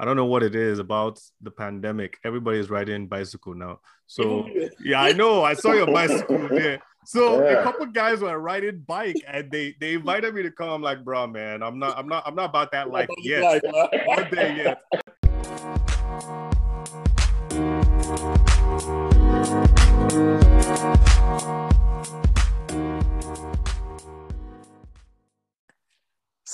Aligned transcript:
I 0.00 0.04
don't 0.04 0.16
know 0.16 0.26
what 0.26 0.44
it 0.44 0.54
is 0.54 0.78
about 0.78 1.20
the 1.40 1.50
pandemic. 1.50 2.18
Everybody 2.24 2.58
is 2.58 2.70
riding 2.70 3.08
bicycle 3.08 3.54
now. 3.54 3.80
So 4.06 4.48
yeah, 4.84 5.02
I 5.02 5.12
know. 5.12 5.42
I 5.42 5.54
saw 5.54 5.72
your 5.72 5.86
bicycle 5.86 6.48
there. 6.50 6.80
So 7.04 7.42
yeah. 7.42 7.60
a 7.60 7.62
couple 7.64 7.86
guys 7.86 8.20
were 8.20 8.38
riding 8.38 8.84
bike 8.86 9.16
and 9.26 9.50
they 9.50 9.74
they 9.80 9.94
invited 9.94 10.34
me 10.34 10.42
to 10.42 10.52
come. 10.52 10.68
I'm 10.70 10.82
like, 10.82 11.04
bro, 11.04 11.26
man, 11.26 11.62
I'm 11.62 11.78
not, 11.78 11.98
I'm 11.98 12.06
not, 12.06 12.22
I'm 12.26 12.34
not 12.34 12.50
about 12.50 12.70
that 12.72 12.90
life 12.90 13.08
yet. 13.18 13.62
Not 13.64 14.30
there 14.30 14.56
yet. 14.56 14.78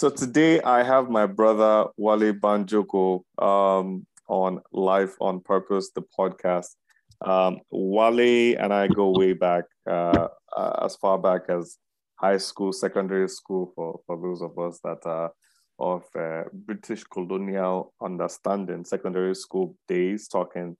So 0.05 0.11
today 0.11 0.61
I 0.61 0.83
have 0.83 1.09
my 1.09 1.25
brother 1.25 1.87
Wale 1.97 2.35
Banjoko 2.35 3.23
um, 3.39 4.07
on 4.29 4.61
Life 4.71 5.17
on 5.19 5.41
Purpose, 5.41 5.93
the 5.95 6.03
podcast. 6.03 6.77
Um, 7.23 7.61
Wale 7.71 8.55
and 8.61 8.75
I 8.75 8.87
go 8.89 9.19
way 9.19 9.33
back, 9.33 9.65
uh, 9.89 10.29
uh, 10.55 10.85
as 10.85 10.95
far 10.97 11.17
back 11.17 11.49
as 11.49 11.79
high 12.17 12.37
school, 12.37 12.71
secondary 12.71 13.31
school, 13.31 13.73
for, 13.75 14.01
for 14.07 14.21
those 14.21 14.43
of 14.43 14.59
us 14.59 14.79
that 14.85 14.99
are 15.07 15.33
of 15.79 16.03
uh, 16.15 16.51
British 16.53 17.03
colonial 17.05 17.95
understanding, 18.03 18.85
secondary 18.85 19.35
school 19.35 19.75
days, 19.89 20.29
talking. 20.29 20.77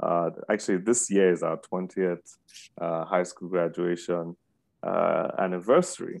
Uh, 0.00 0.30
actually, 0.52 0.78
this 0.78 1.10
year 1.10 1.32
is 1.32 1.42
our 1.42 1.58
20th 1.72 2.36
uh, 2.80 3.04
high 3.06 3.24
school 3.24 3.48
graduation 3.48 4.36
uh, 4.84 5.32
anniversary. 5.36 6.20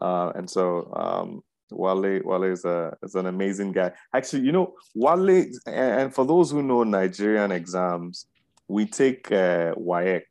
and 0.00 0.48
so 0.48 0.88
um, 0.94 1.42
Wale 1.70 2.20
Wale 2.24 2.44
is 2.44 2.64
a 2.64 2.96
is 3.02 3.14
an 3.14 3.26
amazing 3.26 3.72
guy. 3.72 3.92
Actually, 4.14 4.42
you 4.42 4.52
know, 4.52 4.74
Wale, 4.94 5.46
and 5.66 6.14
for 6.14 6.24
those 6.24 6.50
who 6.50 6.62
know 6.62 6.84
Nigerian 6.84 7.52
exams, 7.52 8.26
we 8.68 8.86
take 8.86 9.30
uh, 9.32 9.74
WAEC, 9.74 10.22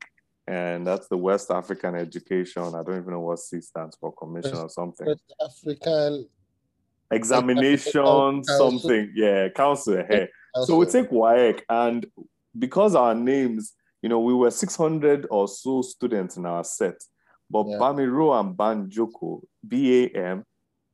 and 0.48 0.86
that's 0.86 1.08
the 1.08 1.18
West 1.18 1.52
African 1.52 1.96
Education. 1.96 2.64
I 2.64 2.84
don't 2.84 2.98
even 2.98 3.12
know 3.12 3.22
what 3.22 3.40
C 3.40 3.62
stands 3.62 3.98
for, 3.98 4.14
Commission 4.14 4.58
or 4.58 4.70
something. 4.70 5.08
West 5.08 5.34
African 5.44 6.28
examination, 7.12 8.44
something. 8.44 9.12
Yeah, 9.16 9.50
council. 9.50 10.04
Hey. 10.08 10.30
So 10.64 10.78
we 10.78 10.86
take 10.86 11.10
WAEC, 11.10 11.62
and 11.70 12.06
because 12.58 12.96
our 12.96 13.14
names, 13.14 13.74
you 14.02 14.08
know, 14.08 14.20
we 14.20 14.34
were 14.34 14.52
600 14.52 15.28
or 15.30 15.48
so 15.48 15.82
students 15.82 16.38
in 16.38 16.46
our 16.46 16.64
set, 16.64 16.96
but 17.50 17.68
yeah. 17.68 17.78
Bamiro 17.78 18.40
and 18.40 18.56
Banjoko, 18.56 19.42
B 19.68 20.06
A 20.06 20.18
M 20.18 20.46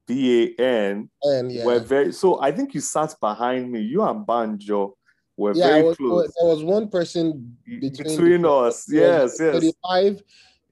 B 0.07 0.55
A 0.59 0.61
N 0.61 1.09
yeah. 1.23 1.65
were 1.65 1.79
very 1.79 2.11
so 2.11 2.41
I 2.41 2.51
think 2.51 2.73
you 2.73 2.81
sat 2.81 3.15
behind 3.19 3.71
me. 3.71 3.81
You 3.81 4.03
and 4.03 4.25
Banjo 4.25 4.95
were 5.37 5.53
yeah, 5.53 5.67
very 5.67 5.83
was, 5.83 5.97
close. 5.97 6.33
There 6.39 6.49
was 6.49 6.63
one 6.63 6.89
person 6.89 7.57
between, 7.65 7.91
between 7.91 8.45
us. 8.45 8.85
Yes, 8.89 9.37
yes. 9.39 9.53
35, 9.53 10.23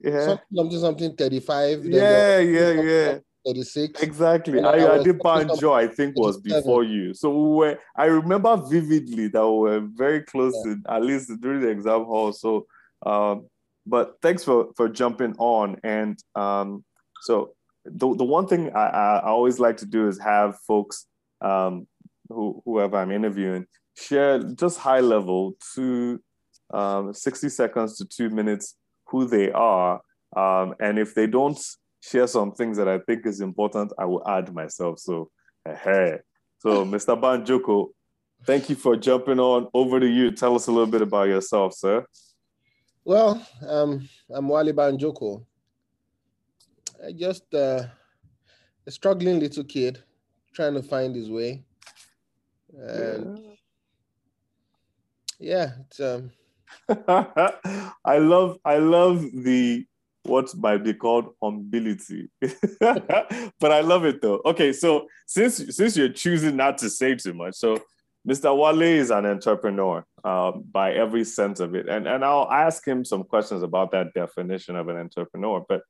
yeah. 0.02 0.38
something, 0.52 0.80
something 0.80 1.16
35. 1.16 1.85
Yeah, 1.85 2.39
yeah, 2.39 2.72
yeah. 2.81 3.17
36. 3.45 4.02
Exactly. 4.02 4.61
I, 4.61 4.72
I, 4.72 5.00
I 5.00 5.03
did 5.03 5.19
Banjo, 5.19 5.73
I 5.73 5.88
think, 5.88 6.17
was 6.17 6.39
before 6.39 6.83
you. 6.83 7.13
So 7.13 7.30
we 7.31 7.55
were, 7.55 7.80
I 7.95 8.05
remember 8.05 8.55
vividly 8.57 9.27
that 9.30 9.47
we 9.47 9.59
were 9.59 9.80
very 9.80 10.22
close 10.22 10.53
yeah. 10.66 10.75
to, 10.75 10.94
at 10.94 11.03
least 11.03 11.31
during 11.41 11.61
the 11.61 11.69
exam 11.69 12.03
hall. 12.03 12.33
So, 12.33 12.67
um, 13.05 13.47
but 13.85 14.17
thanks 14.22 14.44
for, 14.44 14.67
for 14.75 14.89
jumping 14.89 15.35
on. 15.38 15.77
And 15.83 16.22
um, 16.35 16.83
so 17.22 17.53
the, 17.91 18.15
the 18.15 18.23
one 18.23 18.47
thing 18.47 18.71
I, 18.75 18.87
I 18.87 19.25
always 19.25 19.59
like 19.59 19.77
to 19.77 19.85
do 19.85 20.07
is 20.07 20.19
have 20.19 20.57
folks, 20.67 21.05
um, 21.41 21.87
who, 22.29 22.61
whoever 22.65 22.97
I'm 22.97 23.11
interviewing, 23.11 23.65
share 23.97 24.39
just 24.39 24.79
high 24.79 24.99
level 24.99 25.55
to 25.75 26.21
um, 26.73 27.13
60 27.13 27.49
seconds 27.49 27.97
to 27.97 28.05
two 28.05 28.29
minutes 28.29 28.75
who 29.07 29.27
they 29.27 29.51
are. 29.51 30.01
Um, 30.35 30.75
and 30.79 30.99
if 30.99 31.15
they 31.15 31.27
don't 31.27 31.59
share 32.01 32.28
some 32.28 32.51
things 32.51 32.78
that 32.78 32.88
I 32.88 32.99
think 32.99 33.25
is 33.25 33.41
important, 33.41 33.91
I 33.97 34.05
will 34.05 34.28
add 34.28 34.53
myself. 34.53 34.99
So, 34.99 35.29
hey. 35.66 36.19
So, 36.59 36.85
Mr. 36.85 37.19
Banjoko, 37.19 37.89
thank 38.45 38.69
you 38.69 38.75
for 38.75 38.95
jumping 38.95 39.39
on. 39.39 39.67
Over 39.73 39.99
to 39.99 40.07
you. 40.07 40.31
Tell 40.31 40.55
us 40.55 40.67
a 40.67 40.72
little 40.72 40.88
bit 40.88 41.01
about 41.01 41.28
yourself, 41.28 41.73
sir. 41.73 42.05
Well, 43.03 43.45
um, 43.67 44.07
I'm 44.29 44.47
Wale 44.47 44.73
Banjoko. 44.73 45.45
I 47.05 47.11
just 47.11 47.53
uh, 47.53 47.83
a 48.85 48.91
struggling 48.91 49.39
little 49.39 49.63
kid 49.63 50.03
trying 50.53 50.73
to 50.73 50.83
find 50.83 51.15
his 51.15 51.29
way, 51.29 51.63
and 52.77 53.39
yeah, 55.39 55.71
it's, 55.81 55.99
um... 55.99 56.31
I 58.05 58.17
love 58.17 58.57
I 58.65 58.77
love 58.77 59.21
the 59.33 59.85
what 60.23 60.55
might 60.57 60.83
be 60.83 60.93
called 60.93 61.33
humility, 61.41 62.29
but 62.79 63.71
I 63.71 63.81
love 63.81 64.05
it 64.05 64.21
though. 64.21 64.41
Okay, 64.45 64.73
so 64.73 65.07
since 65.25 65.75
since 65.75 65.95
you're 65.95 66.09
choosing 66.09 66.57
not 66.57 66.77
to 66.79 66.89
say 66.89 67.16
too 67.16 67.33
much, 67.33 67.55
so 67.55 67.79
Mr. 68.27 68.55
Wale 68.55 68.81
is 68.81 69.11
an 69.11 69.25
entrepreneur 69.25 70.05
um, 70.23 70.66
by 70.71 70.93
every 70.93 71.23
sense 71.23 71.59
of 71.59 71.75
it, 71.75 71.87
and 71.87 72.07
and 72.07 72.25
I'll 72.25 72.51
ask 72.51 72.85
him 72.85 73.05
some 73.05 73.23
questions 73.23 73.63
about 73.63 73.91
that 73.91 74.13
definition 74.13 74.75
of 74.75 74.89
an 74.89 74.97
entrepreneur, 74.97 75.66
but 75.67 75.81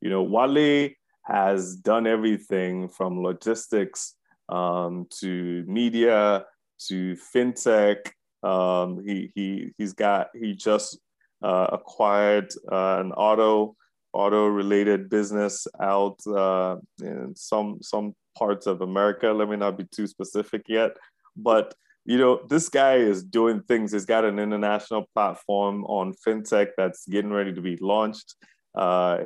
you 0.00 0.10
know, 0.10 0.22
Wale 0.22 0.90
has 1.22 1.76
done 1.76 2.06
everything 2.06 2.88
from 2.88 3.22
logistics 3.22 4.14
um, 4.48 5.06
to 5.20 5.64
media 5.66 6.44
to 6.88 7.16
fintech. 7.34 8.10
Um, 8.42 9.02
he 9.06 9.32
he 9.34 9.72
he's 9.78 9.94
got 9.94 10.28
he 10.34 10.54
just 10.54 10.98
uh, 11.42 11.68
acquired 11.72 12.52
uh, 12.70 13.00
an 13.00 13.12
auto 13.12 13.76
auto 14.12 14.46
related 14.46 15.10
business 15.10 15.66
out 15.80 16.18
uh, 16.26 16.76
in 17.02 17.34
some 17.36 17.78
some 17.82 18.14
parts 18.36 18.66
of 18.66 18.82
America. 18.82 19.28
Let 19.28 19.48
me 19.48 19.56
not 19.56 19.78
be 19.78 19.84
too 19.84 20.06
specific 20.06 20.62
yet, 20.68 20.92
but 21.36 21.74
you 22.04 22.18
know 22.18 22.40
this 22.48 22.68
guy 22.68 22.96
is 22.96 23.22
doing 23.22 23.62
things. 23.62 23.92
He's 23.92 24.04
got 24.04 24.24
an 24.24 24.38
international 24.38 25.06
platform 25.14 25.84
on 25.86 26.14
fintech 26.26 26.68
that's 26.76 27.06
getting 27.08 27.32
ready 27.32 27.52
to 27.54 27.62
be 27.62 27.76
launched. 27.76 28.34
Uh, 28.74 29.18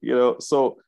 you 0.00 0.14
know, 0.14 0.36
so 0.40 0.78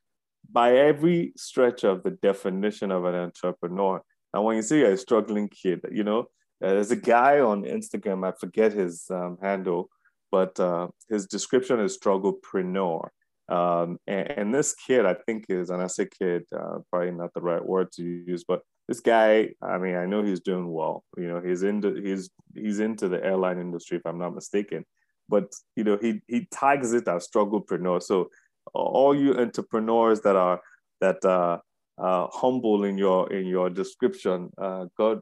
by 0.51 0.75
every 0.77 1.33
stretch 1.37 1.83
of 1.83 2.03
the 2.03 2.11
definition 2.11 2.91
of 2.91 3.05
an 3.05 3.15
entrepreneur, 3.15 4.01
and 4.33 4.43
when 4.43 4.55
you 4.55 4.61
see 4.61 4.81
a 4.81 4.97
struggling 4.97 5.49
kid, 5.49 5.81
you 5.91 6.03
know, 6.03 6.21
uh, 6.63 6.69
there's 6.69 6.91
a 6.91 6.95
guy 6.95 7.39
on 7.39 7.63
Instagram, 7.63 8.27
I 8.27 8.33
forget 8.37 8.73
his 8.73 9.05
um, 9.09 9.37
handle, 9.41 9.89
but 10.31 10.59
uh, 10.59 10.87
his 11.09 11.25
description 11.25 11.79
is 11.79 11.97
strugglepreneur. 11.97 13.07
Um, 13.47 13.97
and, 14.05 14.29
and, 14.29 14.53
this 14.53 14.75
kid, 14.75 15.07
I 15.07 15.15
think 15.25 15.45
is, 15.49 15.71
and 15.71 15.81
I 15.81 15.87
say 15.87 16.07
kid, 16.21 16.43
uh, 16.55 16.79
probably 16.91 17.11
not 17.11 17.33
the 17.33 17.41
right 17.41 17.65
word 17.65 17.91
to 17.93 18.03
use, 18.03 18.43
but 18.47 18.61
this 18.87 18.99
guy, 18.99 19.49
I 19.59 19.79
mean, 19.79 19.95
I 19.95 20.05
know 20.05 20.21
he's 20.21 20.41
doing 20.41 20.71
well. 20.71 21.03
You 21.17 21.29
know, 21.29 21.41
he's 21.41 21.63
into 21.63 21.95
he's 21.95 22.29
he's 22.53 22.79
into 22.79 23.07
the 23.07 23.23
airline 23.23 23.59
industry, 23.59 23.97
if 23.97 24.05
I'm 24.05 24.19
not 24.19 24.35
mistaken 24.35 24.85
but 25.29 25.53
you 25.75 25.83
know 25.83 25.97
he 26.01 26.21
he 26.27 26.47
tags 26.51 26.93
it 26.93 27.07
as 27.07 27.27
strugglepreneur. 27.27 28.01
So 28.01 28.29
all 28.73 29.15
you 29.15 29.35
entrepreneurs 29.35 30.21
that 30.21 30.35
are 30.35 30.61
that 31.01 31.23
are 31.23 31.61
uh, 31.97 32.27
humble 32.31 32.83
in 32.83 32.97
your 32.97 33.31
in 33.31 33.45
your 33.45 33.69
description, 33.69 34.49
uh, 34.57 34.85
God 34.97 35.21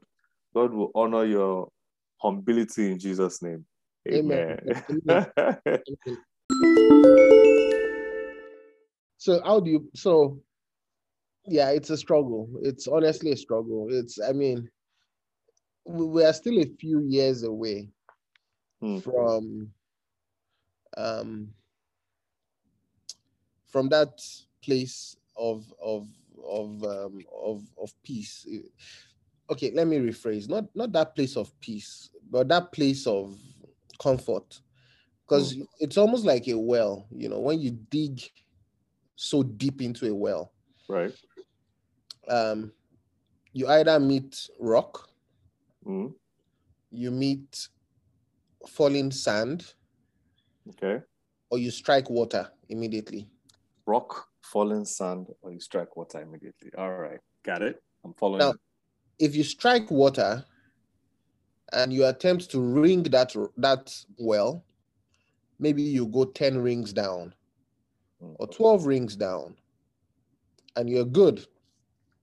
God 0.54 0.72
will 0.72 0.90
honor 0.94 1.24
your 1.24 1.68
humility 2.22 2.90
in 2.90 2.98
Jesus' 2.98 3.42
name. 3.42 3.64
Amen. 4.10 4.58
Amen. 5.08 5.26
so 9.18 9.42
how 9.44 9.60
do 9.60 9.70
you 9.70 9.90
so 9.94 10.38
yeah 11.44 11.70
it's 11.70 11.90
a 11.90 11.96
struggle 11.96 12.48
it's 12.62 12.86
honestly 12.88 13.32
a 13.32 13.36
struggle 13.36 13.88
it's 13.90 14.18
i 14.20 14.32
mean 14.32 14.68
we 15.84 16.24
are 16.24 16.32
still 16.32 16.58
a 16.58 16.66
few 16.78 17.00
years 17.00 17.42
away 17.42 17.88
hmm. 18.80 18.98
from 18.98 19.70
um, 20.98 21.48
from 23.70 23.88
that 23.88 24.20
place 24.62 25.16
of 25.36 25.72
of 25.82 26.08
of 26.46 26.84
um, 26.84 27.20
of 27.42 27.62
of 27.80 27.92
peace. 28.02 28.46
Okay, 29.50 29.70
let 29.72 29.86
me 29.86 29.98
rephrase. 29.98 30.48
Not 30.48 30.64
not 30.74 30.92
that 30.92 31.14
place 31.14 31.36
of 31.36 31.58
peace, 31.60 32.10
but 32.30 32.48
that 32.48 32.72
place 32.72 33.06
of 33.06 33.38
comfort. 34.02 34.60
Because 35.24 35.56
mm. 35.56 35.66
it's 35.78 35.98
almost 35.98 36.24
like 36.24 36.48
a 36.48 36.58
well, 36.58 37.06
you 37.10 37.28
know, 37.28 37.38
when 37.38 37.60
you 37.60 37.70
dig 37.90 38.22
so 39.16 39.42
deep 39.42 39.82
into 39.82 40.06
a 40.06 40.14
well. 40.14 40.52
Right. 40.88 41.12
Um, 42.28 42.72
you 43.52 43.68
either 43.68 43.98
meet 44.00 44.48
rock, 44.58 45.08
mm. 45.86 46.12
you 46.90 47.10
meet 47.10 47.68
falling 48.68 49.10
sand, 49.10 49.74
Okay. 50.70 51.02
Or 51.50 51.58
you 51.58 51.70
strike 51.70 52.10
water 52.10 52.50
immediately. 52.68 53.30
Rock, 53.86 54.28
fallen 54.42 54.84
sand, 54.84 55.28
or 55.40 55.52
you 55.52 55.60
strike 55.60 55.96
water 55.96 56.20
immediately. 56.20 56.70
All 56.76 56.94
right. 56.94 57.20
Got 57.44 57.62
it. 57.62 57.82
I'm 58.04 58.12
following. 58.14 58.40
Now, 58.40 58.54
if 59.18 59.34
you 59.34 59.44
strike 59.44 59.90
water, 59.90 60.44
and 61.72 61.92
you 61.92 62.06
attempt 62.06 62.50
to 62.50 62.60
ring 62.60 63.02
that 63.04 63.34
that 63.56 63.94
well, 64.16 64.64
maybe 65.58 65.82
you 65.82 66.06
go 66.06 66.24
10 66.24 66.58
rings 66.58 66.92
down 66.92 67.34
mm, 68.22 68.34
or 68.38 68.46
12 68.46 68.86
rings 68.86 69.16
down, 69.16 69.54
and 70.76 70.88
you're 70.88 71.04
good. 71.04 71.46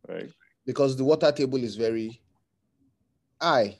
Right. 0.07 0.31
Because 0.65 0.97
the 0.97 1.03
water 1.03 1.31
table 1.31 1.63
is 1.63 1.75
very 1.75 2.21
high. 3.41 3.79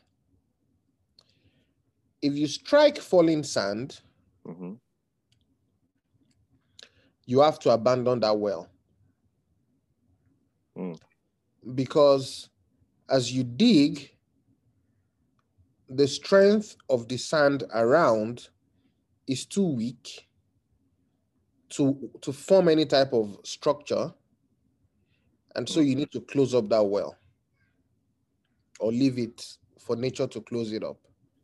If 2.22 2.36
you 2.36 2.48
strike 2.48 2.98
falling 2.98 3.44
sand, 3.44 4.02
hmm 4.46 4.74
you 7.26 7.42
have 7.42 7.60
to 7.60 7.72
abandon 7.72 8.20
that 8.20 8.38
well. 8.38 8.70
Mm. 10.78 11.00
Because 11.74 12.50
as 13.10 13.32
you 13.32 13.44
dig, 13.44 14.12
the 15.90 16.08
strength 16.08 16.76
of 16.90 17.08
the 17.08 17.18
sand 17.18 17.64
around 17.74 18.50
is 19.28 19.46
too 19.46 19.68
weak 19.68 20.28
to, 21.70 22.10
to 22.22 22.32
form 22.32 22.70
any 22.70 22.86
type 22.86 23.14
of 23.14 23.38
structure. 23.44 24.14
And 25.56 25.68
so 25.68 25.80
you 25.80 25.96
need 25.96 26.12
to 26.12 26.22
close 26.22 26.54
up 26.54 26.70
that 26.70 26.84
well 26.84 27.18
or 28.80 28.92
leave 28.92 29.18
it 29.18 29.58
for 29.80 29.96
nature 29.96 30.28
to 30.28 30.42
close 30.42 30.74
it 30.74 30.84
up. 30.84 30.98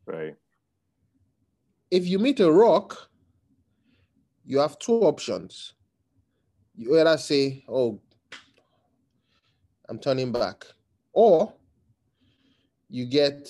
Right. 0.06 0.36
If 1.92 2.08
you 2.08 2.20
meet 2.20 2.40
a 2.40 2.52
rock, 2.52 3.10
you 4.46 4.60
have 4.60 4.80
two 4.80 5.02
options. 5.02 5.74
You 6.76 7.00
either 7.00 7.18
say, 7.18 7.64
Oh, 7.68 8.02
I'm 9.90 10.00
turning 10.00 10.32
back, 10.32 10.66
or 11.12 11.54
you 12.90 13.06
get 13.06 13.50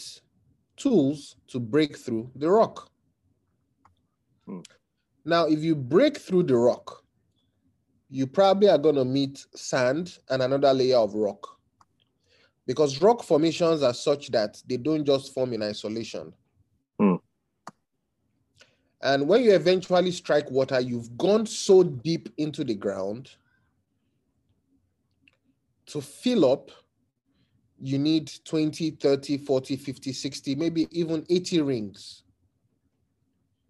tools 0.75 1.35
to 1.49 1.59
break 1.59 1.97
through 1.97 2.31
the 2.35 2.49
rock. 2.49 2.89
Hmm. 4.47 4.61
Now, 5.23 5.45
if 5.45 5.59
you 5.59 5.75
break 5.75 6.17
through 6.17 6.43
the 6.43 6.57
rock, 6.57 7.03
you 8.09 8.25
probably 8.25 8.69
are 8.69 8.79
going 8.79 8.95
to 8.95 9.05
meet 9.05 9.45
sand 9.55 10.17
and 10.29 10.41
another 10.41 10.73
layer 10.73 10.97
of 10.97 11.13
rock 11.13 11.47
because 12.65 13.01
rock 13.01 13.23
formations 13.23 13.83
are 13.83 13.93
such 13.93 14.29
that 14.31 14.61
they 14.67 14.77
don't 14.77 15.05
just 15.05 15.33
form 15.33 15.53
in 15.53 15.63
isolation. 15.63 16.33
And 19.03 19.27
when 19.27 19.43
you 19.43 19.53
eventually 19.53 20.11
strike 20.11 20.49
water, 20.51 20.79
you've 20.79 21.17
gone 21.17 21.45
so 21.45 21.83
deep 21.83 22.29
into 22.37 22.63
the 22.63 22.75
ground 22.75 23.31
to 25.87 26.01
fill 26.01 26.45
up, 26.45 26.71
you 27.81 27.97
need 27.97 28.31
20, 28.45 28.91
30, 28.91 29.39
40, 29.39 29.75
50, 29.75 30.13
60, 30.13 30.55
maybe 30.55 30.87
even 30.91 31.25
80 31.29 31.61
rings. 31.61 32.23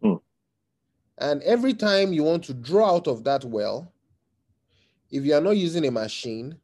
Hmm. 0.03 0.15
And 1.17 1.41
every 1.43 1.73
time 1.73 2.11
you 2.11 2.23
want 2.23 2.43
to 2.45 2.53
draw 2.53 2.95
out 2.95 3.07
of 3.07 3.23
that 3.23 3.45
well, 3.45 3.93
if 5.09 5.23
you 5.23 5.33
are 5.33 5.41
not 5.41 5.57
using 5.57 5.85
a 5.85 5.91
machine, 5.91 6.57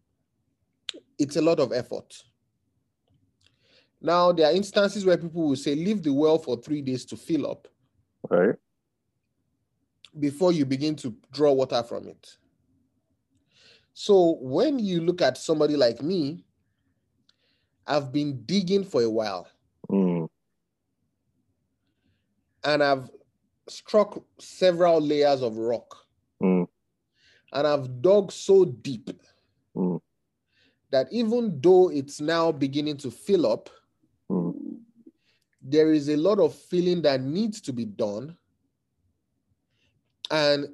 it's 1.17 1.37
a 1.37 1.41
lot 1.41 1.59
of 1.59 1.71
effort. 1.71 2.21
Now, 4.01 4.31
there 4.31 4.47
are 4.47 4.53
instances 4.53 5.05
where 5.05 5.17
people 5.17 5.47
will 5.47 5.55
say, 5.55 5.73
leave 5.73 6.03
the 6.03 6.13
well 6.13 6.37
for 6.37 6.57
three 6.57 6.81
days 6.81 7.05
to 7.05 7.15
fill 7.15 7.49
up 7.49 7.67
Right. 8.29 8.55
before 10.19 10.51
you 10.51 10.65
begin 10.65 10.95
to 10.95 11.15
draw 11.31 11.51
water 11.51 11.83
from 11.83 12.07
it. 12.07 12.37
So 13.93 14.37
when 14.41 14.79
you 14.79 15.01
look 15.01 15.21
at 15.21 15.37
somebody 15.37 15.75
like 15.75 16.01
me, 16.01 16.43
I've 17.85 18.11
been 18.11 18.43
digging 18.45 18.83
for 18.83 19.01
a 19.03 19.09
while 19.09 19.47
Mm. 19.89 20.27
and 22.63 22.83
I've 22.83 23.09
struck 23.69 24.23
several 24.39 24.99
layers 25.01 25.41
of 25.41 25.57
rock 25.57 25.95
Mm. 26.41 26.67
and 27.53 27.67
I've 27.67 28.01
dug 28.01 28.31
so 28.31 28.65
deep 28.65 29.11
Mm. 29.75 30.01
that 30.89 31.07
even 31.11 31.59
though 31.61 31.89
it's 31.89 32.19
now 32.19 32.51
beginning 32.51 32.97
to 32.97 33.11
fill 33.11 33.45
up. 33.45 33.69
There 35.69 35.91
is 35.91 36.07
a 36.07 36.15
lot 36.15 36.39
of 36.39 36.55
filling 36.55 37.01
that 37.01 37.21
needs 37.21 37.59
to 37.59 37.73
be 37.73 37.83
done 37.83 38.35
and 40.31 40.67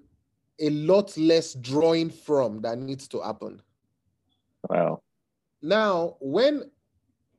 a 0.60 0.70
lot 0.70 1.18
less 1.18 1.56
drawing 1.56 2.12
from 2.12 2.62
that 2.62 2.78
needs 2.78 3.08
to 3.08 3.20
happen. 3.20 3.60
Wow. 4.70 5.02
Now, 5.64 6.18
when 6.20 6.70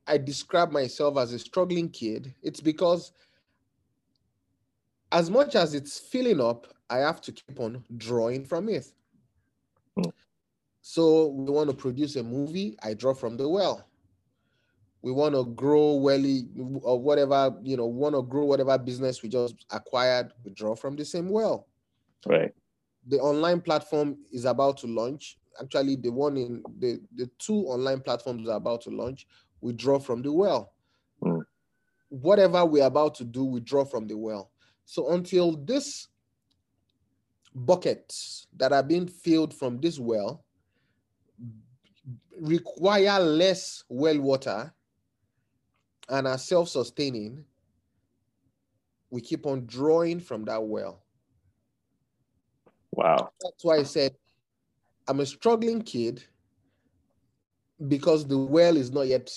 I 0.05 0.17
describe 0.17 0.71
myself 0.71 1.17
as 1.17 1.31
a 1.31 1.39
struggling 1.39 1.89
kid, 1.89 2.35
it's 2.43 2.59
because 2.59 3.13
as 5.13 5.29
much 5.29 5.55
as 5.55 5.73
it's 5.73 5.97
filling 5.97 6.41
up, 6.41 6.67
I 6.89 6.97
have 6.97 7.21
to 7.21 7.31
keep 7.31 7.59
on 7.59 7.85
drawing 7.95 8.43
from 8.43 8.67
it. 8.67 8.85
Hmm. 9.95 10.09
So 10.81 11.27
we 11.27 11.49
want 11.51 11.69
to 11.69 11.75
produce 11.75 12.17
a 12.17 12.23
movie, 12.23 12.77
I 12.83 12.95
draw 12.95 13.13
from 13.13 13.37
the 13.37 13.47
well. 13.47 13.87
We 15.05 15.11
want 15.11 15.35
to 15.35 15.45
grow 15.45 15.93
welly 15.93 16.47
or 16.81 16.99
whatever, 16.99 17.55
you 17.61 17.77
know, 17.77 17.85
want 17.85 18.15
to 18.15 18.23
grow 18.23 18.45
whatever 18.45 18.75
business 18.75 19.21
we 19.21 19.29
just 19.29 19.53
acquired, 19.69 20.31
we 20.43 20.49
draw 20.49 20.75
from 20.75 20.95
the 20.95 21.05
same 21.05 21.29
well. 21.29 21.67
Right. 22.25 22.51
The 23.05 23.19
online 23.19 23.61
platform 23.61 24.17
is 24.31 24.45
about 24.45 24.77
to 24.77 24.87
launch. 24.87 25.37
Actually, 25.61 25.97
the 25.97 26.09
one 26.09 26.37
in 26.37 26.63
the, 26.79 26.99
the 27.15 27.29
two 27.37 27.53
online 27.67 27.99
platforms 27.99 28.49
are 28.49 28.57
about 28.57 28.81
to 28.81 28.89
launch. 28.89 29.27
We 29.61 29.73
draw 29.73 29.99
from 29.99 30.23
the 30.23 30.31
well. 30.31 30.73
Hmm. 31.21 31.41
Whatever 32.09 32.65
we're 32.65 32.87
about 32.87 33.13
to 33.15 33.25
do, 33.25 33.45
we 33.45 33.59
draw 33.59 33.85
from 33.85 34.07
the 34.07 34.17
well. 34.17 34.49
So 34.85 35.11
until 35.11 35.55
this 35.55 36.07
buckets 37.53 38.47
that 38.57 38.73
are 38.73 38.81
being 38.81 39.07
filled 39.07 39.53
from 39.53 39.79
this 39.79 39.99
well 39.99 40.43
require 42.41 43.19
less 43.19 43.83
well 43.87 44.19
water 44.19 44.73
and 46.09 46.27
are 46.27 46.37
self-sustaining, 46.37 47.43
we 49.09 49.21
keep 49.21 49.45
on 49.45 49.65
drawing 49.65 50.19
from 50.19 50.45
that 50.45 50.63
well. 50.63 51.03
Wow. 52.91 53.29
That's 53.41 53.63
why 53.63 53.77
I 53.77 53.83
said 53.83 54.15
I'm 55.07 55.19
a 55.19 55.25
struggling 55.25 55.81
kid 55.81 56.23
because 57.87 58.25
the 58.25 58.37
well 58.37 58.77
is 58.77 58.91
not 58.91 59.07
yet 59.07 59.31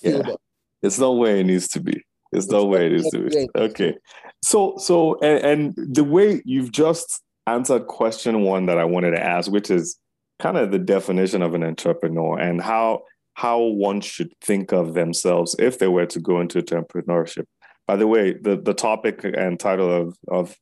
filled 0.00 0.26
Yeah. 0.26 0.34
up. 0.34 0.40
It's 0.82 0.98
not 0.98 1.12
where 1.12 1.36
it 1.36 1.44
needs 1.44 1.68
to 1.68 1.80
be. 1.80 2.04
It's 2.32 2.48
not 2.48 2.68
where 2.68 2.84
it 2.84 2.92
needs 2.92 3.10
to 3.10 3.28
be. 3.28 3.48
Okay. 3.56 3.96
So 4.42 4.76
so 4.78 5.18
and, 5.20 5.74
and 5.78 5.94
the 5.94 6.04
way 6.04 6.42
you've 6.44 6.72
just 6.72 7.22
answered 7.46 7.86
question 7.86 8.42
one 8.42 8.66
that 8.66 8.78
I 8.78 8.84
wanted 8.84 9.12
to 9.12 9.22
ask, 9.22 9.50
which 9.50 9.70
is 9.70 9.98
kind 10.38 10.56
of 10.56 10.70
the 10.70 10.78
definition 10.78 11.42
of 11.42 11.54
an 11.54 11.64
entrepreneur 11.64 12.38
and 12.38 12.62
how 12.62 13.02
how 13.40 13.58
one 13.58 14.02
should 14.02 14.30
think 14.42 14.70
of 14.70 14.92
themselves 14.92 15.56
if 15.58 15.78
they 15.78 15.88
were 15.88 16.04
to 16.04 16.20
go 16.20 16.40
into 16.42 16.60
entrepreneurship. 16.60 17.44
By 17.86 17.96
the 17.96 18.06
way, 18.06 18.34
the, 18.34 18.60
the 18.60 18.74
topic 18.74 19.24
and 19.24 19.58
title 19.58 19.90
of, 19.90 20.18
of 20.28 20.54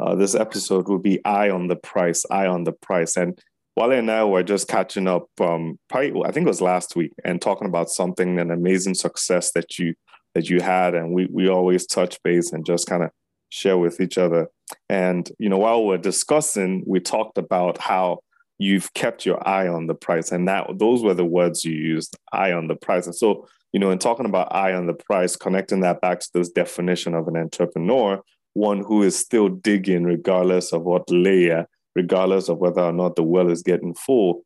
uh, 0.00 0.14
this 0.14 0.34
episode 0.34 0.88
will 0.88 0.98
be 0.98 1.22
Eye 1.26 1.50
on 1.50 1.68
the 1.68 1.76
Price, 1.76 2.24
Eye 2.30 2.46
on 2.46 2.64
the 2.64 2.72
Price. 2.72 3.18
And 3.18 3.38
Wale 3.76 3.92
and 3.92 4.10
I 4.10 4.24
were 4.24 4.42
just 4.42 4.66
catching 4.66 5.06
up, 5.06 5.26
um, 5.42 5.78
probably, 5.90 6.22
I 6.24 6.32
think 6.32 6.46
it 6.46 6.54
was 6.54 6.62
last 6.62 6.96
week, 6.96 7.12
and 7.22 7.38
talking 7.38 7.68
about 7.68 7.90
something, 7.90 8.38
an 8.38 8.50
amazing 8.50 8.94
success 8.94 9.52
that 9.52 9.78
you 9.78 9.94
that 10.34 10.48
you 10.48 10.62
had. 10.62 10.94
And 10.94 11.12
we, 11.12 11.26
we 11.30 11.50
always 11.50 11.86
touch 11.86 12.16
base 12.22 12.50
and 12.52 12.64
just 12.64 12.86
kind 12.86 13.02
of 13.02 13.10
share 13.50 13.76
with 13.76 14.00
each 14.00 14.16
other. 14.16 14.48
And, 14.88 15.30
you 15.38 15.50
know, 15.50 15.58
while 15.58 15.84
we're 15.84 15.98
discussing, 15.98 16.82
we 16.86 16.98
talked 17.00 17.36
about 17.36 17.76
how 17.76 18.20
you've 18.62 18.92
kept 18.94 19.26
your 19.26 19.46
eye 19.46 19.66
on 19.66 19.86
the 19.86 19.94
price. 19.94 20.30
And 20.30 20.46
that 20.48 20.66
those 20.78 21.02
were 21.02 21.14
the 21.14 21.24
words 21.24 21.64
you 21.64 21.74
used, 21.74 22.16
eye 22.32 22.52
on 22.52 22.68
the 22.68 22.76
price. 22.76 23.06
And 23.06 23.14
so, 23.14 23.46
you 23.72 23.80
know, 23.80 23.90
in 23.90 23.98
talking 23.98 24.26
about 24.26 24.54
eye 24.54 24.72
on 24.72 24.86
the 24.86 24.94
price, 24.94 25.36
connecting 25.36 25.80
that 25.80 26.00
back 26.00 26.20
to 26.20 26.28
this 26.32 26.48
definition 26.48 27.14
of 27.14 27.28
an 27.28 27.36
entrepreneur, 27.36 28.20
one 28.54 28.82
who 28.82 29.02
is 29.02 29.18
still 29.18 29.48
digging 29.48 30.04
regardless 30.04 30.72
of 30.72 30.82
what 30.82 31.10
layer, 31.10 31.66
regardless 31.96 32.48
of 32.48 32.58
whether 32.58 32.82
or 32.82 32.92
not 32.92 33.16
the 33.16 33.22
well 33.22 33.50
is 33.50 33.62
getting 33.62 33.94
full. 33.94 34.42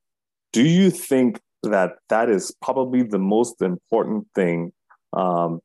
Do 0.52 0.62
you 0.62 0.90
think 0.90 1.40
that 1.62 1.96
that 2.08 2.30
is 2.30 2.54
probably 2.62 3.02
the 3.02 3.18
most 3.18 3.60
important 3.60 4.26
thing 4.34 4.72
um, 5.12 5.60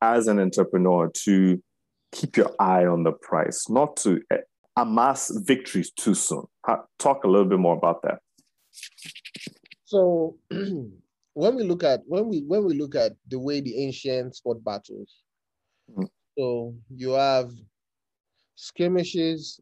as 0.00 0.28
an 0.28 0.38
entrepreneur 0.38 1.10
to 1.24 1.62
keep 2.12 2.36
your 2.36 2.54
eye 2.60 2.86
on 2.86 3.02
the 3.02 3.12
price, 3.12 3.68
not 3.68 3.96
to 3.96 4.22
amass 4.76 5.30
victories 5.44 5.90
too 5.90 6.14
soon. 6.14 6.44
Talk 6.98 7.24
a 7.24 7.28
little 7.28 7.48
bit 7.48 7.58
more 7.58 7.76
about 7.76 8.02
that. 8.02 8.20
So 9.84 10.36
when 10.50 11.56
we 11.56 11.62
look 11.62 11.84
at 11.84 12.00
when 12.06 12.28
we 12.28 12.40
when 12.42 12.64
we 12.64 12.74
look 12.74 12.94
at 12.94 13.12
the 13.28 13.38
way 13.38 13.60
the 13.60 13.76
ancient 13.84 14.34
sport 14.36 14.64
battles, 14.64 15.22
Mhm. 15.90 16.08
so 16.38 16.74
you 16.90 17.10
have 17.10 17.52
skirmishes 18.56 19.60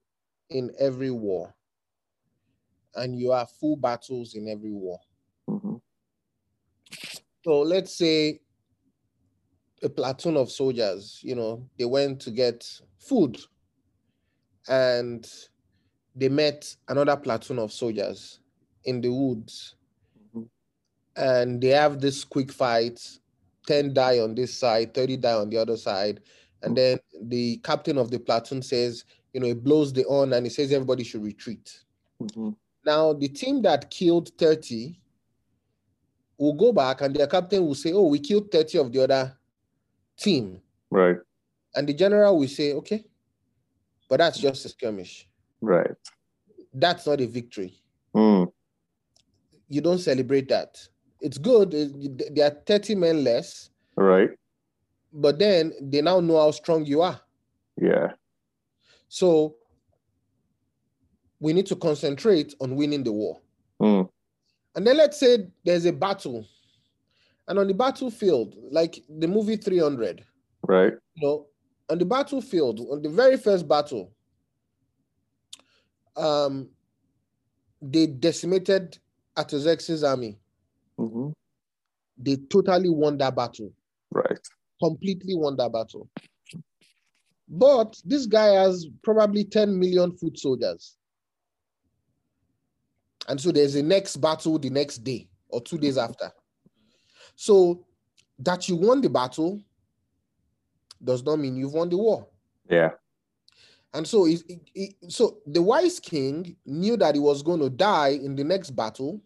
in 0.51 0.71
every 0.79 1.11
war, 1.11 1.55
and 2.95 3.19
you 3.19 3.33
have 3.33 3.51
full 3.51 3.77
battles 3.77 4.35
in 4.35 4.49
every 4.49 4.71
war. 4.73 5.01
Mhm. 5.49 5.81
So 7.45 7.61
let's 7.61 7.97
say 7.97 8.41
a 9.83 9.89
platoon 9.89 10.37
of 10.37 10.51
soldiers, 10.51 11.21
you 11.25 11.35
know, 11.35 11.69
they 11.77 11.85
went 11.85 12.21
to 12.23 12.31
get 12.31 12.65
food 12.99 13.37
and 14.69 15.29
they 16.15 16.29
met 16.29 16.75
another 16.89 17.17
platoon 17.17 17.59
of 17.59 17.73
soldiers 17.73 18.41
in 18.85 19.01
the 19.01 19.11
woods. 19.11 19.77
Mm-hmm. 20.19 20.43
And 21.17 21.61
they 21.61 21.69
have 21.69 22.01
this 22.01 22.25
quick 22.25 22.53
fight 22.53 23.01
10 23.67 23.95
die 23.95 24.19
on 24.19 24.35
this 24.35 24.55
side, 24.55 24.95
30 24.95 25.17
die 25.19 25.35
on 25.35 25.51
the 25.51 25.59
other 25.59 25.77
side. 25.77 26.21
And 26.63 26.77
then 26.77 26.99
the 27.23 27.57
captain 27.59 27.99
of 27.99 28.11
the 28.11 28.19
platoon 28.19 28.63
says, 28.63 29.05
you 29.33 29.41
know, 29.41 29.47
he 29.47 29.55
blows 29.55 29.93
the 29.93 30.05
horn 30.05 30.33
and 30.33 30.47
he 30.47 30.51
says 30.51 30.73
everybody 30.73 31.05
should 31.05 31.25
retreat. 31.25 31.83
Mm-hmm. 32.21 32.51
Now, 32.85 33.13
the 33.13 33.29
team 33.29 33.63
that 33.63 33.91
killed 33.91 34.31
30 34.39 34.99
will 36.39 36.55
go 36.55 36.73
back 36.73 37.01
and 37.01 37.15
their 37.15 37.27
captain 37.27 37.65
will 37.65 37.75
say, 37.75 37.93
oh, 37.93 38.07
we 38.09 38.19
killed 38.19 38.51
30 38.51 38.79
of 38.79 38.93
the 38.93 39.05
other 39.05 39.37
team. 40.17 40.61
Right. 40.91 41.17
And 41.75 41.89
the 41.89 41.95
general 41.95 42.39
will 42.39 42.49
say, 42.49 42.73
okay, 42.75 43.05
but 44.13 44.19
that's 44.19 44.39
just 44.39 44.67
a 44.67 44.69
skirmish. 44.69 45.27
Right. 45.63 45.97
That's 46.75 47.07
not 47.07 47.23
a 47.23 47.27
victory. 47.27 47.81
Mm. 48.15 48.53
You 49.71 49.81
don't 49.81 50.01
celebrate 50.01 50.51
that. 50.51 50.77
It's 51.23 51.39
good. 51.39 51.71
There 52.35 52.47
are 52.47 52.55
30 52.67 52.95
men 52.97 53.25
less. 53.25 53.71
Right. 53.97 54.29
But 55.15 55.39
then 55.39 55.73
they 55.81 56.03
now 56.03 56.21
know 56.21 56.39
how 56.39 56.51
strong 56.51 56.85
you 56.85 57.01
are. 57.01 57.19
Yeah. 57.81 58.09
So 59.09 59.55
we 61.41 61.55
need 61.55 61.69
to 61.69 61.77
concentrate 61.77 62.55
on 62.61 62.77
winning 62.77 63.05
the 63.05 63.13
war. 63.13 63.41
Mm. 63.81 64.11
And 64.77 64.87
then 64.87 64.99
let's 64.99 65.19
say 65.19 65.49
there's 65.65 65.87
a 65.87 65.93
battle. 65.95 66.47
And 67.49 67.59
on 67.59 67.67
the 67.67 67.73
battlefield, 67.73 68.57
like 68.71 69.03
the 69.09 69.27
movie 69.27 69.57
300, 69.57 70.23
right? 70.69 70.93
You 71.15 71.27
know, 71.27 71.47
on 71.91 71.99
the 71.99 72.05
battlefield, 72.05 72.81
on 72.91 73.03
the 73.03 73.09
very 73.09 73.37
first 73.37 73.69
battle, 73.69 74.13
um, 76.17 76.69
they 77.81 78.07
decimated 78.07 78.99
Artaxerxes' 79.37 80.05
army. 80.05 80.39
Mm-hmm. 80.99 81.31
They 82.19 82.37
totally 82.49 82.91
won 82.91 83.19
that 83.19 83.35
battle. 83.35 83.73
Right. 84.11 84.39
Completely 84.83 85.35
won 85.35 85.57
that 85.57 85.73
battle. 85.73 86.09
But 87.49 88.01
this 88.05 88.27
guy 88.27 88.47
has 88.47 88.87
probably 89.03 89.45
10 89.45 89.79
million 89.79 90.17
foot 90.17 90.39
soldiers. 90.39 90.97
And 93.29 93.41
so 93.41 93.53
there's 93.53 93.75
a 93.75 93.83
next 93.83 94.17
battle 94.17 94.59
the 94.59 94.71
next 94.71 94.99
day 94.99 95.29
or 95.49 95.61
two 95.61 95.79
days 95.79 95.99
after. 95.99 96.33
So 97.37 97.85
that 98.39 98.69
you 98.69 98.77
won 98.77 99.01
the 99.01 99.11
battle 99.11 99.61
does 101.05 101.25
not 101.25 101.39
mean 101.39 101.57
you've 101.57 101.73
won 101.73 101.89
the 101.89 101.97
war. 101.97 102.27
Yeah. 102.69 102.91
And 103.95 104.07
so, 104.07 104.27
it, 104.27 104.43
it, 104.75 104.95
so 105.09 105.39
the 105.47 105.61
wise 105.61 106.01
king 106.01 106.57
knew 106.65 106.97
that 106.97 107.15
he 107.15 107.21
was 107.21 107.43
going 107.43 107.61
to 107.61 107.69
die 107.69 108.19
in 108.23 108.35
the 108.35 108.45
next 108.45 108.71
battle, 108.71 109.21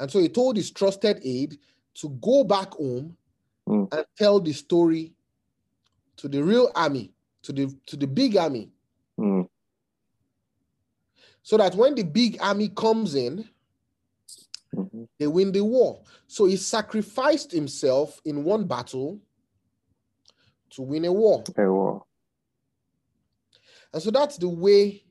and 0.00 0.10
so 0.10 0.18
he 0.18 0.28
told 0.28 0.56
his 0.56 0.70
trusted 0.70 1.20
aide 1.22 1.58
to 1.94 2.08
go 2.22 2.42
back 2.42 2.72
home 2.72 3.16
mm. 3.68 3.92
and 3.92 4.06
tell 4.16 4.40
the 4.40 4.52
story 4.52 5.12
to 6.16 6.28
the 6.28 6.42
real 6.42 6.70
army, 6.74 7.12
to 7.42 7.52
the 7.52 7.74
to 7.86 7.96
the 7.96 8.06
big 8.06 8.36
army. 8.36 8.70
Mm. 9.18 9.46
So 11.42 11.56
that 11.58 11.74
when 11.74 11.94
the 11.94 12.04
big 12.04 12.38
army 12.40 12.68
comes 12.68 13.14
in, 13.14 13.44
mm-hmm. 14.74 15.04
they 15.18 15.26
win 15.26 15.52
the 15.52 15.64
war. 15.64 16.00
So 16.28 16.46
he 16.46 16.56
sacrificed 16.56 17.52
himself 17.52 18.20
in 18.24 18.44
one 18.44 18.66
battle 18.66 19.20
to 20.72 20.82
win 20.82 21.04
a 21.04 21.12
war. 21.12 21.44
A 21.56 21.70
war. 21.70 22.04
And 23.92 24.02
so 24.02 24.10
that's 24.10 24.36
the 24.38 24.48
way 24.48 25.04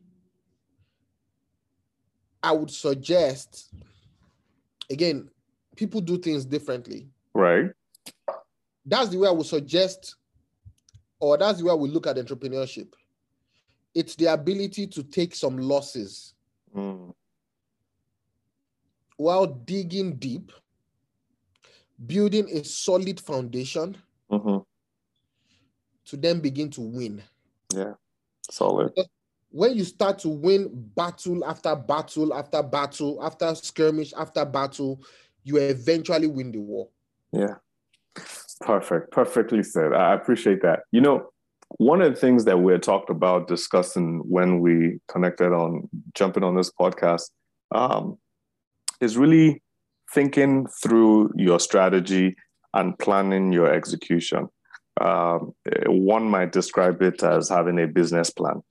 I 2.41 2.51
would 2.51 2.71
suggest 2.71 3.71
again, 4.91 5.29
people 5.75 6.01
do 6.01 6.17
things 6.17 6.45
differently. 6.45 7.07
Right. 7.33 7.71
That's 8.85 9.09
the 9.09 9.17
way 9.17 9.27
I 9.27 9.31
would 9.31 9.45
suggest, 9.45 10.15
or 11.19 11.37
that's 11.37 11.59
the 11.59 11.65
way 11.65 11.71
I 11.71 11.75
would 11.75 11.91
look 11.91 12.07
at 12.07 12.17
entrepreneurship. 12.17 12.93
It's 13.95 14.15
the 14.15 14.27
ability 14.27 14.87
to 14.87 15.03
take 15.03 15.35
some 15.35 15.57
losses 15.57 16.33
mm. 16.75 17.13
while 19.17 19.47
digging 19.47 20.15
deep, 20.15 20.51
building 22.05 22.49
a 22.49 22.63
solid 22.63 23.19
foundation 23.19 23.97
mm-hmm. 24.31 24.57
To 26.11 26.17
then 26.17 26.41
begin 26.41 26.69
to 26.69 26.81
win. 26.81 27.23
Yeah, 27.73 27.93
solid. 28.49 28.91
When 29.49 29.77
you 29.77 29.85
start 29.85 30.19
to 30.19 30.29
win 30.29 30.69
battle 30.93 31.45
after 31.45 31.73
battle 31.73 32.33
after 32.33 32.61
battle 32.61 33.23
after 33.23 33.55
skirmish 33.55 34.13
after 34.17 34.43
battle, 34.43 35.01
you 35.43 35.55
eventually 35.55 36.27
win 36.27 36.51
the 36.51 36.59
war. 36.59 36.89
Yeah. 37.31 37.55
Perfect. 38.59 39.11
Perfectly 39.11 39.63
said. 39.63 39.93
I 39.93 40.13
appreciate 40.13 40.61
that. 40.63 40.81
You 40.91 40.99
know, 40.99 41.31
one 41.77 42.01
of 42.01 42.13
the 42.13 42.19
things 42.19 42.43
that 42.43 42.59
we 42.59 42.73
had 42.73 42.83
talked 42.83 43.09
about 43.09 43.47
discussing 43.47 44.19
when 44.29 44.59
we 44.59 44.99
connected 45.07 45.53
on 45.53 45.87
jumping 46.13 46.43
on 46.43 46.55
this 46.55 46.71
podcast 46.71 47.29
um, 47.73 48.17
is 48.99 49.17
really 49.17 49.63
thinking 50.13 50.67
through 50.83 51.31
your 51.35 51.59
strategy 51.59 52.35
and 52.73 52.99
planning 52.99 53.53
your 53.53 53.73
execution. 53.73 54.49
Um, 55.01 55.53
one 55.87 56.25
might 56.25 56.51
describe 56.51 57.01
it 57.01 57.23
as 57.23 57.49
having 57.49 57.79
a 57.79 57.87
business 57.87 58.29
plan. 58.29 58.61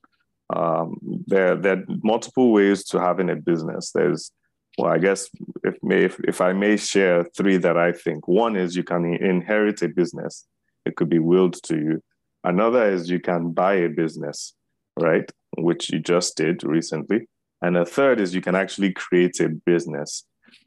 Um, 0.55 0.99
there, 1.27 1.57
there 1.57 1.79
are 1.79 1.85
multiple 2.03 2.53
ways 2.53 2.85
to 2.87 3.01
having 3.01 3.31
a 3.31 3.37
business. 3.37 3.91
There's, 3.93 4.31
well, 4.79 4.93
I 4.93 4.99
guess 4.99 5.29
if, 5.65 5.77
may, 5.83 6.05
if, 6.05 6.21
if 6.21 6.41
I 6.41 6.53
may 6.53 6.77
share 6.77 7.25
three 7.37 7.57
that 7.59 7.77
I 7.77 7.93
think. 7.93 8.29
One 8.29 8.57
is 8.57 8.77
you 8.77 8.85
can 8.85 9.05
inherit 9.15 9.83
a 9.83 9.89
business. 9.89 10.47
It 10.87 10.97
could 10.97 11.09
be 11.09 11.19
willed 11.19 11.61
to 11.65 11.77
you. 11.77 12.03
Another 12.45 12.91
is 12.91 13.11
you 13.11 13.21
can 13.21 13.53
buy 13.53 13.75
a 13.75 13.89
business, 13.89 14.55
right? 14.99 15.29
Which 15.59 15.93
you 15.93 15.99
just 15.99 16.37
did 16.37 16.63
recently. 16.63 17.29
And 17.61 17.77
a 17.77 17.85
third 17.85 18.21
is 18.21 18.35
you 18.35 18.41
can 18.41 18.55
actually 18.55 18.93
create 18.93 19.41
a 19.41 19.49
business. 19.49 20.25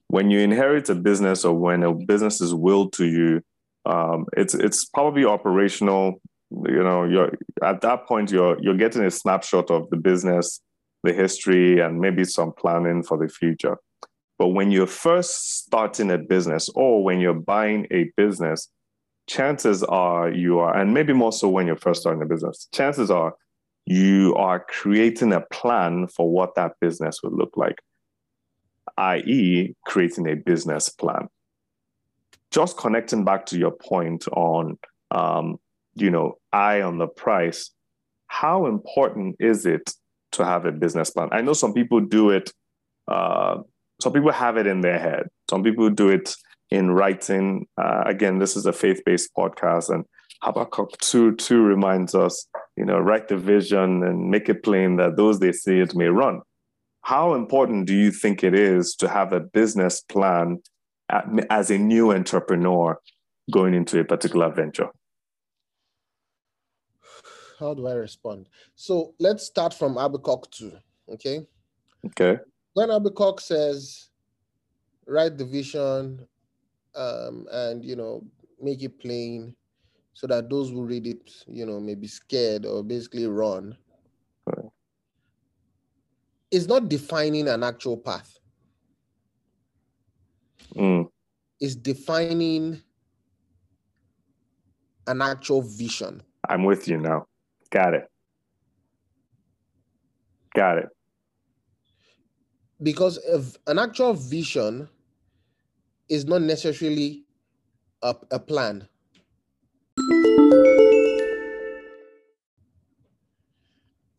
When 0.08 0.30
you 0.30 0.40
inherit 0.40 0.90
a 0.90 0.96
business 0.96 1.46
or 1.46 1.56
when 1.56 1.84
a 1.84 1.94
business 1.94 2.42
is 2.42 2.54
willed 2.54 2.94
to 2.94 3.06
you, 3.06 3.42
um, 3.86 4.26
it's 4.38 4.54
it's 4.54 4.86
probably 4.86 5.26
operational. 5.26 6.22
You 6.52 6.84
know 6.84 7.04
you're 7.04 7.32
at 7.64 7.82
that 7.82 8.06
point 8.06 8.32
you're 8.32 8.62
you're 8.62 8.78
getting 8.78 9.04
a 9.04 9.12
snapshot 9.12 9.72
of 9.72 9.90
the 9.90 9.98
business 9.98 10.62
the 11.04 11.14
history 11.14 11.80
and 11.80 12.00
maybe 12.00 12.24
some 12.24 12.54
planning 12.54 13.04
for 13.04 13.18
the 13.18 13.28
future. 13.28 13.78
But 14.40 14.50
when 14.50 14.72
you're 14.72 14.88
first 14.88 15.64
starting 15.64 16.10
a 16.12 16.18
business 16.18 16.70
or 16.76 17.04
when 17.04 17.20
you're 17.20 17.34
buying 17.34 17.88
a 17.92 18.10
business 18.18 18.70
chances 19.28 19.84
are 19.84 20.30
you 20.32 20.60
are 20.60 20.76
and 20.76 20.94
maybe 20.94 21.14
more 21.14 21.32
so 21.32 21.48
when 21.48 21.66
you're 21.66 21.78
first 21.78 22.02
starting 22.02 22.22
a 22.22 22.26
business 22.26 22.68
chances 22.74 23.10
are 23.10 23.34
you 23.86 24.36
are 24.36 24.66
creating 24.68 25.32
a 25.32 25.40
plan 25.40 26.08
for 26.08 26.30
what 26.30 26.56
that 26.56 26.74
business 26.82 27.20
would 27.24 27.32
look 27.32 27.56
like 27.56 27.80
i.e 28.98 29.74
creating 29.86 30.28
a 30.28 30.36
business 30.36 30.90
plan 30.90 31.30
just 32.54 32.78
connecting 32.78 33.26
back 33.26 33.46
to 33.48 33.58
your 33.58 33.72
point 33.72 34.28
on 34.30 34.78
um, 35.12 35.58
you 35.96 36.10
know, 36.10 36.38
eye 36.52 36.82
on 36.82 36.98
the 36.98 37.08
price, 37.08 37.72
how 38.28 38.66
important 38.66 39.36
is 39.40 39.66
it 39.66 39.94
to 40.34 40.46
have 40.46 40.66
a 40.66 40.72
business 40.72 41.12
plan? 41.12 41.30
I 41.32 41.42
know 41.42 41.54
some 41.54 41.74
people 41.74 42.00
do 42.00 42.30
it, 42.30 42.52
uh, 43.08 43.58
some 44.02 44.14
people 44.14 44.32
have 44.32 44.58
it 44.58 44.68
in 44.68 44.82
their 44.82 45.00
head. 45.00 45.28
Some 45.50 45.64
people 45.64 45.90
do 45.90 46.10
it 46.10 46.36
in 46.72 46.92
writing. 46.92 47.68
Uh, 47.78 48.04
again, 48.06 48.40
this 48.40 48.56
is 48.56 48.66
a 48.66 48.74
faith-based 48.74 49.30
podcast, 49.38 49.94
and 49.94 50.04
Habakkuk 50.42 50.98
2 51.00 51.36
2 51.36 51.62
reminds 51.62 52.16
us, 52.16 52.48
you 52.76 52.86
know, 52.86 52.98
write 52.98 53.28
the 53.28 53.38
vision 53.38 54.04
and 54.04 54.30
make 54.30 54.50
it 54.50 54.64
plain 54.64 54.98
that 54.98 55.16
those 55.16 55.40
they 55.40 55.52
see 55.52 55.80
it 55.80 55.96
may 55.96 56.08
run. 56.08 56.42
How 57.02 57.36
important 57.36 57.86
do 57.86 57.96
you 57.96 58.12
think 58.12 58.44
it 58.44 58.56
is 58.56 58.96
to 58.96 59.08
have 59.08 59.32
a 59.34 59.40
business 59.40 60.02
plan 60.02 60.62
as 61.50 61.72
a 61.72 61.78
new 61.78 62.12
entrepreneur 62.12 63.00
going 63.52 63.74
into 63.74 64.00
a 64.00 64.04
particular 64.04 64.50
venture? 64.50 64.90
how 67.64 67.74
do 67.74 67.88
I 67.88 67.94
respond? 67.94 68.50
So 68.76 69.14
let's 69.20 69.46
start 69.46 69.74
from 69.74 69.96
Habakkuk 69.96 70.52
2. 70.52 70.72
Okay. 71.14 71.48
Okay. 72.08 72.40
When 72.74 72.90
Habakkuk 72.90 73.40
says, 73.40 74.10
write 75.08 75.38
the 75.38 75.46
vision 75.46 76.28
um, 76.96 77.48
and, 77.52 77.84
you 77.84 77.96
know, 77.96 78.24
make 78.62 78.84
it 78.84 79.00
plain 79.00 79.56
so 80.14 80.28
that 80.28 80.50
those 80.50 80.70
who 80.70 80.84
read 80.84 81.08
it, 81.08 81.32
you 81.48 81.66
know, 81.66 81.80
may 81.80 81.96
be 81.96 82.08
scared 82.08 82.66
or 82.66 82.84
basically 82.84 83.28
run. 83.28 83.76
Okay. 84.50 84.68
It's 86.52 86.68
not 86.68 86.90
defining 86.90 87.48
an 87.48 87.64
actual 87.64 87.98
path. 87.98 88.40
Mm. 90.76 91.08
is 91.60 91.76
defining 91.76 92.82
an 95.08 95.22
actual 95.22 95.62
vision. 95.62 96.22
I'm 96.48 96.64
with 96.64 96.88
you 96.88 96.98
now. 96.98 97.26
Got 97.70 97.94
it. 97.94 98.08
Got 100.56 100.78
it. 100.80 100.90
Because 102.82 103.18
if 103.26 103.58
an 103.68 103.80
actual 103.80 104.14
vision 104.14 104.90
is 106.10 106.26
not 106.26 106.42
necessarily 106.42 107.24
a, 108.02 108.16
a 108.32 108.40
plan. 108.40 108.88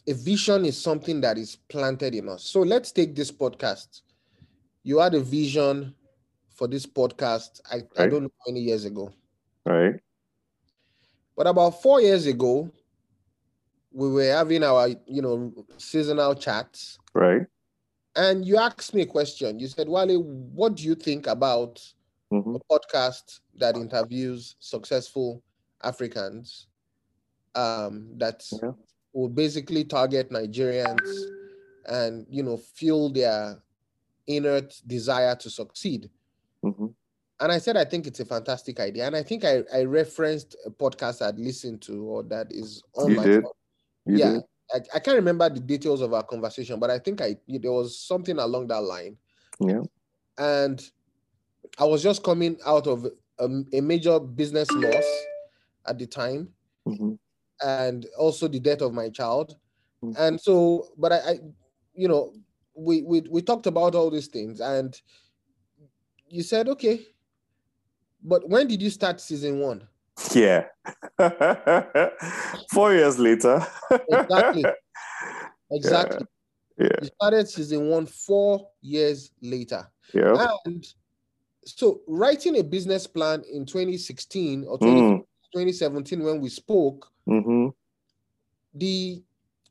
A 0.06 0.12
vision 0.12 0.64
is 0.64 0.80
something 0.80 1.20
that 1.22 1.38
is 1.38 1.56
planted 1.68 2.14
in 2.14 2.28
us. 2.28 2.44
So 2.44 2.60
let's 2.60 2.92
take 2.92 3.14
this 3.14 3.30
podcast. 3.30 4.02
You 4.82 4.98
had 4.98 5.14
a 5.14 5.20
vision 5.20 5.94
for 6.54 6.68
this 6.68 6.86
podcast, 6.86 7.60
I, 7.70 7.76
right. 7.76 7.86
I 7.98 8.06
don't 8.06 8.22
know 8.22 8.30
many 8.46 8.60
years 8.60 8.84
ago. 8.84 9.12
Right. 9.66 9.96
But 11.36 11.48
about 11.48 11.82
four 11.82 12.00
years 12.00 12.26
ago, 12.26 12.70
we 13.92 14.10
were 14.10 14.32
having 14.32 14.62
our, 14.62 14.88
you 15.06 15.22
know, 15.22 15.52
seasonal 15.76 16.34
chats. 16.34 16.98
Right. 17.12 17.46
And 18.16 18.46
you 18.46 18.56
asked 18.56 18.94
me 18.94 19.02
a 19.02 19.06
question. 19.06 19.58
You 19.58 19.66
said, 19.66 19.88
Wale, 19.88 20.22
what 20.22 20.76
do 20.76 20.84
you 20.84 20.94
think 20.94 21.26
about 21.26 21.82
mm-hmm. 22.32 22.56
a 22.56 22.60
podcast 22.70 23.40
that 23.56 23.76
interviews 23.76 24.54
successful 24.60 25.42
Africans 25.82 26.68
um, 27.56 28.08
that 28.16 28.44
yeah. 28.62 28.70
will 29.12 29.28
basically 29.28 29.84
target 29.84 30.30
Nigerians 30.30 31.24
and, 31.86 32.26
you 32.30 32.44
know, 32.44 32.56
fuel 32.56 33.10
their 33.10 33.60
inner 34.28 34.62
desire 34.86 35.34
to 35.36 35.50
succeed? 35.50 36.08
Mm-hmm. 36.64 36.86
And 37.40 37.52
I 37.52 37.58
said, 37.58 37.76
I 37.76 37.84
think 37.84 38.06
it's 38.06 38.20
a 38.20 38.24
fantastic 38.24 38.80
idea. 38.80 39.06
And 39.06 39.16
I 39.16 39.22
think 39.22 39.44
I, 39.44 39.64
I 39.74 39.84
referenced 39.84 40.56
a 40.64 40.70
podcast 40.70 41.20
I'd 41.20 41.38
listened 41.38 41.82
to 41.82 42.04
or 42.04 42.22
that 42.24 42.46
is 42.50 42.82
on 42.96 43.10
you 43.10 43.16
my 43.16 43.24
did. 43.24 43.44
You 44.06 44.16
yeah. 44.16 44.32
Did. 44.32 44.42
I, 44.72 44.96
I 44.96 44.98
can't 45.00 45.16
remember 45.16 45.48
the 45.50 45.60
details 45.60 46.00
of 46.00 46.14
our 46.14 46.22
conversation, 46.22 46.78
but 46.80 46.90
I 46.90 46.98
think 46.98 47.20
I 47.20 47.36
there 47.48 47.72
was 47.72 47.98
something 47.98 48.38
along 48.38 48.68
that 48.68 48.82
line. 48.82 49.16
Yeah. 49.60 49.82
And 50.38 50.82
I 51.78 51.84
was 51.84 52.02
just 52.02 52.22
coming 52.22 52.56
out 52.66 52.86
of 52.86 53.06
a, 53.38 53.48
a 53.72 53.80
major 53.80 54.18
business 54.20 54.70
loss 54.70 55.04
at 55.86 55.98
the 55.98 56.06
time, 56.06 56.48
mm-hmm. 56.86 57.14
and 57.62 58.06
also 58.18 58.48
the 58.48 58.60
death 58.60 58.80
of 58.80 58.94
my 58.94 59.10
child. 59.10 59.56
Mm-hmm. 60.02 60.20
And 60.22 60.40
so, 60.40 60.88
but 60.96 61.12
I, 61.12 61.16
I, 61.16 61.38
you 61.94 62.08
know, 62.08 62.32
we 62.74 63.02
we 63.02 63.22
we 63.30 63.42
talked 63.42 63.66
about 63.66 63.94
all 63.94 64.10
these 64.10 64.28
things, 64.28 64.60
and 64.60 65.00
you 66.34 66.42
said, 66.42 66.68
okay, 66.68 67.00
but 68.22 68.48
when 68.48 68.66
did 68.66 68.82
you 68.82 68.90
start 68.90 69.20
season 69.20 69.60
one? 69.60 69.86
Yeah. 70.32 70.66
Four 72.72 72.94
years 72.94 73.18
later. 73.18 73.64
exactly. 74.08 74.64
Exactly. 75.70 76.26
Yeah. 76.78 76.88
You 77.02 77.08
started 77.20 77.48
season 77.48 77.88
one 77.88 78.06
four 78.06 78.68
years 78.82 79.30
later. 79.40 79.88
Yeah. 80.12 80.46
And 80.66 80.86
so 81.64 82.02
writing 82.06 82.58
a 82.58 82.62
business 82.62 83.06
plan 83.06 83.42
in 83.50 83.64
2016 83.64 84.66
or 84.68 84.78
20, 84.78 85.00
mm. 85.00 85.18
2017 85.54 86.22
when 86.22 86.40
we 86.40 86.50
spoke, 86.50 87.10
mm-hmm. 87.26 87.68
the 88.74 89.22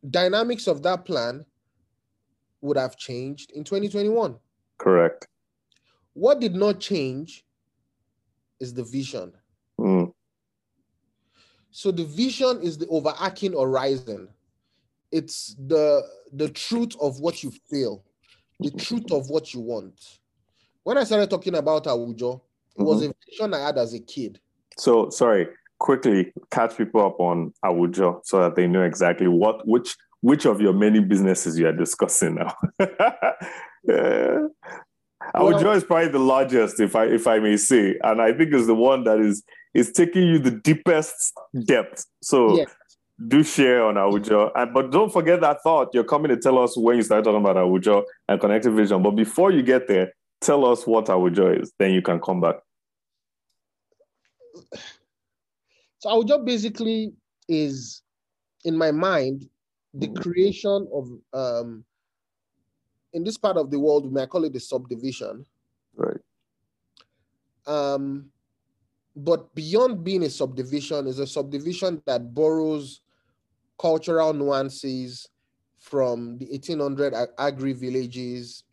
dynamics 0.09 0.67
of 0.67 0.81
that 0.83 1.05
plan 1.05 1.45
would 2.61 2.75
have 2.75 2.97
changed 2.97 3.51
in 3.51 3.63
2021. 3.63 4.35
Correct. 4.77 5.27
What 6.13 6.39
did 6.39 6.55
not 6.55 6.79
change 6.79 7.45
is 8.59 8.73
the 8.73 8.83
vision. 8.83 9.33
Mm. 9.79 10.13
So 11.71 11.91
the 11.91 12.05
vision 12.05 12.61
is 12.61 12.77
the 12.77 12.87
overarching 12.87 13.53
horizon. 13.53 14.29
It's 15.11 15.55
the 15.67 16.03
the 16.31 16.49
truth 16.49 16.95
of 17.01 17.19
what 17.19 17.43
you 17.43 17.51
feel, 17.69 18.03
the 18.59 18.71
truth 18.71 19.11
of 19.11 19.29
what 19.29 19.53
you 19.53 19.59
want. 19.59 20.19
When 20.83 20.97
I 20.97 21.03
started 21.03 21.29
talking 21.29 21.55
about 21.55 21.85
Awujo, 21.85 22.13
it 22.75 22.79
mm-hmm. 22.79 22.83
was 22.83 23.03
a 23.03 23.13
vision 23.29 23.53
I 23.53 23.59
had 23.59 23.77
as 23.77 23.93
a 23.93 23.99
kid. 23.99 24.39
So 24.77 25.09
sorry, 25.09 25.47
quickly 25.79 26.33
catch 26.51 26.77
people 26.77 27.05
up 27.05 27.19
on 27.19 27.53
Awujo 27.65 28.21
so 28.23 28.39
that 28.39 28.55
they 28.55 28.67
know 28.67 28.83
exactly 28.83 29.27
what 29.27 29.67
which 29.67 29.95
which 30.21 30.45
of 30.45 30.61
your 30.61 30.73
many 30.73 30.99
businesses 30.99 31.59
you 31.59 31.67
are 31.67 31.73
discussing 31.73 32.35
now. 32.35 32.55
yeah. 33.83 34.47
Awujo 35.35 35.63
well, 35.63 35.71
is 35.71 35.83
probably 35.83 36.09
the 36.09 36.19
largest, 36.19 36.79
if 36.79 36.95
I 36.95 37.05
if 37.05 37.25
I 37.25 37.39
may 37.39 37.57
say, 37.57 37.97
and 38.03 38.21
I 38.21 38.33
think 38.33 38.53
is 38.53 38.67
the 38.67 38.75
one 38.75 39.03
that 39.05 39.19
is 39.19 39.43
is 39.73 39.91
taking 39.91 40.27
you 40.27 40.39
the 40.39 40.51
deepest 40.51 41.33
depth. 41.65 42.05
So 42.21 42.57
yes. 42.57 42.69
do 43.27 43.43
share 43.43 43.83
on 43.83 43.95
Awujo. 43.95 44.51
And 44.55 44.73
but 44.73 44.91
don't 44.91 45.11
forget 45.11 45.41
that 45.41 45.63
thought. 45.63 45.89
You're 45.93 46.03
coming 46.03 46.29
to 46.29 46.37
tell 46.37 46.59
us 46.59 46.77
when 46.77 46.97
you 46.97 47.03
start 47.03 47.23
talking 47.23 47.39
about 47.41 47.55
Awujo 47.55 48.03
and 48.27 48.39
connected 48.39 48.71
vision. 48.73 49.01
But 49.01 49.11
before 49.11 49.51
you 49.51 49.63
get 49.63 49.87
there, 49.87 50.13
tell 50.41 50.65
us 50.65 50.85
what 50.85 51.05
Awujo 51.05 51.61
is. 51.61 51.71
Then 51.79 51.91
you 51.93 52.03
can 52.03 52.19
come 52.19 52.39
back. 52.39 52.57
So 55.97 56.09
Awujo 56.09 56.45
basically 56.45 57.13
is, 57.47 58.03
in 58.65 58.77
my 58.77 58.91
mind, 58.91 59.49
the 59.93 60.07
mm-hmm. 60.07 60.21
creation 60.21 60.87
of 60.93 61.07
um, 61.33 61.85
in 63.13 63.23
this 63.23 63.37
part 63.37 63.57
of 63.57 63.69
the 63.69 63.79
world, 63.79 64.05
we 64.05 64.11
might 64.11 64.29
call 64.29 64.43
it 64.43 64.53
the 64.53 64.59
subdivision. 64.59 65.45
Right. 65.95 66.19
Um, 67.65 68.31
but 69.15 69.53
beyond 69.53 70.03
being 70.03 70.23
a 70.23 70.29
subdivision, 70.29 71.07
is 71.07 71.19
a 71.19 71.27
subdivision 71.27 72.01
that 72.05 72.33
borrows 72.33 73.01
cultural 73.79 74.33
nuances 74.33 75.29
from 75.79 76.37
the 76.39 76.45
1800 76.47 77.13
agri 77.37 77.73
villages 77.73 78.63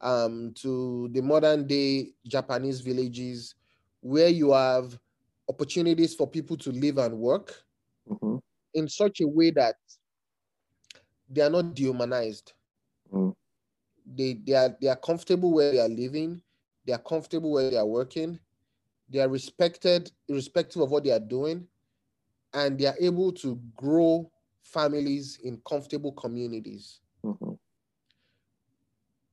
um, 0.00 0.52
to 0.56 1.08
the 1.12 1.20
modern 1.22 1.66
day 1.66 2.10
Japanese 2.26 2.80
villages, 2.80 3.54
where 4.00 4.28
you 4.28 4.52
have 4.52 4.98
opportunities 5.48 6.14
for 6.14 6.26
people 6.26 6.56
to 6.56 6.72
live 6.72 6.98
and 6.98 7.16
work 7.16 7.62
mm-hmm. 8.08 8.36
in 8.74 8.88
such 8.88 9.20
a 9.20 9.26
way 9.26 9.50
that 9.50 9.76
they 11.30 11.42
are 11.42 11.50
not 11.50 11.74
dehumanized. 11.74 12.52
Mm 13.12 13.34
they 14.16 14.34
they 14.34 14.54
are 14.54 14.76
they 14.80 14.88
are 14.88 14.96
comfortable 14.96 15.52
where 15.52 15.72
they 15.72 15.80
are 15.80 15.88
living, 15.88 16.40
they 16.86 16.92
are 16.92 16.98
comfortable 16.98 17.52
where 17.52 17.70
they 17.70 17.76
are 17.76 17.86
working, 17.86 18.38
they 19.08 19.20
are 19.20 19.28
respected 19.28 20.10
irrespective 20.28 20.82
of 20.82 20.90
what 20.90 21.04
they 21.04 21.10
are 21.10 21.20
doing, 21.20 21.66
and 22.54 22.78
they 22.78 22.86
are 22.86 22.96
able 23.00 23.32
to 23.32 23.60
grow 23.76 24.30
families 24.62 25.38
in 25.42 25.60
comfortable 25.66 26.12
communities 26.12 27.00
mm-hmm. 27.24 27.52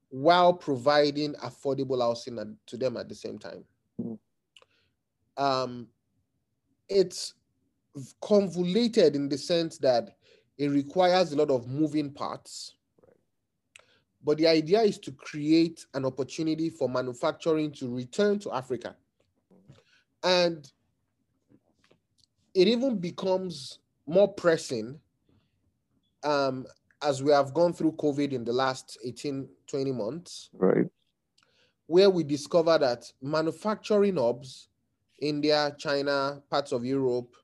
while 0.10 0.54
providing 0.54 1.34
affordable 1.36 2.02
housing 2.02 2.58
to 2.66 2.78
them 2.78 2.98
at 2.98 3.10
the 3.10 3.16
same 3.16 3.38
time. 3.38 3.64
Mm-hmm. 4.02 5.44
Um, 5.44 5.88
it's 6.88 7.34
convoluted 8.22 9.16
in 9.16 9.28
the 9.30 9.38
sense 9.38 9.78
that 9.80 10.16
it 10.58 10.70
requires 10.70 11.32
a 11.32 11.36
lot 11.36 11.50
of 11.50 11.68
moving 11.68 12.12
parts 12.12 12.76
but 14.26 14.40
the 14.40 14.48
idea 14.48 14.82
is 14.82 14.98
to 14.98 15.12
create 15.12 15.86
an 15.94 16.04
opportunity 16.04 16.72
for 16.72 16.90
manufacturing 16.90 17.72
to 17.74 17.94
return 17.94 18.40
to 18.40 18.52
Africa. 18.52 18.96
And 20.24 20.70
it 22.56 22.68
even 22.68 22.98
becomes 22.98 23.80
more 24.08 24.28
pressing 24.28 25.00
um, 26.24 26.66
as 27.04 27.22
we 27.22 27.32
have 27.32 27.54
gone 27.54 27.72
through 27.72 27.92
COVID 27.94 28.32
in 28.32 28.44
the 28.44 28.52
last 28.52 28.98
18, 29.06 29.48
20 29.68 29.92
months. 29.92 30.50
Right. 30.54 30.88
Where 31.86 32.10
we 32.10 32.24
discover 32.24 32.80
that 32.80 33.06
manufacturing 33.22 34.18
hubs, 34.18 34.70
India, 35.20 35.76
China, 35.78 36.42
parts 36.50 36.72
of 36.72 36.84
Europe, 36.84 37.36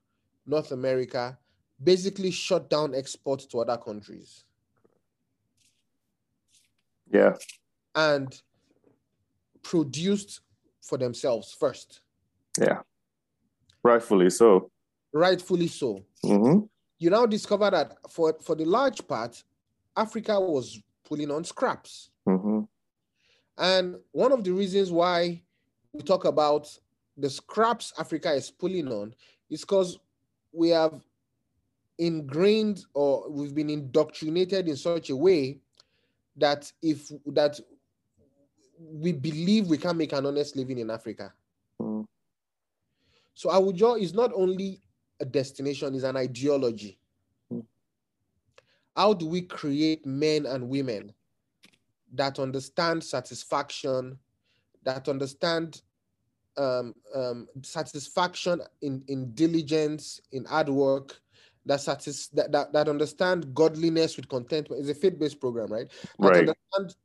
North 0.44 0.72
America, 0.72 1.38
basically 1.80 2.32
shut 2.32 2.68
down 2.68 2.92
exports 2.92 3.46
to 3.46 3.60
other 3.60 3.76
countries. 3.76 4.44
Yeah. 7.12 7.34
And 7.94 8.34
produced 9.62 10.40
for 10.80 10.98
themselves 10.98 11.54
first. 11.58 12.00
Yeah. 12.58 12.80
Rightfully 13.82 14.30
so. 14.30 14.70
Rightfully 15.12 15.68
so. 15.68 16.04
Mm-hmm. 16.24 16.64
You 16.98 17.10
now 17.10 17.26
discover 17.26 17.70
that 17.70 17.96
for, 18.10 18.36
for 18.40 18.54
the 18.54 18.64
large 18.64 19.06
part, 19.06 19.42
Africa 19.96 20.40
was 20.40 20.80
pulling 21.04 21.30
on 21.30 21.44
scraps. 21.44 22.10
Mm-hmm. 22.26 22.60
And 23.58 23.96
one 24.12 24.32
of 24.32 24.44
the 24.44 24.52
reasons 24.52 24.90
why 24.90 25.42
we 25.92 26.02
talk 26.02 26.24
about 26.24 26.68
the 27.16 27.28
scraps 27.28 27.92
Africa 27.98 28.32
is 28.32 28.50
pulling 28.50 28.88
on 28.88 29.14
is 29.50 29.60
because 29.60 29.98
we 30.52 30.70
have 30.70 31.02
ingrained 31.98 32.84
or 32.94 33.30
we've 33.30 33.54
been 33.54 33.70
indoctrinated 33.70 34.68
in 34.68 34.76
such 34.76 35.10
a 35.10 35.16
way 35.16 35.58
that 36.36 36.70
if 36.82 37.10
that 37.26 37.60
we 38.78 39.12
believe 39.12 39.68
we 39.68 39.78
can 39.78 39.96
make 39.96 40.12
an 40.12 40.26
honest 40.26 40.56
living 40.56 40.78
in 40.78 40.90
Africa. 40.90 41.32
So 43.34 43.48
Awujo 43.48 44.00
is 44.00 44.12
not 44.12 44.32
only 44.34 44.80
a 45.20 45.24
destination, 45.24 45.94
it's 45.94 46.04
an 46.04 46.16
ideology. 46.16 46.98
Mm. 47.52 47.64
How 48.96 49.14
do 49.14 49.26
we 49.26 49.42
create 49.42 50.04
men 50.04 50.46
and 50.46 50.68
women 50.68 51.12
that 52.12 52.38
understand 52.38 53.02
satisfaction, 53.02 54.18
that 54.84 55.08
understand 55.08 55.80
um, 56.56 56.94
um, 57.14 57.48
satisfaction 57.62 58.60
in, 58.82 59.02
in 59.08 59.32
diligence, 59.34 60.20
in 60.32 60.44
hard 60.44 60.68
work, 60.68 61.20
that, 61.66 61.80
satis- 61.80 62.28
that, 62.28 62.50
that, 62.52 62.72
that 62.72 62.88
understand 62.88 63.54
godliness 63.54 64.16
with 64.16 64.28
contentment. 64.28 64.80
It's 64.80 64.90
a 64.90 64.94
faith-based 65.00 65.40
program, 65.40 65.68
right? 65.72 65.88
That 66.18 66.28
Right. 66.30 66.48
understand 66.48 66.96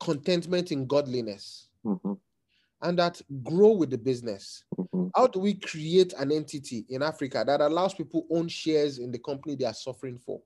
contentment 0.00 0.72
in 0.72 0.86
godliness 0.86 1.68
Mhm, 1.84 2.18
and 2.82 2.98
that 2.98 3.20
grow 3.42 3.72
with 3.72 3.90
the 3.90 3.98
business. 3.98 4.64
mhm. 4.76 5.10
How 5.14 5.26
do 5.26 5.38
we 5.38 5.54
create 5.54 6.12
an 6.14 6.32
entity 6.32 6.84
in 6.88 7.02
Africa 7.02 7.44
that 7.46 7.60
allows 7.60 7.94
people 7.94 8.26
own 8.30 8.48
shares 8.48 8.98
in 8.98 9.10
the 9.10 9.18
company 9.18 9.54
they 9.54 9.64
are 9.64 9.74
suffering 9.74 10.18
for, 10.18 10.40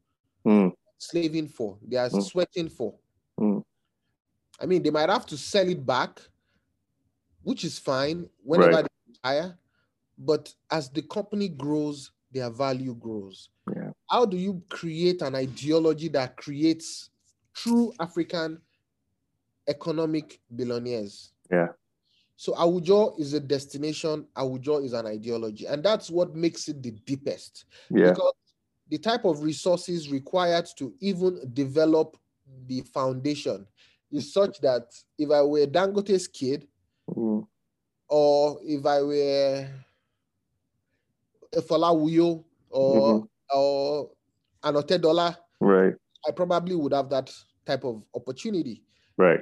Mm, 0.47 0.73
slaving 0.99 1.49
for, 1.49 1.79
they 1.87 1.97
are 1.97 2.09
Mm. 2.11 2.23
sweating 2.23 2.69
for? 2.69 2.95
Mm. 3.41 3.63
I 4.61 4.67
mean, 4.67 4.83
they 4.83 4.91
might 4.91 5.09
have 5.09 5.27
to 5.27 5.37
sell 5.37 5.69
it 5.69 5.85
back, 5.85 6.21
which 7.43 7.65
is 7.65 7.79
fine 7.79 8.29
whenever 8.43 8.73
Right. 8.73 8.85
they 8.85 9.13
retire. 9.13 9.59
But 10.19 10.53
as 10.71 10.91
the 10.91 11.03
company 11.03 11.49
grows, 11.49 12.11
their 12.33 12.51
value 12.51 12.95
grows. 12.95 13.51
Yeah. 13.75 13.91
How 14.11 14.25
do 14.25 14.37
you 14.37 14.63
create 14.69 15.23
an 15.23 15.35
ideology 15.35 16.09
that 16.09 16.37
creates 16.37 17.11
true 17.55 17.93
African 18.01 18.61
economic 19.67 20.41
billionaires? 20.55 21.33
Yeah. 21.51 21.69
So 22.37 22.53
Awujo 22.55 23.19
is 23.19 23.35
a 23.35 23.41
destination, 23.41 24.27
Awujo 24.37 24.85
is 24.85 24.93
an 24.93 25.07
ideology, 25.07 25.67
and 25.67 25.83
that's 25.83 26.09
what 26.11 26.37
makes 26.37 26.69
it 26.69 26.83
the 26.83 26.93
deepest. 26.93 27.65
Yeah. 27.91 28.11
Because 28.11 28.33
the 28.89 28.99
type 28.99 29.25
of 29.25 29.43
resources 29.43 30.09
required 30.09 30.67
to 30.77 30.95
even 31.01 31.41
develop 31.53 32.17
the 32.67 32.83
foundation 32.83 33.67
is 34.11 34.33
such 34.33 34.61
that 34.61 34.95
if 35.19 35.31
I 35.31 35.43
were 35.43 35.67
Dangote's 35.67 36.29
kid, 36.29 36.67
Mm, 37.17 37.47
or 38.09 38.59
if 38.63 38.85
I 38.85 39.03
were 39.03 39.69
Folawiyo 41.57 42.45
or 42.71 43.27
or 43.55 44.11
an 44.63 44.75
Otedola, 44.75 45.37
Right. 45.61 45.95
I 46.27 46.31
probably 46.33 46.75
would 46.77 46.93
have 46.93 47.09
that 47.11 47.33
type 47.65 47.85
of 47.85 48.03
opportunity. 48.15 48.83
Right. 49.17 49.41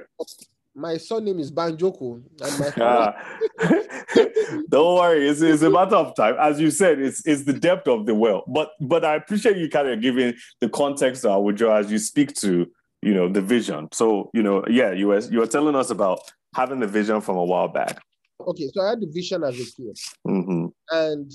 My 0.73 0.97
surname 0.97 1.39
is 1.39 1.51
Banjoko, 1.51 2.21
and 2.41 2.59
my 2.59 2.71
Ah. 2.79 3.13
Don't 4.69 4.95
worry, 4.95 5.27
it's, 5.27 5.41
it's 5.41 5.61
a 5.63 5.69
matter 5.69 5.95
of 5.95 6.15
time. 6.15 6.35
As 6.39 6.59
you 6.59 6.71
said, 6.71 6.99
it's 6.99 7.25
it's 7.27 7.43
the 7.43 7.53
depth 7.53 7.87
of 7.87 8.05
the 8.05 8.13
well. 8.15 8.43
But 8.47 8.71
but 8.79 9.03
I 9.03 9.15
appreciate 9.15 9.57
you 9.57 9.69
kind 9.69 9.87
of 9.89 10.01
giving 10.01 10.35
the 10.61 10.69
context 10.69 11.23
to 11.23 11.29
Awujo 11.29 11.77
as 11.77 11.91
you 11.91 11.97
speak 11.97 12.33
to 12.35 12.67
you 13.01 13.13
know 13.13 13.27
the 13.27 13.41
vision. 13.41 13.89
So 13.91 14.29
you 14.33 14.43
know, 14.43 14.63
yeah, 14.69 14.91
you 14.91 15.07
were 15.07 15.19
you 15.19 15.39
were 15.39 15.47
telling 15.47 15.75
us 15.75 15.89
about 15.89 16.19
having 16.55 16.79
the 16.79 16.87
vision 16.87 17.21
from 17.21 17.37
a 17.37 17.43
while 17.43 17.67
back. 17.67 18.01
okay, 18.39 18.69
so 18.73 18.81
I 18.83 18.89
had 18.91 19.01
the 19.01 19.07
vision 19.11 19.43
as 19.43 19.55
a 19.55 19.65
kid, 19.65 19.97
hmm 20.23 20.67
and 20.91 21.31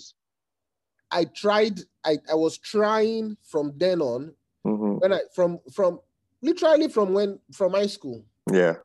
I 1.12 1.24
tried. 1.26 1.80
I, 2.04 2.18
I 2.30 2.34
was 2.34 2.58
trying 2.58 3.36
from 3.44 3.72
then 3.76 4.00
on 4.00 4.34
hmm 4.64 4.96
when 4.98 5.12
I 5.12 5.20
from 5.34 5.58
from 5.72 6.00
literally 6.40 6.88
from 6.88 7.12
when 7.12 7.38
from 7.52 7.72
high 7.72 7.86
school. 7.86 8.24
Yeah. 8.50 8.76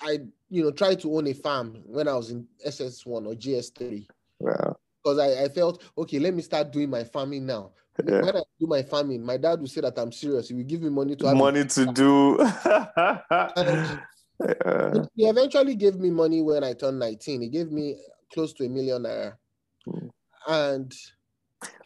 I 0.00 0.20
you 0.48 0.62
know 0.64 0.70
tried 0.70 1.00
to 1.00 1.14
own 1.14 1.26
a 1.28 1.34
farm 1.34 1.82
when 1.86 2.08
I 2.08 2.14
was 2.14 2.30
in 2.30 2.46
SS1 2.66 3.06
or 3.26 3.34
JS3 3.34 4.06
Yeah. 4.40 4.72
because 5.02 5.18
I, 5.18 5.44
I 5.44 5.48
felt 5.48 5.82
okay. 5.98 6.18
Let 6.18 6.34
me 6.34 6.42
start 6.42 6.72
doing 6.72 6.90
my 6.90 7.04
farming 7.04 7.46
now. 7.46 7.72
Yeah. 8.04 8.22
When 8.22 8.36
I 8.36 8.42
do 8.58 8.66
my 8.66 8.82
farming, 8.82 9.24
my 9.24 9.36
dad 9.36 9.60
will 9.60 9.66
say 9.68 9.82
that 9.82 9.98
I'm 9.98 10.10
serious. 10.12 10.48
He 10.48 10.54
will 10.54 10.64
give 10.64 10.80
me 10.80 10.88
money 10.88 11.16
to 11.16 11.26
have 11.26 11.36
Money 11.36 11.64
to 11.66 11.86
do. 11.92 12.38
Yeah. 14.40 15.04
he 15.14 15.28
eventually 15.28 15.74
gave 15.74 15.96
me 15.96 16.10
money 16.10 16.40
when 16.40 16.64
I 16.64 16.72
turned 16.72 16.98
19. 16.98 17.42
He 17.42 17.48
gave 17.50 17.70
me 17.70 17.96
close 18.32 18.54
to 18.54 18.64
a 18.64 18.70
million 18.70 19.02
naira. 19.02 19.34
Mm. 19.86 20.08
And 20.50 20.92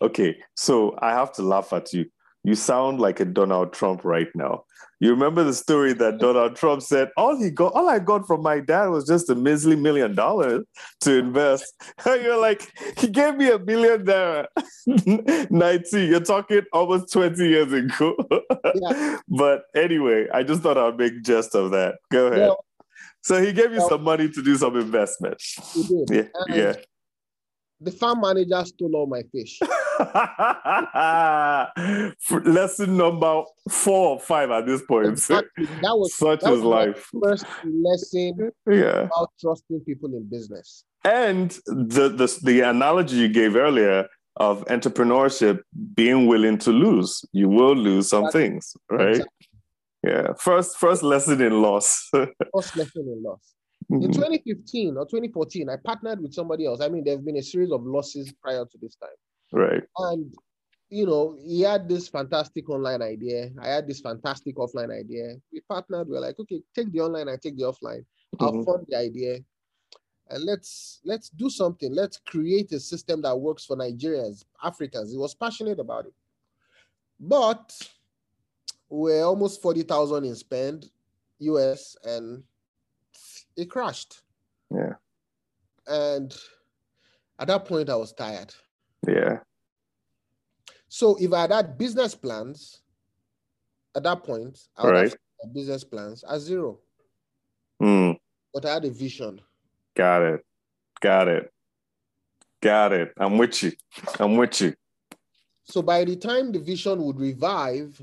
Okay, 0.00 0.37
so 0.55 0.96
I 1.03 1.11
have 1.11 1.33
to 1.35 1.42
laugh 1.42 1.72
at 1.72 1.92
you. 1.92 2.07
You 2.44 2.55
sound 2.55 3.00
like 3.00 3.20
a 3.20 3.24
Donald 3.24 3.72
Trump 3.72 4.05
right 4.05 4.29
now. 4.35 4.64
You 5.00 5.11
remember 5.11 5.42
the 5.44 5.53
story 5.55 5.92
that 5.94 6.18
Donald 6.27 6.57
Trump 6.57 6.83
said, 6.83 7.11
all 7.16 7.37
he 7.37 7.50
got, 7.50 7.72
all 7.74 7.88
I 7.88 7.98
got 7.98 8.27
from 8.27 8.42
my 8.42 8.61
dad 8.61 8.87
was 8.88 9.07
just 9.07 9.29
a 9.31 9.35
measly 9.35 9.77
million 9.77 10.14
dollars 10.14 10.62
to 11.00 11.18
invest. 11.18 11.74
You're 12.07 12.40
like, 12.40 12.70
he 12.98 13.09
gave 13.09 13.37
me 13.37 13.50
a 13.50 13.59
million 13.59 14.05
there. 14.05 14.46
19, 15.50 16.11
you're 16.11 16.20
talking 16.20 16.62
almost 16.72 17.11
20 17.12 17.48
years 17.48 17.72
ago. 17.72 18.14
Yeah. 18.74 19.18
But 19.29 19.62
anyway, 19.74 20.29
I 20.33 20.42
just 20.42 20.62
thought 20.62 20.77
I'd 20.79 20.96
make 20.98 21.22
jest 21.22 21.55
of 21.55 21.70
that. 21.72 21.96
Go 22.12 22.27
ahead. 22.29 22.40
Well- 22.48 22.64
so 23.22 23.40
he 23.42 23.55
gave 23.55 23.72
you 23.72 23.79
well- 23.79 23.88
some 23.88 24.03
money 24.05 24.29
to 24.29 24.42
do 24.42 24.55
some 24.57 24.77
investment. 24.77 25.42
Yeah, 26.11 26.24
And 26.46 26.55
yeah. 26.55 26.74
The 27.80 27.90
farm 27.90 28.20
manager 28.22 28.64
stole 28.64 28.94
all 28.96 29.06
my 29.06 29.22
fish. 29.32 29.58
Lesson 32.44 32.96
number 32.96 33.42
four 33.70 34.08
or 34.10 34.20
five 34.20 34.50
at 34.50 34.66
this 34.66 34.82
point. 34.82 35.08
Exactly. 35.08 35.66
That 35.82 35.96
was 35.96 36.14
Such 36.14 36.40
that 36.40 36.52
is 36.52 36.62
life. 36.62 37.08
first 37.22 37.44
lesson 37.64 38.50
Yeah. 38.70 39.02
about 39.04 39.30
trusting 39.40 39.80
people 39.80 40.14
in 40.16 40.28
business. 40.30 40.84
And 41.04 41.50
the, 41.66 42.08
the 42.08 42.38
the 42.42 42.60
analogy 42.62 43.16
you 43.16 43.28
gave 43.28 43.56
earlier 43.56 44.06
of 44.37 44.64
entrepreneurship 44.66 45.60
being 45.94 46.26
willing 46.26 46.58
to 46.58 46.72
lose. 46.72 47.24
You 47.32 47.48
will 47.48 47.76
lose 47.76 48.08
some 48.08 48.24
Exactly. 48.24 48.48
things, 48.48 48.76
right? 48.90 49.08
Exactly. 49.10 49.48
Yeah. 50.02 50.32
First 50.38 50.76
first 50.78 51.02
lesson 51.02 51.40
in 51.40 51.62
loss. 51.62 52.08
First 52.12 52.76
lesson 52.76 53.06
in 53.08 53.22
loss. 53.22 53.54
In 53.90 54.10
Mhm. 54.10 54.14
2015 54.14 54.96
or 54.96 55.06
2014, 55.06 55.68
I 55.68 55.76
partnered 55.76 56.20
with 56.20 56.32
somebody 56.34 56.66
else. 56.66 56.80
I 56.80 56.88
mean, 56.88 57.04
there 57.04 57.16
have 57.16 57.24
been 57.24 57.36
a 57.36 57.42
series 57.42 57.70
of 57.70 57.84
losses 57.84 58.32
prior 58.42 58.64
to 58.64 58.78
this 58.78 58.96
time. 58.96 59.16
right. 59.52 59.84
And 59.98 60.34
you 60.90 61.06
know, 61.06 61.36
he 61.44 61.62
had 61.62 61.88
this 61.88 62.08
fantastic 62.08 62.68
online 62.70 63.02
idea. 63.02 63.50
I 63.60 63.68
had 63.68 63.88
this 63.88 64.00
fantastic 64.00 64.56
offline 64.56 64.96
idea. 64.96 65.34
We 65.52 65.60
partnered. 65.62 66.08
We're 66.08 66.20
like, 66.20 66.38
okay, 66.38 66.62
take 66.74 66.92
the 66.92 67.00
online, 67.00 67.28
I 67.28 67.36
take 67.36 67.56
the 67.56 67.64
offline. 67.64 68.04
I'll 68.38 68.52
Mhm. 68.52 68.64
fund 68.64 68.86
the 68.88 68.96
idea, 68.96 69.40
and 70.28 70.44
let's 70.44 71.00
let's 71.04 71.30
do 71.30 71.50
something. 71.50 71.92
Let's 71.92 72.18
create 72.18 72.70
a 72.72 72.80
system 72.80 73.22
that 73.22 73.36
works 73.40 73.64
for 73.64 73.76
Nigerians, 73.76 74.44
Africans. 74.62 75.10
He 75.12 75.18
was 75.18 75.34
passionate 75.34 75.80
about 75.80 76.06
it, 76.06 76.14
but 77.18 77.72
we're 78.88 79.24
almost 79.24 79.62
forty 79.62 79.82
thousand 79.82 80.24
in 80.24 80.34
spend, 80.34 80.90
US, 81.38 81.96
and 82.04 82.44
it 83.56 83.70
crashed. 83.70 84.22
Yeah. 84.70 84.94
And 85.86 86.34
at 87.38 87.48
that 87.48 87.64
point, 87.64 87.90
I 87.90 87.96
was 87.96 88.12
tired. 88.12 88.54
Yeah. 89.06 89.38
So 90.88 91.16
if 91.20 91.32
I 91.32 91.42
had 91.42 91.52
had 91.52 91.78
business 91.78 92.14
plans 92.14 92.80
at 93.96 94.02
that 94.04 94.22
point, 94.22 94.58
I 94.76 94.84
would 94.84 94.92
Right. 94.92 95.16
have 95.42 95.52
business 95.54 95.84
plans 95.84 96.24
at 96.24 96.40
zero. 96.40 96.80
Mm. 97.82 98.18
But 98.52 98.64
I 98.64 98.74
had 98.74 98.84
a 98.84 98.90
vision. 98.90 99.40
Got 99.94 100.22
it. 100.22 100.46
Got 101.00 101.28
it. 101.28 101.52
Got 102.62 102.92
it. 102.92 103.12
I'm 103.18 103.36
with 103.36 103.62
you. 103.62 103.72
I'm 104.18 104.36
with 104.36 104.60
you. 104.60 104.74
So 105.64 105.82
by 105.82 106.04
the 106.04 106.16
time 106.16 106.52
the 106.52 106.58
vision 106.60 107.02
would 107.02 107.18
revive, 107.18 108.00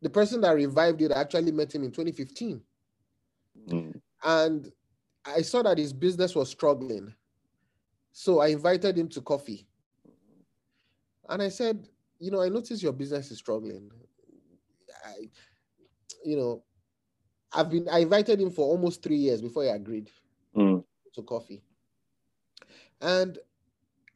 the 0.00 0.10
person 0.10 0.40
that 0.40 0.50
revived 0.52 1.02
it 1.02 1.12
I 1.12 1.20
actually 1.20 1.52
met 1.52 1.74
him 1.74 1.84
in 1.84 1.90
2015. 1.90 2.62
And 4.24 4.70
I 5.24 5.42
saw 5.42 5.62
that 5.62 5.78
his 5.78 5.92
business 5.92 6.34
was 6.34 6.50
struggling. 6.50 7.14
So 8.12 8.40
I 8.40 8.48
invited 8.48 8.98
him 8.98 9.08
to 9.10 9.20
coffee. 9.20 9.66
And 11.28 11.42
I 11.42 11.48
said, 11.48 11.88
you 12.18 12.30
know, 12.30 12.42
I 12.42 12.48
noticed 12.48 12.82
your 12.82 12.92
business 12.92 13.30
is 13.30 13.38
struggling. 13.38 13.90
I, 15.04 15.28
you 16.24 16.36
know, 16.36 16.64
I've 17.52 17.70
been 17.70 17.88
I 17.88 18.00
invited 18.00 18.40
him 18.40 18.50
for 18.50 18.62
almost 18.66 19.02
three 19.02 19.16
years 19.16 19.40
before 19.40 19.62
he 19.64 19.68
agreed. 19.68 20.10
Mm. 20.56 20.82
to 21.14 21.22
coffee. 21.22 21.62
And 23.00 23.38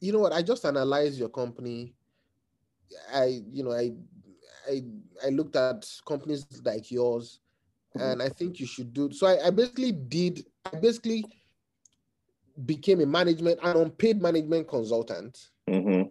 you 0.01 0.11
know 0.11 0.19
what? 0.19 0.33
I 0.33 0.41
just 0.41 0.65
analyzed 0.65 1.17
your 1.17 1.29
company. 1.29 1.93
I, 3.13 3.41
you 3.49 3.63
know, 3.63 3.71
I, 3.71 3.91
I, 4.69 4.83
I 5.25 5.29
looked 5.29 5.55
at 5.55 5.89
companies 6.05 6.45
like 6.63 6.91
yours, 6.91 7.39
and 7.95 8.21
I 8.21 8.29
think 8.29 8.59
you 8.59 8.65
should 8.65 8.93
do. 8.93 9.11
So 9.11 9.27
I, 9.27 9.47
I 9.47 9.49
basically 9.49 9.91
did. 9.91 10.45
I 10.65 10.77
basically 10.77 11.25
became 12.65 13.01
a 13.01 13.05
management, 13.05 13.59
an 13.63 13.77
unpaid 13.77 14.21
management 14.21 14.67
consultant, 14.67 15.49
hmm 15.67 16.03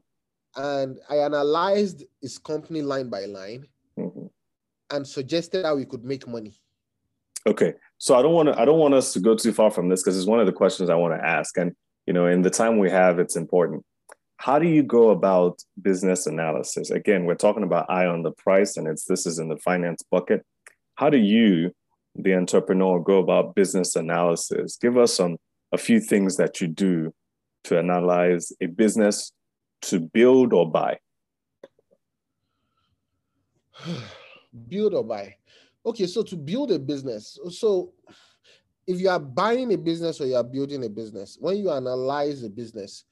and 0.54 0.98
I 1.08 1.16
analyzed 1.16 2.04
his 2.20 2.38
company 2.38 2.82
line 2.82 3.08
by 3.08 3.24
line 3.24 3.66
hmm 3.96 4.26
and 4.90 5.06
suggested 5.06 5.64
how 5.64 5.74
we 5.76 5.86
could 5.86 6.04
make 6.04 6.28
money. 6.28 6.54
Okay. 7.46 7.74
So 7.98 8.14
I 8.14 8.22
don't 8.22 8.34
want 8.34 8.48
to 8.50 8.60
I 8.60 8.64
don't 8.64 8.78
want 8.78 8.94
us 8.94 9.12
to 9.14 9.20
go 9.20 9.34
too 9.34 9.52
far 9.52 9.70
from 9.70 9.88
this 9.88 10.02
because 10.02 10.16
it's 10.16 10.26
one 10.26 10.40
of 10.40 10.46
the 10.46 10.52
questions 10.52 10.90
I 10.90 10.94
want 10.94 11.14
to 11.18 11.26
ask. 11.26 11.56
And 11.56 11.74
you 12.06 12.12
know, 12.12 12.26
in 12.26 12.42
the 12.42 12.50
time 12.50 12.78
we 12.78 12.90
have, 12.90 13.18
it's 13.18 13.36
important. 13.36 13.84
How 14.36 14.58
do 14.58 14.66
you 14.66 14.82
go 14.82 15.10
about 15.10 15.62
business 15.80 16.26
analysis? 16.26 16.90
Again, 16.90 17.24
we're 17.26 17.36
talking 17.36 17.62
about 17.62 17.86
eye 17.88 18.06
on 18.06 18.22
the 18.22 18.32
price, 18.32 18.76
and 18.76 18.88
it's 18.88 19.04
this 19.04 19.24
is 19.24 19.38
in 19.38 19.48
the 19.48 19.56
finance 19.56 20.02
bucket. 20.10 20.44
How 20.94 21.10
do 21.10 21.18
you, 21.18 21.74
the 22.14 22.34
entrepreneur, 22.34 23.00
go 23.00 23.18
about 23.18 23.54
business 23.54 23.96
analysis? 23.96 24.76
Give 24.80 24.96
us 24.98 25.14
some 25.14 25.36
a 25.72 25.78
few 25.78 26.00
things 26.00 26.36
that 26.36 26.60
you 26.60 26.68
do 26.68 27.14
to 27.64 27.78
analyze 27.78 28.52
a 28.60 28.66
business 28.66 29.32
to 29.82 30.00
build 30.00 30.52
or 30.52 30.70
buy. 30.70 30.98
build 34.68 34.94
or 34.94 35.04
buy. 35.04 35.36
Okay, 35.84 36.06
so 36.06 36.22
to 36.22 36.36
build 36.36 36.70
a 36.70 36.78
business, 36.78 37.38
so 37.50 37.92
if 38.86 39.00
you 39.00 39.08
are 39.08 39.18
buying 39.18 39.72
a 39.72 39.78
business 39.78 40.20
or 40.20 40.26
you 40.26 40.36
are 40.36 40.44
building 40.44 40.84
a 40.84 40.88
business, 40.88 41.36
when 41.40 41.56
you 41.56 41.70
analyze 41.70 42.42
a 42.44 42.50
business, 42.50 43.04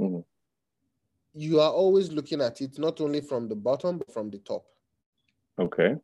mm-hmm. 0.00 0.20
you 1.34 1.60
are 1.60 1.70
always 1.70 2.10
looking 2.10 2.40
at 2.40 2.60
it 2.60 2.78
not 2.78 3.00
only 3.00 3.20
from 3.20 3.48
the 3.48 3.54
bottom 3.54 3.98
but 3.98 4.12
from 4.12 4.30
the 4.30 4.38
top. 4.38 4.64
Okay. 5.58 5.94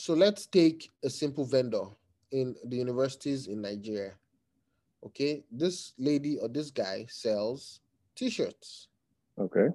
So 0.00 0.14
let's 0.14 0.46
take 0.46 0.90
a 1.04 1.10
simple 1.10 1.44
vendor 1.44 1.84
in 2.32 2.56
the 2.64 2.76
universities 2.76 3.48
in 3.48 3.60
Nigeria. 3.60 4.14
Okay, 5.04 5.44
this 5.52 5.92
lady 5.98 6.38
or 6.38 6.48
this 6.48 6.70
guy 6.70 7.04
sells 7.10 7.80
t-shirts. 8.16 8.88
Okay. 9.38 9.68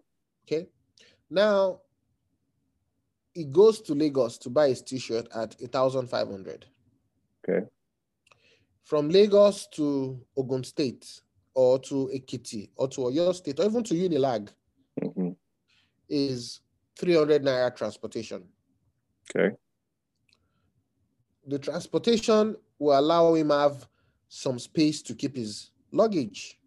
Okay. 0.43 0.67
Now 1.29 1.81
he 3.33 3.43
goes 3.43 3.81
to 3.81 3.93
Lagos 3.93 4.39
to 4.39 4.49
buy 4.49 4.69
his 4.69 4.81
t-shirt 4.81 5.27
at 5.35 5.55
1,500. 5.59 6.65
Okay. 7.47 7.67
From 8.83 9.09
Lagos 9.09 9.67
to 9.73 10.19
Ogun 10.35 10.63
State 10.63 11.21
or 11.53 11.77
to 11.79 12.09
Ekiti 12.15 12.69
or 12.77 12.87
to 12.87 13.01
Oyo 13.01 13.33
State 13.35 13.59
or 13.59 13.65
even 13.65 13.83
to 13.83 13.93
Unilag 13.93 14.49
mm-hmm. 15.03 15.29
is 16.09 16.61
300 16.97 17.43
naira 17.43 17.75
transportation. 17.75 18.43
Okay. 19.29 19.55
The 21.47 21.59
transportation 21.59 22.55
will 22.79 22.97
allow 22.97 23.33
him 23.35 23.49
have 23.49 23.87
some 24.29 24.59
space 24.59 25.01
to 25.03 25.13
keep 25.13 25.35
his 25.35 25.71
luggage. 25.91 26.59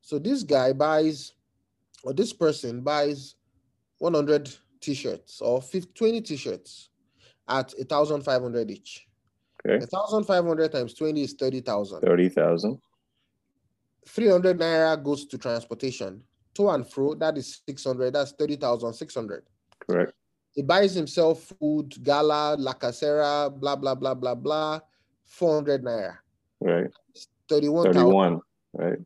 So 0.00 0.18
this 0.18 0.42
guy 0.42 0.72
buys, 0.72 1.32
or 2.02 2.12
this 2.12 2.32
person 2.32 2.82
buys 2.82 3.34
100 3.98 4.54
t-shirts 4.80 5.40
or 5.40 5.62
50, 5.62 5.92
20 5.94 6.20
t-shirts 6.20 6.90
at 7.48 7.72
1,500 7.76 8.70
each. 8.70 9.06
Okay. 9.66 9.78
1,500 9.78 10.72
times 10.72 10.94
20 10.94 11.22
is 11.22 11.32
30,000. 11.32 12.00
30,000. 12.00 12.78
300 14.06 14.58
naira 14.58 15.02
goes 15.02 15.24
to 15.24 15.38
transportation. 15.38 16.22
To 16.54 16.68
and 16.68 16.86
fro, 16.86 17.14
that 17.14 17.36
is 17.38 17.62
600. 17.66 18.12
That's 18.12 18.32
30,600. 18.32 19.42
Correct. 19.80 20.12
He 20.54 20.62
buys 20.62 20.94
himself 20.94 21.52
food, 21.58 22.02
gala, 22.02 22.56
la 22.58 22.74
casera, 22.74 23.50
blah, 23.50 23.76
blah, 23.76 23.94
blah, 23.94 24.14
blah, 24.14 24.34
blah, 24.34 24.80
400 25.24 25.82
naira. 25.84 26.16
Right. 26.60 26.90
31. 27.48 27.92
31. 27.92 28.40
Right. 28.72 28.98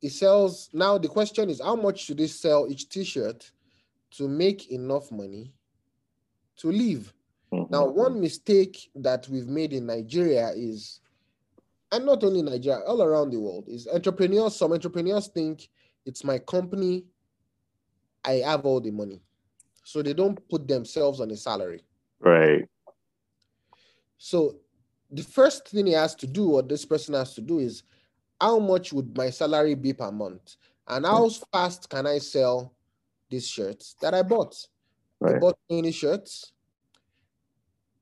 He 0.00 0.08
sells, 0.08 0.70
now 0.72 0.98
the 0.98 1.08
question 1.08 1.50
is 1.50 1.60
how 1.60 1.76
much 1.76 2.04
should 2.04 2.18
he 2.18 2.26
sell 2.26 2.66
each 2.68 2.88
t 2.88 3.04
shirt 3.04 3.50
to 4.12 4.28
make 4.28 4.70
enough 4.70 5.12
money 5.12 5.52
to 6.56 6.70
live. 6.70 7.12
Mm-hmm. 7.52 7.72
Now, 7.72 7.86
one 7.86 8.20
mistake 8.20 8.90
that 8.94 9.28
we've 9.28 9.48
made 9.48 9.72
in 9.72 9.86
Nigeria 9.86 10.50
is, 10.54 11.00
and 11.92 12.06
not 12.06 12.22
only 12.22 12.42
Nigeria, 12.42 12.80
all 12.86 13.02
around 13.02 13.30
the 13.30 13.40
world, 13.40 13.64
is 13.68 13.88
entrepreneurs. 13.88 14.56
Some 14.56 14.72
entrepreneurs 14.72 15.28
think 15.28 15.68
it's 16.06 16.22
my 16.22 16.38
company, 16.38 17.04
I 18.24 18.34
have 18.34 18.66
all 18.66 18.80
the 18.80 18.90
money. 18.90 19.22
So 19.90 20.02
they 20.02 20.14
don't 20.14 20.38
put 20.48 20.68
themselves 20.68 21.20
on 21.20 21.32
a 21.32 21.36
salary. 21.36 21.82
Right. 22.20 22.64
So 24.18 24.60
the 25.10 25.24
first 25.24 25.66
thing 25.66 25.86
he 25.86 25.94
has 25.94 26.14
to 26.16 26.28
do, 26.28 26.52
or 26.52 26.62
this 26.62 26.84
person 26.84 27.14
has 27.14 27.34
to 27.34 27.40
do, 27.40 27.58
is 27.58 27.82
how 28.40 28.60
much 28.60 28.92
would 28.92 29.16
my 29.16 29.30
salary 29.30 29.74
be 29.74 29.92
per 29.92 30.12
month? 30.12 30.56
And 30.86 31.04
how 31.04 31.28
fast 31.52 31.88
can 31.88 32.06
I 32.06 32.18
sell 32.18 32.72
these 33.30 33.48
shirts 33.48 33.96
that 34.00 34.14
I 34.14 34.22
bought. 34.22 34.54
Right. 35.18 35.34
I 35.34 35.38
bought 35.40 35.58
20 35.68 35.90
shirts. 35.90 36.52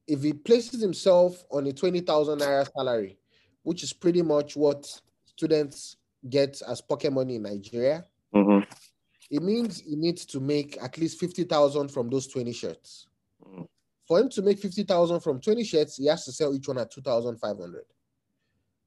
If 0.07 0.23
he 0.23 0.35
places 0.35 0.83
himself 0.83 1.43
on 1.51 1.67
a 1.67 1.73
20,000 1.73 2.39
naira 2.39 2.69
salary, 2.77 3.19
which 3.63 3.83
is 3.83 3.95
pretty 3.95 4.21
much 4.21 4.57
what 4.57 5.01
students 5.25 5.97
get 6.29 6.61
as 6.69 6.83
pocket 6.83 7.15
money 7.15 7.37
in 7.37 7.43
Nigeria, 7.45 8.05
mm-hmm. 8.35 8.71
It 9.31 9.43
means 9.43 9.81
he 9.81 9.97
needs 9.97 10.25
to 10.27 10.41
make 10.41 10.79
at 10.83 10.97
least 10.99 11.21
50,000 11.21 11.89
from 11.89 12.09
those 12.09 12.27
20 12.27 12.53
shirts. 12.53 13.07
Mm-hmm. 13.47 13.63
For 14.07 14.21
him 14.21 14.31
to 14.31 14.43
make 14.43 14.59
50,000 14.59 15.21
from 15.21 15.41
20 15.41 15.65
shirts, 15.65 15.97
he 15.97 16.07
has 16.07 16.25
to 16.25 16.33
sell 16.33 16.55
each 16.55 16.67
one 16.67 16.79
at 16.79 16.91
2,500. 16.91 17.83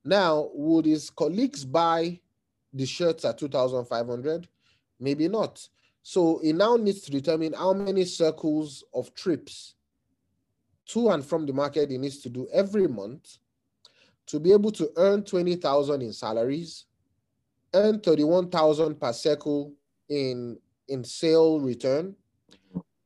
Now, 0.04 0.49
would 0.54 0.86
his 0.86 1.12
colleagues 1.12 1.63
buy 1.63 2.19
the 2.73 2.88
shirts 2.88 3.23
at 3.23 3.38
2,500? 3.38 4.47
Maybe 4.99 5.27
not. 5.27 5.67
So 6.01 6.39
he 6.41 6.54
now 6.54 6.75
needs 6.75 7.01
to 7.01 7.12
determine 7.12 7.54
how 7.54 7.73
many 7.73 8.06
circles 8.06 8.84
of 8.95 9.13
trips 9.13 9.75
to 10.88 11.10
and 11.10 11.23
from 11.23 11.45
the 11.45 11.54
market 11.54 11.91
he 11.91 11.99
needs 11.99 12.17
to 12.23 12.30
do 12.30 12.47
every 12.51 12.88
month 12.88 13.38
to 14.25 14.39
be 14.39 14.51
able 14.51 14.71
to 14.71 14.91
earn 14.97 15.23
20,000 15.23 16.01
in 16.01 16.13
salaries, 16.13 16.86
earn 17.73 17.99
31,000 17.99 18.99
per 18.99 19.13
circle 19.13 19.73
in, 20.12 20.60
in 20.88 21.04
sale 21.04 21.60
return, 21.60 22.15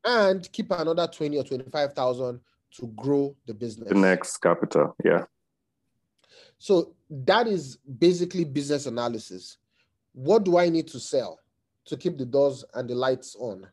and 0.03 0.51
keep 0.51 0.71
another 0.71 1.07
20 1.07 1.37
or 1.37 1.43
25,000 1.43 2.39
to 2.77 2.87
grow 2.95 3.35
the 3.45 3.53
business. 3.53 3.87
The 3.87 3.95
next 3.95 4.37
capital, 4.37 4.95
yeah. 5.03 5.23
So 6.57 6.95
that 7.09 7.47
is 7.47 7.77
basically 7.77 8.43
business 8.43 8.85
analysis. 8.85 9.57
What 10.13 10.43
do 10.43 10.57
I 10.57 10.69
need 10.69 10.87
to 10.89 10.99
sell? 10.99 11.39
to 11.85 11.97
keep 11.97 12.17
the 12.17 12.25
doors 12.25 12.65
and 12.73 12.89
the 12.89 12.95
lights 12.95 13.35
on. 13.39 13.67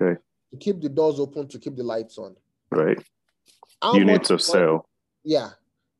Okay. 0.00 0.18
To 0.50 0.56
keep 0.56 0.80
the 0.80 0.88
doors 0.88 1.20
open, 1.20 1.48
to 1.48 1.58
keep 1.58 1.76
the 1.76 1.82
lights 1.82 2.18
on. 2.18 2.34
Right. 2.70 2.98
How 3.82 3.94
Units 3.94 4.30
of 4.30 4.40
sale. 4.40 4.88
Yeah. 5.22 5.50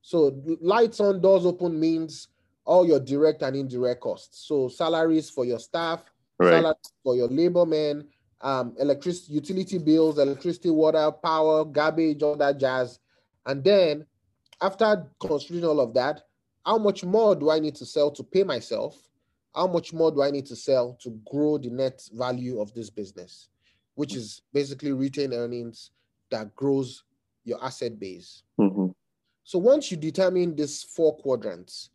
So 0.02 0.42
lights 0.60 1.00
on, 1.00 1.20
doors 1.20 1.44
open 1.44 1.78
means 1.78 2.28
all 2.64 2.86
your 2.86 3.00
direct 3.00 3.42
and 3.42 3.56
indirect 3.56 4.00
costs. 4.00 4.46
So 4.46 4.68
salaries 4.68 5.30
for 5.30 5.44
your 5.44 5.58
staff, 5.58 6.04
right. 6.38 6.62
salaries 6.62 6.92
for 7.02 7.16
your 7.16 7.28
labor 7.28 7.66
men, 7.66 8.06
um, 8.40 8.74
electricity, 8.78 9.34
utility 9.34 9.78
bills, 9.78 10.18
electricity, 10.18 10.70
water, 10.70 11.10
power, 11.10 11.64
garbage, 11.64 12.22
all 12.22 12.36
that 12.36 12.58
jazz. 12.58 12.98
And 13.46 13.62
then 13.62 14.06
after 14.60 15.06
considering 15.20 15.64
all 15.64 15.80
of 15.80 15.94
that, 15.94 16.22
how 16.64 16.78
much 16.78 17.04
more 17.04 17.36
do 17.36 17.50
I 17.50 17.60
need 17.60 17.76
to 17.76 17.86
sell 17.86 18.10
to 18.10 18.22
pay 18.22 18.42
myself? 18.42 19.06
how 19.56 19.66
much 19.66 19.94
more 19.94 20.12
do 20.12 20.22
I 20.22 20.30
need 20.30 20.46
to 20.46 20.56
sell 20.56 20.98
to 21.00 21.18
grow 21.28 21.56
the 21.56 21.70
net 21.70 22.02
value 22.12 22.60
of 22.60 22.74
this 22.74 22.90
business, 22.90 23.48
which 23.94 24.14
is 24.14 24.42
basically 24.52 24.92
retained 24.92 25.32
earnings 25.32 25.92
that 26.30 26.54
grows 26.54 27.04
your 27.44 27.64
asset 27.64 27.98
base. 27.98 28.42
Mm-hmm. 28.60 28.88
So 29.44 29.58
once 29.58 29.90
you 29.90 29.96
determine 29.96 30.54
these 30.54 30.82
four 30.82 31.16
quadrants, 31.16 31.90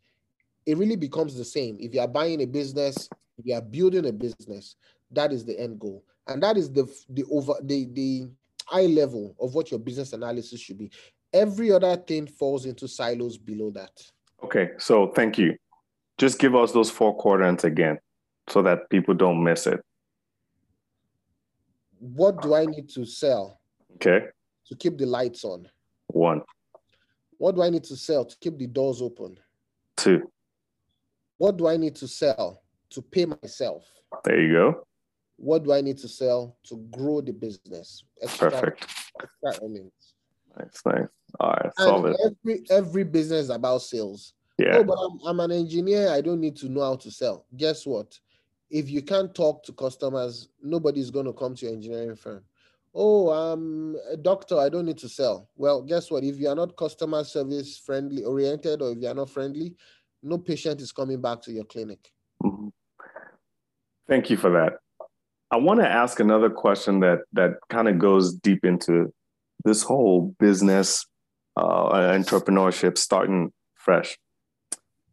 it 0.66 0.78
really 0.78 0.96
becomes 0.96 1.36
the 1.36 1.44
same. 1.44 1.76
If 1.80 1.94
you 1.94 2.00
are 2.00 2.08
buying 2.08 2.42
a 2.42 2.46
business, 2.46 3.08
if 3.38 3.46
you 3.46 3.54
are 3.54 3.62
building 3.62 4.06
a 4.06 4.12
business, 4.12 4.76
that 5.10 5.32
is 5.32 5.44
the 5.44 5.58
end 5.58 5.80
goal, 5.80 6.04
and 6.26 6.42
that 6.42 6.56
is 6.56 6.70
the 6.70 6.84
the 7.10 7.24
over 7.30 7.54
the 7.62 7.88
the 7.92 8.28
high 8.66 8.86
level 8.86 9.34
of 9.40 9.54
what 9.54 9.70
your 9.70 9.80
business 9.80 10.12
analysis 10.12 10.60
should 10.60 10.78
be. 10.78 10.90
Every 11.32 11.72
other 11.72 11.96
thing 11.96 12.26
falls 12.26 12.66
into 12.66 12.86
silos 12.86 13.38
below 13.38 13.70
that. 13.70 13.90
Okay, 14.44 14.70
so 14.78 15.08
thank 15.08 15.38
you. 15.38 15.56
Just 16.18 16.38
give 16.38 16.54
us 16.54 16.72
those 16.72 16.90
four 16.90 17.16
quadrants 17.16 17.64
again 17.64 17.98
so 18.48 18.62
that 18.62 18.90
people 18.90 19.14
don't 19.14 19.42
miss 19.42 19.66
it. 19.66 19.80
What 21.98 22.42
do 22.42 22.54
I 22.54 22.66
need 22.66 22.88
to 22.90 23.04
sell? 23.04 23.60
Okay. 23.94 24.26
To 24.66 24.76
keep 24.76 24.98
the 24.98 25.06
lights 25.06 25.44
on. 25.44 25.68
One. 26.08 26.42
What 27.38 27.54
do 27.54 27.62
I 27.62 27.70
need 27.70 27.84
to 27.84 27.96
sell 27.96 28.24
to 28.24 28.36
keep 28.38 28.58
the 28.58 28.66
doors 28.66 29.00
open? 29.00 29.38
Two. 29.96 30.30
What 31.42 31.56
do 31.56 31.66
I 31.66 31.76
need 31.76 31.96
to 31.96 32.06
sell 32.06 32.62
to 32.90 33.02
pay 33.02 33.24
myself? 33.26 33.84
There 34.22 34.40
you 34.40 34.52
go. 34.52 34.86
What 35.38 35.64
do 35.64 35.72
I 35.72 35.80
need 35.80 35.98
to 35.98 36.06
sell 36.06 36.56
to 36.68 36.76
grow 36.92 37.20
the 37.20 37.32
business? 37.32 38.04
Extra, 38.22 38.48
Perfect. 38.48 38.86
Extra 39.20 39.66
earnings. 39.66 39.90
Nice, 40.56 40.80
nice. 40.86 41.08
All 41.40 41.50
right, 41.50 41.72
solve 41.76 42.04
and 42.04 42.14
it. 42.14 42.20
Every 42.44 42.64
every 42.70 43.02
business 43.02 43.48
about 43.48 43.82
sales. 43.82 44.34
Yeah. 44.56 44.76
Oh, 44.76 44.84
but 44.84 44.96
I'm, 44.96 45.18
I'm 45.26 45.40
an 45.40 45.50
engineer. 45.50 46.10
I 46.10 46.20
don't 46.20 46.40
need 46.40 46.54
to 46.58 46.68
know 46.68 46.82
how 46.82 46.94
to 46.94 47.10
sell. 47.10 47.44
Guess 47.56 47.86
what? 47.86 48.16
If 48.70 48.88
you 48.88 49.02
can't 49.02 49.34
talk 49.34 49.64
to 49.64 49.72
customers, 49.72 50.48
nobody's 50.62 51.10
going 51.10 51.26
to 51.26 51.32
come 51.32 51.56
to 51.56 51.66
your 51.66 51.74
engineering 51.74 52.14
firm. 52.14 52.44
oh, 52.94 53.30
I'm 53.30 53.96
a 54.12 54.16
doctor, 54.16 54.58
I 54.60 54.68
don't 54.68 54.86
need 54.86 54.98
to 54.98 55.08
sell. 55.08 55.48
Well, 55.56 55.82
guess 55.82 56.08
what? 56.08 56.22
If 56.22 56.38
you 56.38 56.48
are 56.50 56.54
not 56.54 56.76
customer 56.76 57.24
service 57.24 57.78
friendly 57.78 58.22
oriented 58.22 58.80
or 58.80 58.92
if 58.92 58.98
you 58.98 59.08
are 59.08 59.14
not 59.14 59.30
friendly, 59.30 59.74
no 60.22 60.38
patient 60.38 60.80
is 60.80 60.92
coming 60.92 61.20
back 61.20 61.42
to 61.42 61.52
your 61.52 61.64
clinic. 61.64 62.10
Mm-hmm. 62.42 62.68
Thank 64.08 64.30
you 64.30 64.36
for 64.36 64.50
that. 64.50 64.74
I 65.50 65.56
want 65.56 65.80
to 65.80 65.88
ask 65.88 66.18
another 66.20 66.48
question 66.48 67.00
that 67.00 67.20
that 67.34 67.56
kind 67.68 67.88
of 67.88 67.98
goes 67.98 68.34
deep 68.34 68.64
into 68.64 69.12
this 69.64 69.82
whole 69.82 70.34
business 70.38 71.04
uh, 71.56 71.90
entrepreneurship 71.92 72.96
starting 72.96 73.52
fresh. 73.76 74.16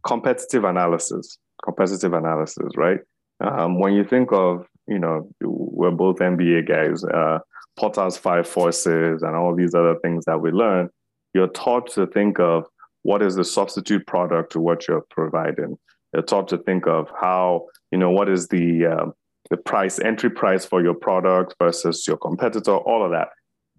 Competitive 0.06 0.64
analysis, 0.64 1.38
competitive 1.64 2.14
analysis, 2.14 2.72
right? 2.78 3.00
Um, 3.42 3.80
when 3.80 3.94
you 3.94 4.04
think 4.04 4.32
of, 4.32 4.66
you 4.88 5.00
know, 5.00 5.30
we're 5.42 5.92
both 5.92 6.18
MBA 6.18 6.68
guys, 6.68 7.04
uh, 7.04 7.40
Porter's 7.78 8.18
five 8.18 8.48
forces 8.48 9.22
and 9.22 9.36
all 9.36 9.56
these 9.56 9.76
other 9.76 9.96
things 10.02 10.26
that 10.26 10.40
we 10.40 10.52
learn, 10.52 10.90
you're 11.34 11.48
taught 11.48 11.92
to 11.92 12.08
think 12.08 12.40
of 12.40 12.66
what 13.04 13.22
is 13.22 13.36
the 13.36 13.44
substitute 13.44 14.06
product 14.08 14.52
to 14.54 14.60
what 14.60 14.88
you're 14.88 15.06
providing. 15.10 15.78
You're 16.14 16.24
taught 16.24 16.48
to 16.50 16.58
think 16.58 16.88
of 16.88 17.08
how, 17.20 17.68
you 17.92 17.98
know, 17.98 18.12
what 18.12 18.30
is 18.30 18.48
the 18.48 18.86
um, 18.86 19.14
the 19.50 19.58
price, 19.58 20.00
entry 20.00 20.30
price 20.30 20.66
for 20.66 20.82
your 20.82 20.94
product 20.94 21.56
versus 21.60 22.06
your 22.08 22.18
competitor, 22.18 22.76
all 22.76 23.04
of 23.04 23.12
that. 23.12 23.30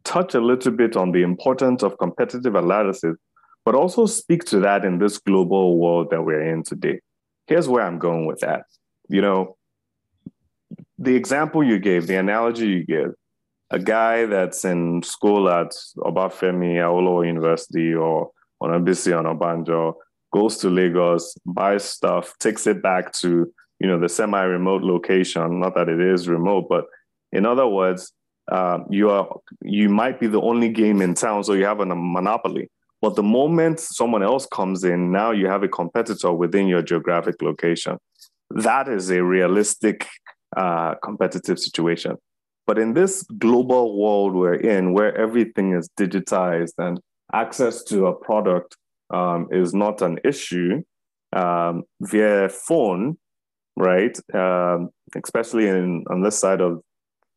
Touch 0.05 0.35
a 0.35 0.41
little 0.41 0.73
bit 0.73 0.97
on 0.97 1.13
the 1.13 1.23
importance 1.23 1.83
of 1.83 1.99
competitive 1.99 2.55
analysis, 2.55 3.17
but 3.65 3.75
also 3.75 4.07
speak 4.07 4.45
to 4.45 4.59
that 4.61 4.85
in 4.85 4.99
this 4.99 5.19
global 5.19 5.79
world 5.79 6.11
that 6.11 6.23
we're 6.23 6.43
in 6.43 6.63
today. 6.63 7.01
Here's 7.47 7.69
where 7.69 7.85
I'm 7.85 7.99
going 7.99 8.27
with 8.27 8.41
that. 8.41 8.65
You 9.09 9.21
know, 9.21 9.57
the 10.99 11.15
example 11.15 11.63
you 11.63 11.79
gave, 11.79 12.07
the 12.07 12.17
analogy 12.17 12.67
you 12.67 12.85
gave, 12.85 13.13
a 13.71 13.79
guy 13.79 14.27
that's 14.27 14.65
in 14.65 15.03
school 15.03 15.49
at 15.49 15.71
Obafemi 15.99 16.75
Awolowo 16.75 17.27
University 17.27 17.95
or 17.95 18.31
Olabisi 18.63 19.13
Onabanjo 19.13 19.95
goes 20.33 20.59
to 20.59 20.71
Lagos, 20.71 21.35
buys 21.47 21.85
stuff, 21.85 22.35
takes 22.39 22.67
it 22.67 22.83
back 22.83 23.13
to 23.15 23.53
you 23.79 23.87
know 23.89 23.99
the 23.99 24.09
semi-remote 24.09 24.83
location. 24.83 25.61
Not 25.61 25.75
that 25.75 25.89
it 25.89 26.01
is 26.01 26.29
remote, 26.29 26.67
but 26.69 26.85
in 27.33 27.47
other 27.47 27.67
words, 27.67 28.13
uh, 28.51 28.81
you 28.91 29.11
are 29.11 29.29
you 29.63 29.89
might 29.89 30.21
be 30.21 30.27
the 30.27 30.41
only 30.41 30.69
game 30.69 31.01
in 31.01 31.15
town, 31.15 31.45
so 31.45 31.55
you 31.55 31.65
have 31.65 31.81
a 31.81 31.87
monopoly. 31.87 32.71
But 33.01 33.17
the 33.17 33.23
moment 33.23 33.81
someone 33.81 34.23
else 34.23 34.47
comes 34.47 34.85
in, 34.85 35.11
now 35.11 35.31
you 35.31 35.47
have 35.47 35.63
a 35.63 35.69
competitor 35.69 36.33
within 36.33 36.67
your 36.67 36.83
geographic 36.83 37.41
location. 37.41 37.97
That 38.51 38.89
is 38.89 39.11
a 39.11 39.23
realistic 39.23 40.07
uh, 40.57 40.97
competitive 41.03 41.59
situation. 41.59 42.17
But 42.67 42.79
in 42.79 42.93
this 42.93 43.23
global 43.39 43.99
world 43.99 44.35
we're 44.35 44.55
in, 44.55 44.93
where 44.93 45.17
everything 45.17 45.73
is 45.73 45.89
digitized 45.99 46.75
and 46.79 47.01
access 47.33 47.83
to 47.85 48.07
a 48.07 48.15
product 48.15 48.77
um, 49.11 49.49
is 49.51 49.75
not 49.75 50.03
an 50.03 50.19
issue 50.25 50.83
um, 51.33 51.85
via 52.01 52.49
phone, 52.49 53.17
right? 53.77 54.19
Um, 54.35 54.91
especially 55.23 55.69
in 55.69 56.05
on 56.11 56.23
this 56.23 56.39
side 56.39 56.61
of 56.61 56.83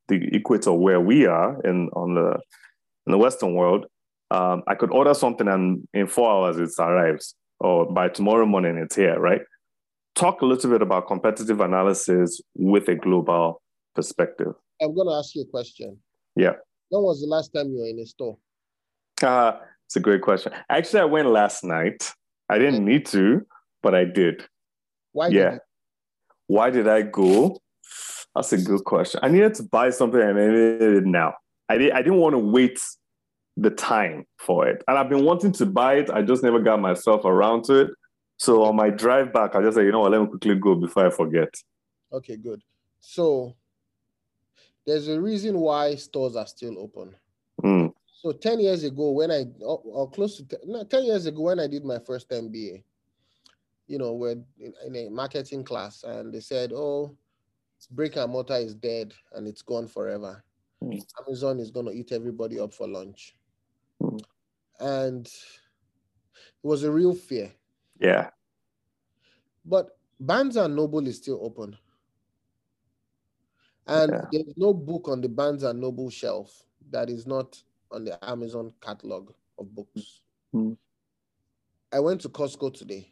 the 0.07 0.35
equator 0.35 0.73
where 0.73 0.99
we 0.99 1.25
are 1.25 1.61
in 1.61 1.89
on 1.93 2.15
the 2.15 2.39
in 3.05 3.11
the 3.11 3.17
Western 3.17 3.53
world, 3.53 3.85
um, 4.31 4.63
I 4.67 4.75
could 4.75 4.91
order 4.91 5.13
something 5.13 5.47
and 5.47 5.87
in 5.93 6.07
four 6.07 6.31
hours 6.31 6.57
it 6.57 6.69
arrives, 6.81 7.35
or 7.59 7.91
by 7.91 8.09
tomorrow 8.09 8.45
morning 8.45 8.77
it's 8.77 8.95
here, 8.95 9.19
right? 9.19 9.41
Talk 10.15 10.41
a 10.41 10.45
little 10.45 10.69
bit 10.69 10.81
about 10.81 11.07
competitive 11.07 11.59
analysis 11.59 12.39
with 12.55 12.87
a 12.87 12.95
global 12.95 13.61
perspective. 13.95 14.53
I'm 14.81 14.93
going 14.93 15.07
to 15.07 15.15
ask 15.15 15.35
you 15.35 15.41
a 15.41 15.45
question. 15.45 15.97
Yeah. 16.35 16.53
When 16.89 17.03
was 17.03 17.21
the 17.21 17.27
last 17.27 17.49
time 17.49 17.71
you 17.71 17.79
were 17.79 17.87
in 17.87 17.99
a 17.99 18.05
store? 18.05 18.37
Uh, 19.21 19.53
it's 19.93 19.97
a 19.97 19.99
great 19.99 20.23
question. 20.23 20.51
Actually, 20.71 21.01
I 21.01 21.05
went 21.05 21.27
last 21.29 21.63
night. 21.63 22.11
I 22.49 22.57
didn't 22.57 22.81
mm. 22.81 22.85
need 22.85 23.05
to, 23.07 23.45
but 23.83 23.93
I 23.93 24.05
did. 24.05 24.43
Why? 25.11 25.27
Yeah. 25.27 25.51
Did 25.51 25.59
Why 26.47 26.71
did 26.71 26.87
I 26.87 27.03
go? 27.03 27.61
That's 28.33 28.51
a 28.53 28.57
good 28.57 28.85
question. 28.85 29.19
I 29.21 29.27
needed 29.27 29.53
to 29.55 29.63
buy 29.63 29.91
something 29.91 30.19
and 30.19 30.39
I 30.39 30.47
needed 30.47 30.81
it 30.81 31.05
now. 31.05 31.35
I, 31.69 31.77
did, 31.77 31.91
I 31.91 32.01
didn't 32.01 32.17
want 32.17 32.33
to 32.33 32.39
wait 32.39 32.79
the 33.55 33.69
time 33.69 34.25
for 34.39 34.67
it. 34.67 34.83
And 34.87 34.97
I've 34.97 35.09
been 35.09 35.25
wanting 35.25 35.51
to 35.51 35.67
buy 35.67 35.97
it. 35.97 36.09
I 36.09 36.23
just 36.23 36.41
never 36.41 36.59
got 36.59 36.81
myself 36.81 37.23
around 37.23 37.65
to 37.65 37.81
it. 37.81 37.91
So 38.37 38.63
on 38.63 38.75
my 38.75 38.89
drive 38.89 39.31
back, 39.31 39.53
I 39.53 39.61
just 39.61 39.75
said, 39.75 39.85
you 39.85 39.91
know 39.91 39.99
what, 39.99 40.11
let 40.11 40.21
me 40.21 40.27
quickly 40.27 40.55
go 40.55 40.73
before 40.73 41.05
I 41.05 41.11
forget. 41.11 41.53
Okay, 42.11 42.35
good. 42.35 42.63
So 42.99 43.53
there's 44.87 45.07
a 45.07 45.21
reason 45.21 45.59
why 45.59 45.93
stores 45.93 46.35
are 46.35 46.47
still 46.47 46.79
open. 46.79 47.15
So 48.23 48.31
10 48.31 48.61
years 48.61 48.85
ago, 48.85 49.11
when 49.11 49.31
I, 49.31 49.43
or, 49.59 49.81
or 49.83 50.09
close 50.09 50.37
to 50.37 50.45
10, 50.45 50.59
no, 50.65 50.83
10 50.85 51.03
years 51.03 51.25
ago, 51.25 51.41
when 51.41 51.59
I 51.59 51.67
did 51.67 51.83
my 51.83 51.99
first 51.99 52.29
MBA, 52.29 52.81
you 53.87 53.97
know, 53.97 54.13
we're 54.13 54.31
in, 54.31 54.45
in 54.87 54.95
a 54.95 55.09
marketing 55.09 55.65
class 55.65 56.03
and 56.03 56.33
they 56.33 56.39
said, 56.39 56.71
oh, 56.73 57.17
brick 57.91 58.15
and 58.15 58.31
mortar 58.31 58.55
is 58.55 58.75
dead 58.75 59.13
and 59.33 59.45
it's 59.45 59.61
gone 59.61 59.89
forever. 59.89 60.41
Mm. 60.81 61.03
Amazon 61.27 61.59
is 61.59 61.69
going 61.69 61.85
to 61.85 61.91
eat 61.91 62.13
everybody 62.13 62.61
up 62.61 62.73
for 62.73 62.87
lunch. 62.87 63.35
Mm. 64.01 64.21
And 64.79 65.25
it 65.25 65.33
was 66.63 66.83
a 66.83 66.91
real 66.91 67.13
fear. 67.13 67.51
Yeah. 67.99 68.29
But 69.65 69.97
Barnes 70.17 70.55
and 70.55 70.77
Noble 70.77 71.05
is 71.07 71.17
still 71.17 71.39
open. 71.43 71.75
And 73.85 74.13
yeah. 74.13 74.25
there's 74.31 74.53
no 74.55 74.73
book 74.73 75.09
on 75.09 75.19
the 75.19 75.27
Barnes 75.27 75.63
and 75.63 75.81
Noble 75.81 76.09
shelf 76.09 76.63
that 76.89 77.09
is 77.09 77.27
not 77.27 77.61
on 77.93 78.03
the 78.03 78.17
Amazon 78.27 78.73
catalog 78.81 79.31
of 79.59 79.73
books. 79.73 80.21
Mm. 80.53 80.75
I 81.91 81.99
went 81.99 82.21
to 82.21 82.29
Costco 82.29 82.73
today. 82.73 83.11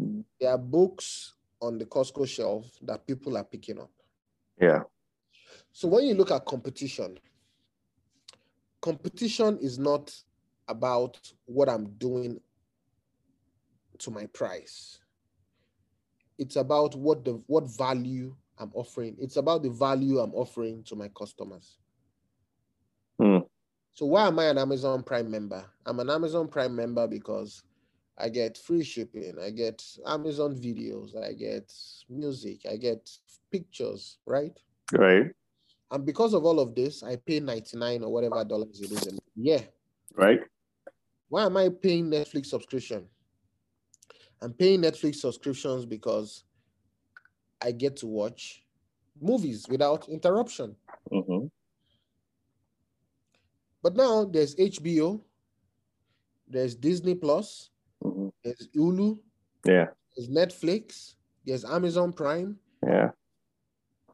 Mm. 0.00 0.24
There 0.40 0.50
are 0.50 0.58
books 0.58 1.34
on 1.60 1.78
the 1.78 1.84
Costco 1.84 2.26
shelf 2.28 2.70
that 2.82 3.06
people 3.06 3.36
are 3.36 3.44
picking 3.44 3.80
up. 3.80 3.90
Yeah. 4.60 4.82
So 5.72 5.88
when 5.88 6.04
you 6.04 6.14
look 6.14 6.30
at 6.30 6.46
competition, 6.46 7.18
competition 8.80 9.58
is 9.60 9.78
not 9.78 10.14
about 10.68 11.18
what 11.46 11.68
I'm 11.68 11.86
doing 11.98 12.40
to 13.98 14.10
my 14.10 14.26
price. 14.26 15.00
It's 16.38 16.56
about 16.56 16.94
what 16.94 17.24
the 17.24 17.42
what 17.46 17.64
value 17.76 18.36
I'm 18.58 18.70
offering. 18.74 19.16
It's 19.18 19.36
about 19.36 19.62
the 19.62 19.70
value 19.70 20.18
I'm 20.18 20.34
offering 20.34 20.82
to 20.84 20.96
my 20.96 21.08
customers. 21.08 21.78
Mm. 23.96 23.98
So 23.98 24.06
why 24.06 24.26
am 24.26 24.38
I 24.38 24.46
an 24.46 24.58
Amazon 24.58 25.02
Prime 25.02 25.30
member? 25.30 25.64
I'm 25.84 26.00
an 26.00 26.10
Amazon 26.10 26.48
Prime 26.48 26.74
member 26.74 27.06
because 27.06 27.62
I 28.18 28.28
get 28.28 28.56
free 28.56 28.82
shipping, 28.82 29.34
I 29.42 29.50
get 29.50 29.82
Amazon 30.06 30.54
videos, 30.54 31.16
I 31.16 31.32
get 31.32 31.72
music, 32.08 32.60
I 32.70 32.76
get 32.76 33.10
pictures, 33.50 34.18
right? 34.26 34.56
Right. 34.92 35.30
And 35.90 36.04
because 36.04 36.34
of 36.34 36.44
all 36.44 36.58
of 36.58 36.74
this, 36.74 37.02
I 37.02 37.16
pay 37.16 37.40
99 37.40 38.02
or 38.02 38.12
whatever 38.12 38.44
dollars 38.44 38.80
it 38.80 38.90
is 38.90 39.06
a 39.06 39.12
year. 39.36 39.68
Right. 40.14 40.40
Why 41.28 41.44
am 41.44 41.56
I 41.56 41.68
paying 41.68 42.10
Netflix 42.10 42.46
subscription? 42.46 43.06
I'm 44.40 44.52
paying 44.52 44.82
Netflix 44.82 45.16
subscriptions 45.16 45.86
because 45.86 46.44
I 47.62 47.72
get 47.72 47.96
to 47.98 48.06
watch 48.06 48.64
movies 49.20 49.66
without 49.68 50.08
interruption. 50.08 50.76
Mm-hmm. 51.12 51.25
But 53.86 53.94
now 53.94 54.24
there's 54.24 54.56
HBO, 54.56 55.20
there's 56.48 56.74
Disney 56.74 57.14
Plus, 57.14 57.70
mm-hmm. 58.02 58.30
there's 58.42 58.66
Hulu, 58.74 59.16
yeah, 59.64 59.86
there's 60.16 60.28
Netflix, 60.28 61.14
there's 61.44 61.64
Amazon 61.64 62.12
Prime, 62.12 62.58
yeah. 62.84 63.10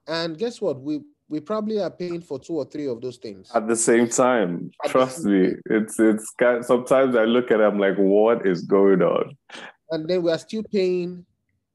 And 0.06 0.36
guess 0.36 0.60
what? 0.60 0.78
We 0.78 1.00
we 1.30 1.40
probably 1.40 1.80
are 1.80 1.90
paying 1.90 2.20
for 2.20 2.38
two 2.38 2.56
or 2.56 2.66
three 2.66 2.86
of 2.86 3.00
those 3.00 3.16
things 3.16 3.50
at 3.54 3.66
the 3.66 3.74
same 3.74 4.10
time. 4.10 4.72
At 4.84 4.90
Trust 4.90 5.22
same 5.22 5.32
me, 5.32 5.48
time. 5.48 5.60
it's 5.70 5.98
it's 5.98 6.28
kind. 6.38 6.62
Sometimes 6.62 7.16
I 7.16 7.24
look 7.24 7.50
at 7.50 7.56
them 7.56 7.78
like, 7.78 7.96
what 7.96 8.46
is 8.46 8.60
going 8.60 9.00
on? 9.00 9.34
And 9.90 10.06
then 10.06 10.22
we 10.22 10.32
are 10.32 10.38
still 10.38 10.64
paying 10.64 11.24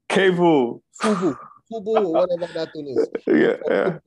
cable, 0.08 0.84
Fubo, 1.02 1.36
Fubo 1.68 2.04
or 2.06 2.12
whatever 2.12 2.46
that 2.52 2.72
thing 2.72 2.94
is. 2.96 3.08
Yeah, 3.26 3.56
yeah. 3.68 3.98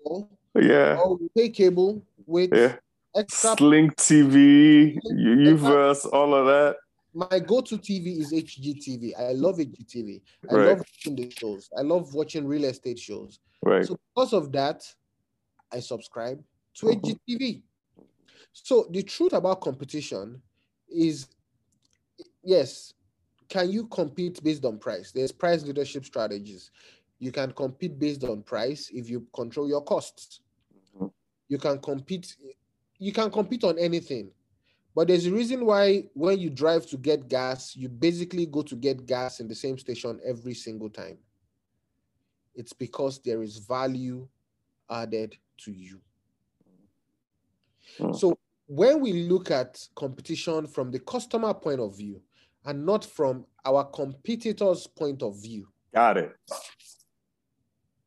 yeah. 0.56 0.96
Or 0.96 1.18
we 1.18 1.28
pay 1.36 1.50
cable 1.50 2.02
with 2.26 2.52
yeah. 2.56 2.78
Extra 3.16 3.56
Sling 3.58 3.90
TV, 3.92 4.98
Uverse, 5.06 6.12
all 6.12 6.34
of 6.34 6.46
that. 6.46 6.78
My 7.14 7.40
go-to 7.40 7.78
TV 7.78 8.20
is 8.20 8.32
HGTV. 8.32 9.20
I 9.20 9.34
love 9.34 9.58
HGTV. 9.58 10.22
I 10.50 10.54
right. 10.54 10.68
love 10.68 10.78
watching 10.80 11.16
the 11.16 11.30
shows. 11.30 11.70
I 11.78 11.82
love 11.82 12.14
watching 12.14 12.48
real 12.48 12.64
estate 12.64 13.00
shows. 13.00 13.40
Right. 13.62 13.86
So 13.86 13.98
because 14.14 14.34
of 14.34 14.52
that, 14.54 14.84
I 15.72 15.80
subscribe 15.80 16.42
to 16.76 16.86
HGTV. 16.86 17.18
Mm-hmm. 17.28 18.04
So 18.54 18.88
the 18.92 19.04
truth 19.04 19.34
about 19.34 19.62
competition 19.62 20.42
is 20.90 21.28
yes, 22.44 22.94
can 23.50 23.70
you 23.70 23.88
compete 23.88 24.42
based 24.44 24.66
on 24.66 24.78
price? 24.78 25.12
There's 25.12 25.32
price 25.32 25.64
leadership 25.64 26.06
strategies. 26.06 26.72
You 27.20 27.32
can 27.32 27.52
compete 27.52 28.00
based 28.00 28.24
on 28.24 28.42
price 28.44 28.90
if 28.94 29.10
you 29.10 29.28
control 29.34 29.68
your 29.68 29.82
costs. 29.82 30.40
Mm-hmm. 30.96 31.08
You 31.50 31.58
can 31.58 31.80
compete 31.80 32.36
you 33.02 33.12
can 33.12 33.32
compete 33.32 33.64
on 33.64 33.80
anything. 33.80 34.30
But 34.96 35.08
there's 35.08 35.26
a 35.26 35.32
reason 35.32 35.66
why 35.66 36.04
when 36.14 36.38
you 36.40 36.52
drive 36.52 36.86
to 36.88 36.98
get 36.98 37.28
gas, 37.28 37.76
you 37.76 37.90
basically 37.90 38.46
go 38.46 38.62
to 38.62 38.76
get 38.76 39.08
gas 39.08 39.40
in 39.40 39.48
the 39.48 39.56
same 39.56 39.80
station 39.80 40.20
every 40.24 40.54
single 40.54 40.90
time. 40.90 41.18
It's 42.54 42.74
because 42.74 43.18
there 43.20 43.42
is 43.42 43.58
value 43.58 44.28
added 44.88 45.36
to 45.64 45.72
you. 45.72 46.00
Hmm. 47.98 48.14
So 48.14 48.38
when 48.68 49.00
we 49.00 49.14
look 49.14 49.50
at 49.50 49.84
competition 49.96 50.68
from 50.68 50.92
the 50.92 51.00
customer 51.00 51.56
point 51.56 51.80
of 51.80 51.98
view 51.98 52.22
and 52.66 52.86
not 52.86 53.04
from 53.04 53.46
our 53.66 53.84
competitors' 53.86 54.86
point 54.86 55.24
of 55.24 55.42
view, 55.42 55.68
Got 55.92 56.18
it. 56.18 56.36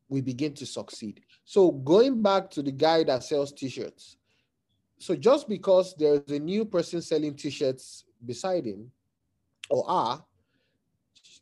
we 0.09 0.21
begin 0.21 0.55
to 0.55 0.67
succeed. 0.67 1.21
So 1.45 1.73
going 1.73 2.23
back 2.23 2.49
to 2.51 2.63
the 2.63 2.71
guy 2.71 3.03
that 3.05 3.25
sells 3.25 3.53
t-shirts. 3.53 4.19
So 4.99 5.15
just 5.15 5.49
because 5.49 5.95
there's 5.97 6.29
a 6.31 6.39
new 6.39 6.65
person 6.65 7.03
selling 7.03 7.35
t-shirts 7.35 8.05
beside 8.25 8.65
him 8.65 8.91
or 9.69 9.85
are, 9.89 10.25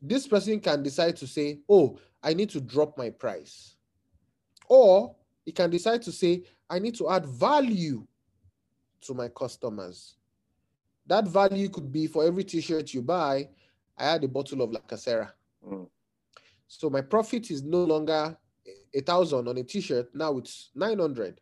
this 0.00 0.26
person 0.26 0.58
can 0.60 0.82
decide 0.82 1.16
to 1.16 1.26
say, 1.26 1.60
"Oh, 1.68 1.98
I 2.22 2.34
need 2.34 2.50
to 2.50 2.60
drop 2.60 2.98
my 2.98 3.10
price." 3.10 3.76
Or 4.68 5.14
he 5.44 5.52
can 5.52 5.70
decide 5.70 6.02
to 6.02 6.12
say, 6.12 6.44
"I 6.68 6.78
need 6.78 6.96
to 6.96 7.10
add 7.10 7.26
value 7.26 8.06
to 9.02 9.14
my 9.14 9.28
customers." 9.28 10.16
That 11.06 11.28
value 11.28 11.68
could 11.68 11.92
be 11.92 12.06
for 12.06 12.24
every 12.24 12.44
t-shirt 12.44 12.94
you 12.94 13.02
buy, 13.02 13.48
I 13.96 14.04
add 14.04 14.24
a 14.24 14.28
bottle 14.28 14.62
of 14.62 14.72
La 14.72 14.80
Casera. 14.80 15.32
Mm. 15.64 15.88
So 16.66 16.88
my 16.90 17.02
profit 17.02 17.50
is 17.50 17.62
no 17.62 17.84
longer 17.84 18.36
a 18.94 19.00
thousand 19.00 19.48
on 19.48 19.58
a 19.58 19.62
t-shirt. 19.62 20.14
Now 20.14 20.38
it's 20.38 20.70
900. 20.74 21.40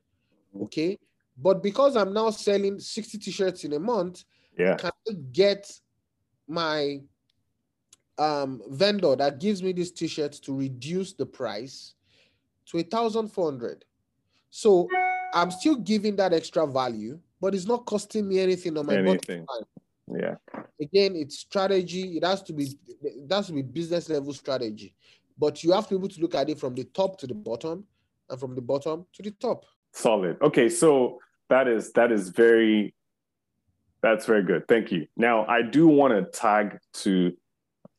Okay. 0.62 0.98
But 1.42 1.62
because 1.62 1.96
I'm 1.96 2.12
now 2.12 2.30
selling 2.30 2.78
60 2.78 3.18
t-shirts 3.18 3.64
in 3.64 3.72
a 3.72 3.78
month, 3.78 4.24
Yeah. 4.58 4.76
can 4.76 4.90
I 5.08 5.12
get 5.32 5.70
my 6.46 7.00
um, 8.18 8.60
vendor 8.68 9.16
that 9.16 9.40
gives 9.40 9.62
me 9.62 9.72
these 9.72 9.92
t-shirts 9.92 10.38
to 10.40 10.54
reduce 10.54 11.14
the 11.14 11.24
price 11.24 11.94
to 12.66 12.78
a 12.78 12.82
thousand 12.82 13.28
four 13.28 13.46
hundred? 13.50 13.84
So 14.50 14.88
I'm 15.32 15.50
still 15.50 15.76
giving 15.76 16.16
that 16.16 16.32
extra 16.34 16.66
value, 16.66 17.18
but 17.40 17.54
it's 17.54 17.66
not 17.66 17.86
costing 17.86 18.28
me 18.28 18.40
anything 18.40 18.76
on 18.76 18.86
my 18.86 18.94
bottom 18.96 19.08
Anything. 19.10 19.46
line 19.48 19.66
Yeah. 20.22 20.34
again 20.80 21.14
it's 21.14 21.38
strategy 21.38 22.16
it 22.16 22.24
has 22.24 22.42
to 22.42 22.52
be 22.52 22.64
it 23.00 23.30
has 23.32 23.46
to 23.46 23.52
be 23.52 23.62
business 23.62 24.08
level 24.08 24.32
strategy 24.34 24.92
but 25.38 25.62
you 25.62 25.70
have 25.72 25.86
to 25.86 25.90
be 25.94 25.98
able 26.00 26.08
to 26.08 26.20
look 26.20 26.34
at 26.34 26.48
it 26.50 26.58
from 26.58 26.74
the 26.74 26.82
top 26.84 27.16
to 27.20 27.26
the 27.28 27.34
bottom 27.34 27.84
and 28.28 28.40
from 28.40 28.56
the 28.56 28.60
bottom 28.60 29.06
to 29.12 29.22
the 29.22 29.30
top 29.30 29.64
Solid. 29.92 30.36
Okay, 30.42 30.68
so 30.68 31.18
that 31.50 31.68
is 31.68 31.92
that 31.92 32.10
is 32.10 32.30
very 32.30 32.94
that's 34.02 34.24
very 34.24 34.42
good. 34.42 34.66
Thank 34.66 34.90
you. 34.90 35.06
Now 35.16 35.44
I 35.46 35.62
do 35.62 35.86
want 35.86 36.14
to 36.14 36.38
tag 36.38 36.78
to 37.02 37.36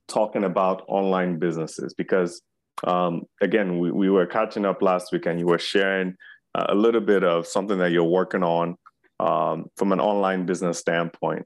talking 0.07 0.43
about 0.43 0.83
online 0.87 1.37
businesses 1.37 1.93
because 1.93 2.41
um, 2.83 3.23
again 3.41 3.79
we, 3.79 3.91
we 3.91 4.09
were 4.09 4.25
catching 4.25 4.65
up 4.65 4.81
last 4.81 5.11
week 5.11 5.27
and 5.27 5.39
you 5.39 5.45
were 5.45 5.59
sharing 5.59 6.15
uh, 6.55 6.65
a 6.69 6.75
little 6.75 7.01
bit 7.01 7.23
of 7.23 7.45
something 7.45 7.77
that 7.77 7.91
you're 7.91 8.03
working 8.03 8.43
on 8.43 8.75
um, 9.19 9.67
from 9.77 9.91
an 9.91 9.99
online 9.99 10.45
business 10.45 10.79
standpoint. 10.79 11.45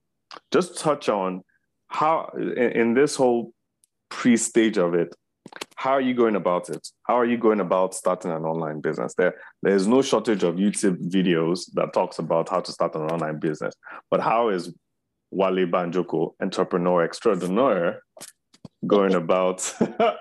Just 0.51 0.79
touch 0.79 1.09
on 1.09 1.41
how 1.87 2.31
in, 2.37 2.71
in 2.71 2.93
this 2.93 3.15
whole 3.15 3.51
pre-stage 4.09 4.77
of 4.77 4.93
it, 4.93 5.13
how 5.76 5.91
are 5.91 6.01
you 6.01 6.13
going 6.13 6.36
about 6.36 6.69
it? 6.69 6.88
How 7.03 7.19
are 7.19 7.26
you 7.26 7.38
going 7.38 7.59
about 7.59 7.93
starting 7.93 8.32
an 8.32 8.43
online 8.43 8.80
business? 8.82 9.13
There, 9.15 9.36
there's 9.61 9.88
no 9.88 10.01
shortage 10.01 10.43
of 10.43 10.55
YouTube 10.55 11.09
videos 11.11 11.71
that 11.73 11.93
talks 11.93 12.17
about 12.17 12.49
how 12.49 12.61
to 12.61 12.71
start 12.71 12.95
an 12.95 13.01
online 13.03 13.39
business. 13.39 13.76
But 14.09 14.21
how 14.21 14.49
is 14.49 14.73
Wale 15.32 15.65
Banjoko, 15.67 16.34
entrepreneur 16.41 17.03
extraordinaire, 17.03 18.01
going 18.88 19.15
about 19.15 19.73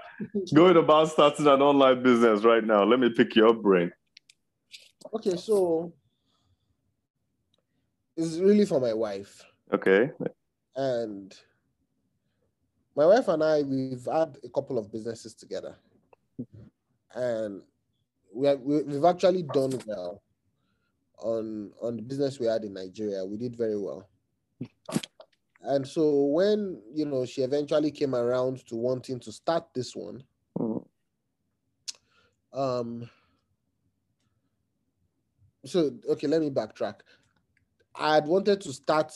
going 0.55 0.77
about 0.77 1.09
starting 1.11 1.47
an 1.47 1.63
online 1.63 2.03
business 2.03 2.43
right 2.45 2.65
now? 2.65 2.83
Let 2.85 2.99
me 3.01 3.11
pick 3.11 3.35
your 3.37 3.55
brain. 3.55 3.93
okay 5.15 5.37
so 5.37 5.93
it's 8.17 8.37
really 8.39 8.65
for 8.65 8.81
my 8.81 8.93
wife 8.93 9.45
Okay. 9.73 10.11
and 10.77 11.35
my 12.97 13.07
wife 13.07 13.29
and 13.29 13.43
i 13.43 13.63
we've 13.63 14.07
had 14.11 14.39
a 14.45 14.49
couple 14.49 14.79
of 14.79 14.91
businesses 14.93 15.35
together. 15.35 15.77
And 17.15 17.63
we 18.35 18.47
have, 18.49 18.61
we- 18.61 18.83
we've 18.83 19.05
actually 19.05 19.43
done 19.45 19.73
well 19.87 20.23
on 21.19 21.73
on 21.81 21.97
the 21.97 22.03
business 22.03 22.41
we 22.41 22.47
had 22.47 22.65
in 22.65 22.75
nigeria. 22.75 23.25
We 23.25 23.37
did 23.37 23.57
very 23.57 23.79
well. 23.79 24.09
And 25.63 25.87
so 25.87 26.25
when 26.27 26.83
you 26.93 27.07
know 27.07 27.25
she 27.25 27.43
eventually 27.43 27.91
came 27.91 28.15
around 28.15 28.67
to 28.67 28.77
wanting 28.77 29.21
to 29.21 29.33
start 29.33 29.65
this 29.75 29.95
one 29.97 30.23
um 32.53 33.09
so 35.65 35.91
okay 36.09 36.27
let 36.27 36.41
me 36.41 36.51
backtrack. 36.51 37.01
I 37.95 38.15
had 38.17 38.27
wanted 38.27 38.61
to 38.63 38.73
start 38.73 39.13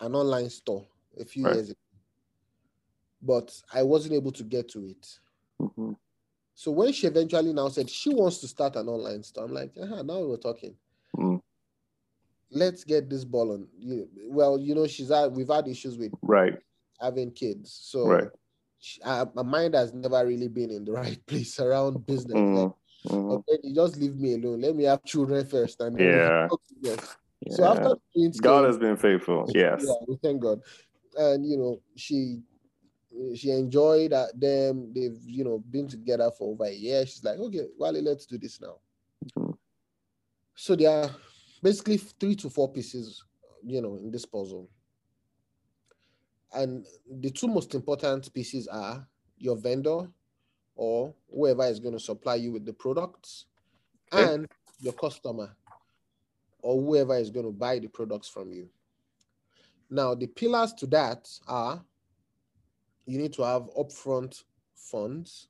an 0.00 0.14
online 0.14 0.50
store 0.50 0.86
a 1.18 1.24
few 1.24 1.44
Right. 1.44 1.54
years 1.54 1.70
ago 1.70 1.78
but 3.24 3.52
i 3.72 3.82
wasn't 3.82 4.12
able 4.12 4.30
to 4.32 4.42
get 4.44 4.68
to 4.68 4.86
it 4.86 5.18
mhm. 5.60 5.96
so 6.54 6.70
when 6.70 6.92
she 6.92 7.06
eventually 7.06 7.52
now 7.52 7.68
said 7.68 7.88
she 7.88 8.10
wants 8.14 8.38
to 8.38 8.48
start 8.48 8.76
an 8.76 8.88
online 8.88 9.22
store 9.22 9.44
i'm 9.44 9.52
like 9.52 9.72
uh 9.80 10.02
now 10.02 10.20
we're 10.20 10.36
talking 10.36 10.74
Mm. 11.16 11.40
let's 12.50 12.82
get 12.82 13.08
this 13.08 13.24
ball 13.24 13.52
on 13.52 13.68
you 13.78 14.08
well 14.28 14.58
you 14.58 14.74
know 14.74 14.86
she's 14.86 15.10
had 15.10 15.32
we've 15.32 15.48
had 15.48 15.68
issues 15.68 15.96
with 15.96 16.12
Right. 16.22 16.58
having 17.00 17.30
kids 17.30 17.72
so 17.82 18.04
Right. 18.06 18.28
she, 18.80 19.00
uh, 19.02 19.26
my 19.34 19.42
mind 19.42 19.74
has 19.74 19.94
never 19.94 20.26
really 20.26 20.48
been 20.48 20.70
in 20.70 20.84
the 20.84 20.92
right 20.92 21.18
place 21.26 21.60
around 21.60 22.04
business 22.04 22.34
like, 22.34 22.42
Mm, 22.42 22.74
mhm. 23.08 23.30
okay, 23.30 23.58
you 23.62 23.74
just 23.74 23.96
leave 23.96 24.16
me 24.16 24.34
alone 24.34 24.60
let 24.60 24.74
me 24.74 24.84
have 24.84 25.04
children 25.04 25.46
first 25.46 25.80
and 25.80 25.96
we'll 25.96 26.04
Yeah. 26.04 26.48
So 27.50 27.64
after 27.64 27.94
God 28.40 28.60
came, 28.60 28.64
has 28.66 28.78
been 28.78 28.96
faithful. 28.96 29.44
Yes. 29.54 29.84
yeah, 29.86 29.94
we 30.08 30.16
thank 30.16 30.40
God. 30.40 30.62
And 31.16 31.46
you 31.46 31.56
know, 31.58 31.80
she 31.94 32.40
she 33.34 33.50
enjoyed 33.50 34.12
that 34.12 34.38
them. 34.38 34.92
They've 34.94 35.18
you 35.26 35.44
know 35.44 35.58
been 35.70 35.88
together 35.88 36.30
for 36.36 36.52
over 36.52 36.64
a 36.64 36.72
year. 36.72 37.06
She's 37.06 37.24
like, 37.24 37.38
okay, 37.38 37.66
Wale, 37.78 38.02
let's 38.02 38.26
do 38.26 38.38
this 38.38 38.60
now. 38.60 38.76
Mhm. 39.36 39.56
So 40.54 40.76
there 40.76 40.90
are 40.90 41.10
basically 41.62 41.96
three 41.96 42.36
to 42.36 42.50
four 42.50 42.70
pieces, 42.72 43.24
you 43.64 43.80
know, 43.80 43.96
in 43.96 44.10
this 44.10 44.24
puzzle. 44.24 44.68
And 46.52 46.86
the 47.10 47.30
two 47.30 47.48
most 47.48 47.74
important 47.74 48.32
pieces 48.32 48.68
are 48.68 49.06
your 49.38 49.56
vendor 49.56 50.08
or 50.76 51.14
whoever 51.32 51.64
is 51.64 51.80
going 51.80 51.94
to 51.94 52.00
supply 52.00 52.36
you 52.36 52.52
with 52.52 52.64
the 52.64 52.72
products 52.72 53.46
Okay. 54.12 54.34
and 54.34 54.46
your 54.80 54.92
customer 54.92 55.56
or 56.62 56.80
whoever 56.80 57.16
is 57.16 57.30
going 57.30 57.46
to 57.46 57.52
buy 57.52 57.78
the 57.78 57.88
products 57.88 58.28
from 58.28 58.52
you. 58.52 58.68
Now, 59.90 60.14
the 60.14 60.26
pillars 60.28 60.72
to 60.74 60.86
that 60.88 61.28
are 61.48 61.84
you 63.06 63.18
need 63.18 63.32
to 63.34 63.42
have 63.42 63.62
upfront 63.78 64.42
funds, 64.74 65.48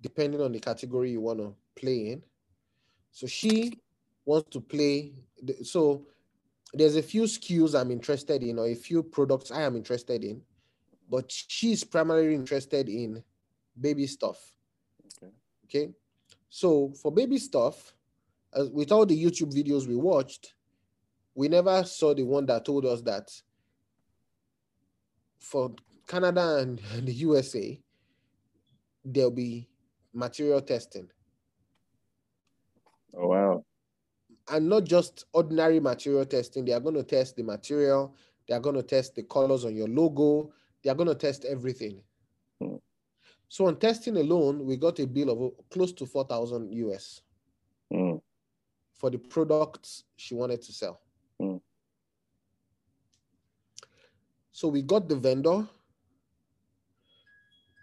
depending 0.00 0.40
on 0.40 0.52
the 0.52 0.60
category 0.60 1.10
you 1.10 1.20
want 1.20 1.38
to 1.38 1.54
play 1.74 2.12
in. 2.12 2.22
So 3.10 3.26
she 3.26 3.80
wants 4.24 4.50
to 4.50 4.60
play. 4.60 5.14
the- 5.42 5.64
So 5.64 6.06
there's 6.72 6.96
a 6.96 7.02
few 7.02 7.26
skills 7.26 7.74
I'm 7.74 7.90
interested 7.90 8.42
in, 8.42 8.58
or 8.58 8.66
a 8.66 8.74
few 8.74 9.02
products 9.02 9.50
I 9.50 9.62
am 9.62 9.76
interested 9.76 10.24
in, 10.24 10.42
but 11.08 11.30
she's 11.30 11.84
primarily 11.84 12.34
interested 12.34 12.88
in 12.88 13.22
baby 13.80 14.06
stuff. 14.06 14.54
Okay. 15.06 15.32
Okay. 15.64 15.94
So 16.50 16.90
for 16.90 17.12
baby 17.12 17.38
stuff, 17.38 17.94
as 18.52 18.70
with 18.70 18.92
all 18.92 19.06
the 19.06 19.22
YouTube 19.22 19.52
videos 19.54 19.86
we 19.86 19.96
watched, 19.96 20.54
we 21.34 21.48
never 21.48 21.84
saw 21.84 22.14
the 22.14 22.22
one 22.22 22.46
that 22.46 22.64
told 22.64 22.84
us 22.84 23.00
that 23.02 23.30
for 25.38 25.74
Canada 26.08 26.56
and, 26.58 26.80
the 27.06 27.12
USA, 27.12 27.80
there'll 29.04 29.30
be 29.30 29.68
material 30.12 30.60
testing. 30.60 31.08
Oh 33.16 33.28
wow. 33.28 33.64
and 34.50 34.68
not 34.68 34.84
just 34.84 35.26
ordinary 35.32 35.80
material 35.80 36.24
testing. 36.24 36.64
They 36.64 36.72
are 36.72 36.80
going 36.80 36.94
to 36.94 37.02
test 37.02 37.36
the 37.36 37.42
material. 37.42 38.14
They 38.48 38.54
are 38.54 38.60
going 38.60 38.76
to 38.76 38.82
test 38.82 39.14
the 39.14 39.22
colors 39.22 39.64
on 39.64 39.76
your 39.76 39.88
logo. 39.88 40.52
They 40.82 40.90
are 40.90 40.94
going 40.94 41.08
to 41.08 41.14
test 41.14 41.44
everything. 41.44 42.02
Hmm. 42.60 42.76
So 43.48 43.66
on 43.66 43.78
testing 43.78 44.16
alone, 44.16 44.64
we 44.64 44.76
got 44.76 44.98
a 45.00 45.06
bill 45.06 45.30
of 45.30 45.68
close 45.70 45.92
to 45.94 46.06
four 46.06 46.24
thousand 46.24 46.72
US 46.72 47.22
Mm, 47.92 48.20
for 48.94 49.08
the 49.10 49.18
products 49.18 50.04
she 50.16 50.34
wanted 50.34 50.60
to 50.62 50.72
sell. 50.72 51.00
Hmm. 51.40 51.56
So 54.52 54.68
we 54.68 54.82
got 54.82 55.08
the 55.08 55.16
vendor. 55.16 55.66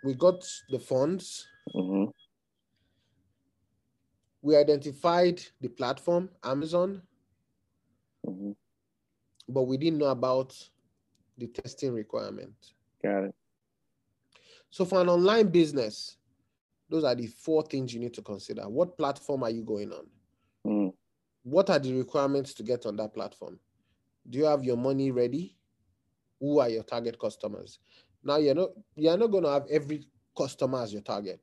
We 0.05 0.13
got 0.13 0.47
the 0.69 0.77
funds. 0.79 1.47
mhm. 1.75 2.11
We 4.43 4.55
identified 4.55 5.41
the 5.59 5.69
platform, 5.69 6.29
Amazon. 6.43 7.01
hmm 8.25 8.51
but 9.47 9.63
we 9.63 9.77
didn't 9.77 9.99
know 9.99 10.07
about 10.07 10.55
the 11.37 11.45
testing 11.47 11.93
requirement. 11.93 12.55
Got 13.03 13.25
it. 13.25 13.35
So 14.71 14.85
for 14.85 15.01
an 15.01 15.07
online 15.07 15.49
business, 15.49 16.17
those 16.89 17.03
are 17.03 17.13
the 17.13 17.27
four 17.27 17.61
things 17.63 17.93
you 17.93 17.99
need 17.99 18.15
to 18.15 18.23
consider. 18.23 18.67
What 18.67 18.97
platform 18.97 19.43
are 19.43 19.51
you 19.51 19.61
going 19.61 19.91
on? 19.91 20.07
Mm. 20.65 20.93
What 21.43 21.69
are 21.69 21.77
the 21.77 21.93
requirements 21.93 22.55
to 22.55 22.63
get 22.63 22.87
on 22.87 22.95
that 22.95 23.13
platform? 23.13 23.59
Do 24.27 24.39
you 24.39 24.45
have 24.45 24.63
your 24.63 24.77
money 24.77 25.11
ready? 25.11 25.55
Who 26.39 26.59
are 26.59 26.69
your 26.69 26.83
target 26.83 27.19
customers? 27.19 27.77
Now 28.25 28.37
you're 28.37 28.55
not 28.55 28.69
you're 28.95 29.15
not 29.17 29.27
going 29.27 29.43
to 29.43 29.51
have 29.51 29.67
every 29.69 30.07
customer 30.35 30.81
as 30.81 30.91
your 30.91 31.03
target 31.03 31.39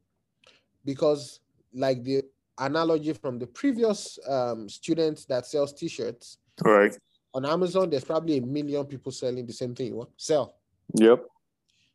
because 0.84 1.40
like 1.72 2.02
the 2.02 2.22
analogy 2.58 3.12
from 3.14 3.38
the 3.38 3.46
previous 3.46 4.18
um, 4.28 4.68
student 4.68 5.24
that 5.28 5.46
sells 5.46 5.72
t-shirts 5.72 6.38
Right. 6.62 6.96
on 7.32 7.46
Amazon, 7.46 7.88
there's 7.88 8.04
probably 8.04 8.36
a 8.36 8.42
million 8.42 8.84
people 8.84 9.10
selling 9.10 9.46
the 9.46 9.52
same 9.54 9.74
thing 9.74 9.86
you 9.86 9.96
want 9.96 10.10
sell. 10.16 10.56
Yep. 10.94 11.24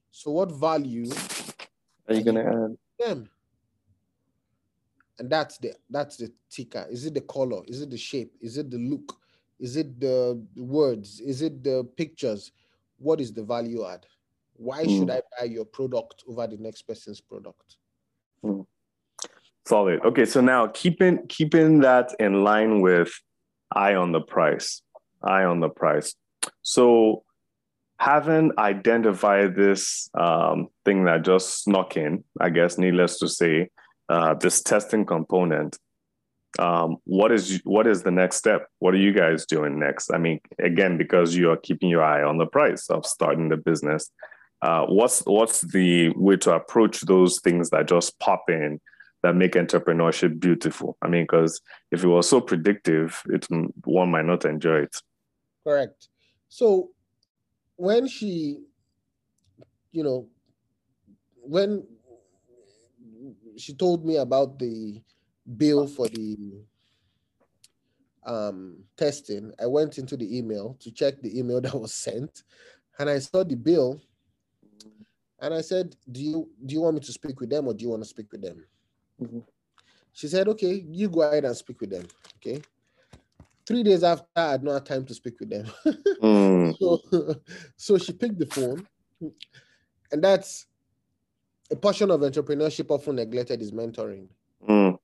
So 0.09 0.31
what 0.31 0.51
value 0.51 1.11
Are 2.07 2.15
you 2.15 2.23
gonna 2.23 2.41
add? 2.65 2.77
them? 2.97 3.29
And 5.19 5.29
that's 5.29 5.57
the 5.57 5.73
that's 5.89 6.17
the 6.17 6.31
ticker. 6.49 6.88
Is 6.89 7.05
it 7.05 7.13
the 7.13 7.21
color? 7.21 7.61
Is 7.67 7.81
it 7.81 7.89
the 7.89 7.97
shape? 7.97 8.33
Is 8.41 8.57
it 8.57 8.71
the 8.71 8.77
look? 8.77 9.17
Is 9.59 9.75
it 9.75 9.99
the 9.99 10.41
words? 10.55 11.19
Is 11.19 11.41
it 11.41 11.63
the 11.63 11.83
pictures? 11.97 12.51
What 12.97 13.19
is 13.21 13.31
the 13.33 13.43
value 13.43 13.85
add? 13.85 14.05
Why 14.58 14.84
should 14.84 15.08
Mm. 15.08 15.12
I 15.12 15.22
buy 15.39 15.45
your 15.45 15.66
product 15.66 16.24
over 16.28 16.47
the 16.47 16.58
next 16.58 16.84
person's 16.84 17.22
product? 17.22 17.78
Solid. 19.66 19.99
Okay, 20.05 20.26
so 20.26 20.39
now 20.41 20.68
keeping 20.68 21.28
keeping 21.28 21.80
that 21.80 22.16
in 22.20 22.43
line 22.43 22.82
with 22.82 23.12
eye 23.76 23.95
on 23.95 24.14
the 24.14 24.22
price, 24.22 24.82
eye 25.22 25.43
on 25.43 25.60
the 25.60 25.70
price. 25.70 26.16
So 26.62 27.24
having 27.99 28.51
identified 28.58 29.55
this 29.55 30.10
um, 30.18 30.68
thing 30.86 31.03
that 31.05 31.24
just 31.24 31.64
snuck 31.64 31.97
in, 31.97 32.24
I 32.39 32.49
guess, 32.49 32.78
needless 32.78 33.20
to 33.20 33.28
say, 33.28 33.70
uh, 34.10 34.36
this 34.36 34.62
testing 34.62 35.05
component. 35.05 35.78
Um, 36.60 36.97
what 37.03 37.32
is 37.32 37.60
what 37.66 37.86
is 37.88 38.03
the 38.03 38.12
next 38.12 38.38
step? 38.38 38.68
What 38.80 38.93
are 38.93 38.97
you 38.97 39.12
guys 39.12 39.45
doing 39.45 39.78
next? 39.80 40.12
I 40.14 40.18
mean, 40.18 40.39
again, 40.64 40.97
because 40.97 41.36
you 41.36 41.51
are 41.51 41.58
keeping 41.58 41.89
your 41.89 42.03
eye 42.03 42.24
on 42.24 42.38
the 42.38 42.45
price 42.47 42.89
of 42.89 43.05
starting 43.05 43.49
the 43.49 43.58
business. 43.58 44.10
Uh, 44.62 44.86
what's 44.88 45.22
what's 45.26 45.62
the 45.62 46.10
way 46.16 46.36
to 46.38 46.53
approach 46.53 47.01
those 47.01 47.39
things 47.41 47.70
that 47.70 47.88
just 47.88 48.18
pop 48.20 48.49
in 48.49 48.80
that 49.24 49.36
make 49.36 49.53
entrepreneurship 49.53 50.39
beautiful. 50.39 50.97
I 51.01 51.08
mean, 51.08 51.24
because 51.24 51.62
if 51.91 52.03
it 52.03 52.08
was 52.08 52.30
so 52.30 52.39
predictive, 52.39 53.22
it 53.28 53.47
one 53.84 54.12
might 54.12 54.26
not 54.26 54.45
enjoy 54.45 54.84
it. 54.84 54.95
Correct. 55.66 56.08
So 56.49 56.91
when 57.76 58.08
she, 58.08 58.60
you 59.91 60.03
know, 60.03 60.28
when 61.41 61.86
she 63.58 63.74
told 63.74 64.05
me 64.05 64.18
about 64.18 64.60
the 64.60 65.01
bill 65.58 65.88
for 65.88 66.08
the 66.08 66.38
um, 68.26 68.84
testing, 68.97 69.51
I 69.62 69.66
went 69.66 69.97
into 69.97 70.16
the 70.16 70.38
email 70.38 70.78
to 70.82 70.91
check 70.91 71.22
the 71.22 71.38
email 71.38 71.62
that 71.62 71.76
was 71.76 71.93
sent, 71.93 72.43
and 72.99 73.10
I 73.10 73.20
saw 73.20 73.43
the 73.43 73.55
bill, 73.55 74.01
and 75.39 75.53
I 75.53 75.61
said, 75.61 75.95
"Do 76.11 76.21
you 76.21 76.49
do 76.65 76.73
you 76.75 76.81
want 76.81 76.95
me 76.95 77.01
to 77.01 77.11
speak 77.13 77.39
with 77.39 77.49
them, 77.49 77.67
or 77.67 77.73
do 77.73 77.83
you 77.83 77.89
want 77.89 78.03
to 78.03 78.09
speak 78.09 78.31
with 78.31 78.41
them?" 78.41 78.63
Mhm. 79.21 79.43
She 80.13 80.27
said, 80.27 80.47
"Okay, 80.47 80.85
you 80.89 81.09
go 81.09 81.21
ahead 81.21 81.45
and 81.45 81.55
speak 81.55 81.79
with 81.81 81.91
them." 81.91 82.03
Okay. 82.38 82.63
Three 83.65 83.83
days 83.83 84.03
after, 84.03 84.25
I 84.35 84.51
had 84.51 84.63
not 84.63 84.73
had 84.73 84.85
time 84.85 85.05
to 85.05 85.13
speak 85.13 85.39
with 85.39 85.49
them. 85.49 85.65
Mm, 86.21 86.75
so, 86.79 87.35
so 87.75 87.97
she 87.99 88.11
picked 88.11 88.39
the 88.39 88.45
phone, 88.47 88.88
and 90.11 90.23
that's 90.23 90.65
a 91.69 91.75
portion 91.75 92.09
of 92.09 92.21
entrepreneurship 92.21 92.89
often 92.89 93.15
neglected 93.17 93.61
is 93.61 93.71
mentoring. 93.71 94.27
mm. 94.67 94.97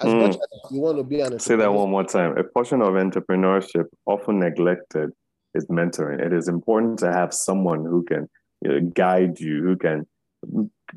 As 0.00 0.10
Mm. 0.12 0.18
much 0.20 0.34
as 0.36 0.70
you 0.72 0.80
want 0.80 0.98
to 0.98 1.04
be 1.04 1.20
an 1.20 1.38
Say 1.38 1.56
that 1.56 1.72
one 1.72 1.88
more 1.90 2.04
time. 2.04 2.36
A 2.36 2.44
portion 2.44 2.82
of 2.82 2.88
entrepreneurship 2.94 3.86
often 4.04 4.40
neglected 4.40 5.10
is 5.54 5.66
mentoring. 5.68 6.20
It 6.20 6.32
is 6.34 6.48
important 6.48 6.98
to 6.98 7.10
have 7.12 7.32
someone 7.32 7.84
who 7.86 8.02
can 8.02 8.28
know, 8.68 8.80
guide 8.80 9.40
you, 9.40 9.62
who 9.62 9.76
can 9.76 10.06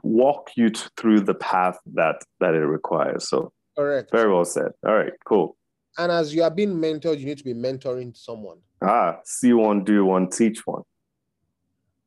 walk 0.04 0.52
you 0.56 0.70
t- 0.70 0.82
through 0.98 1.22
the 1.22 1.34
path 1.36 1.78
that 1.94 2.24
that 2.40 2.54
it 2.54 2.66
requires. 2.66 3.28
So 3.30 3.52
correct. 3.76 4.12
very 4.12 4.32
well 4.32 4.46
said. 4.46 4.72
All 4.86 4.96
right, 4.96 5.14
cool. 5.26 5.58
And 5.98 6.12
as 6.12 6.34
you 6.34 6.44
are 6.44 6.52
being 6.52 6.76
mentored, 6.76 7.20
you 7.20 7.26
need 7.26 7.40
to 7.40 7.44
be 7.44 7.54
mentoring 7.54 8.16
someone. 8.16 8.60
Ah, 8.82 9.20
see 9.24 9.54
one, 9.54 9.84
do 9.84 10.06
one, 10.06 10.30
teach 10.30 10.66
one. 10.68 10.84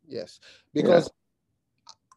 Yes, 0.06 0.40
because 0.72 1.10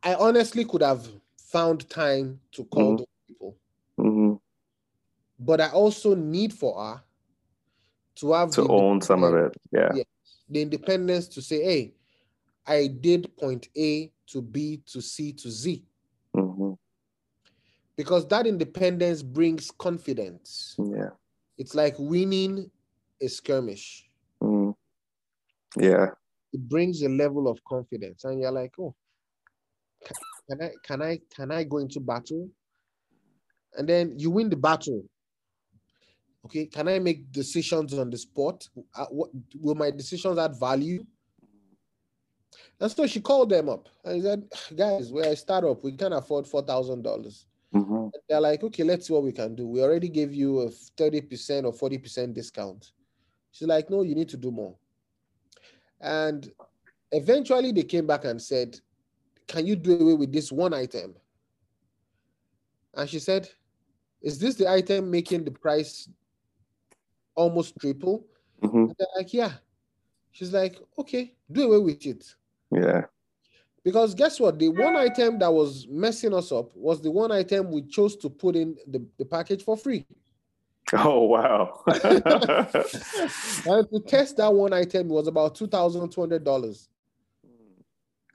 I 0.03 0.15
honestly 0.15 0.65
could 0.65 0.81
have 0.81 1.07
found 1.37 1.87
time 1.89 2.39
to 2.53 2.65
call 2.65 2.93
Mhm. 2.93 2.97
those 2.97 3.07
people, 3.27 3.57
hmm 3.97 4.33
but 5.39 5.59
I 5.59 5.69
also 5.71 6.15
need 6.15 6.53
for 6.53 6.79
her 6.81 7.03
to 8.15 8.31
have 8.33 8.51
To 8.51 8.67
own 8.69 9.01
some 9.01 9.23
of 9.23 9.33
it. 9.35 9.55
Yeah. 9.71 9.89
Yeah. 9.95 10.03
the 10.49 10.61
independence 10.61 11.27
to 11.29 11.41
say, 11.41 11.63
"Hey, 11.63 11.93
I 12.65 12.87
did 12.87 13.35
point 13.37 13.69
A 13.77 14.11
to 14.27 14.41
B 14.41 14.81
to 14.87 15.01
C 15.01 15.33
to 15.33 15.49
Z." 15.49 15.85
hmm 16.33 16.73
because 17.95 18.27
that 18.27 18.47
independence 18.47 19.21
brings 19.21 19.71
confidence. 19.71 20.75
Yeah. 20.79 21.09
It's 21.57 21.75
like 21.75 21.95
winning 21.97 22.69
a 23.21 23.27
skirmish. 23.27 24.09
Mm. 24.41 24.73
Yeah. 25.77 26.07
It 26.51 26.67
brings 26.67 27.01
a 27.01 27.09
level 27.09 27.47
of 27.47 27.63
confidence, 27.63 28.25
and 28.25 28.39
you're 28.39 28.51
like, 28.51 28.73
oh, 28.79 28.95
can 30.49 30.61
I 30.61 30.71
can 30.83 31.01
I 31.01 31.19
can 31.35 31.51
I 31.51 31.63
go 31.63 31.77
into 31.77 31.99
battle? 31.99 32.49
And 33.75 33.89
then 33.89 34.13
you 34.17 34.29
win 34.29 34.49
the 34.49 34.55
battle. 34.55 35.03
Okay, 36.45 36.65
can 36.65 36.87
I 36.87 36.99
make 36.99 37.31
decisions 37.31 37.93
on 37.93 38.09
the 38.09 38.17
spot? 38.17 38.67
Uh, 38.93 39.05
what, 39.05 39.29
will 39.59 39.75
my 39.75 39.89
decisions 39.89 40.37
add 40.37 40.59
value? 40.59 41.03
And 42.79 42.91
so 42.91 43.05
she 43.07 43.21
called 43.21 43.49
them 43.49 43.69
up 43.69 43.89
and 44.03 44.21
said, 44.21 44.47
guys, 44.75 45.11
we're 45.11 45.25
a 45.31 45.35
startup. 45.35 45.83
We 45.83 45.93
can't 45.93 46.13
afford 46.13 46.47
four 46.47 46.61
thousand 46.61 47.01
dollars. 47.03 47.45
hmm 47.71 48.07
they're 48.29 48.39
like, 48.41 48.63
okay, 48.63 48.83
let's 48.83 49.07
see 49.07 49.13
what 49.13 49.23
we 49.23 49.31
can 49.31 49.55
do. 49.55 49.67
We 49.67 49.81
already 49.81 50.09
gave 50.09 50.33
you 50.33 50.61
a 50.61 50.69
30% 50.69 51.65
or 51.65 51.73
40% 51.73 52.33
discount. 52.33 52.91
She's 53.51 53.67
like, 53.67 53.89
no, 53.89 54.01
you 54.03 54.15
need 54.15 54.29
to 54.29 54.37
do 54.37 54.51
more. 54.51 54.75
And 56.01 56.49
eventually 57.11 57.71
they 57.71 57.83
came 57.83 58.07
back 58.07 58.25
and 58.25 58.41
said, 58.41 58.79
can 59.47 59.65
you 59.65 59.75
do 59.75 59.93
away 59.99 60.13
with 60.13 60.31
this 60.31 60.51
one 60.51 60.73
item? 60.73 61.15
And 62.93 63.09
she 63.09 63.19
said, 63.19 63.49
is 64.21 64.39
this 64.39 64.55
the 64.55 64.67
item 64.69 65.09
making 65.11 65.43
the 65.45 65.51
price 65.51 66.09
almost 67.35 67.77
triple? 67.79 68.25
hmm 68.61 68.87
And 68.87 68.95
they're 68.97 69.07
like, 69.17 69.33
yeah. 69.33 69.53
She's 70.31 70.53
like, 70.53 70.77
okay, 70.97 71.35
do 71.51 71.71
away 71.71 71.79
with 71.85 72.05
it. 72.05 72.35
Yeah. 72.73 73.05
Because 73.83 74.15
guess 74.15 74.39
what? 74.39 74.57
The 74.59 74.69
one 74.69 74.95
item 74.95 75.39
that 75.39 75.51
was 75.51 75.87
messing 75.89 76.33
us 76.33 76.51
up 76.51 76.75
was 76.75 77.01
the 77.01 77.11
one 77.11 77.31
item 77.31 77.69
we 77.71 77.81
chose 77.83 78.15
to 78.17 78.29
put 78.29 78.55
in 78.55 78.77
the, 78.87 79.05
the 79.17 79.25
package 79.25 79.63
for 79.63 79.77
free. 79.77 80.05
Oh 80.95 81.23
wow. 81.23 81.81
and 81.87 81.95
to 83.89 84.03
test 84.05 84.37
that 84.37 84.53
one 84.53 84.73
item 84.73 85.07
was 85.07 85.27
about 85.27 85.55
two 85.55 85.65
thousand 85.65 86.07
two 86.11 86.21
hundred 86.21 86.43
dollars, 86.43 86.89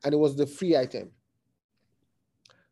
and 0.02 0.14
it 0.14 0.16
was 0.16 0.34
the 0.34 0.46
free 0.46 0.74
item. 0.74 1.10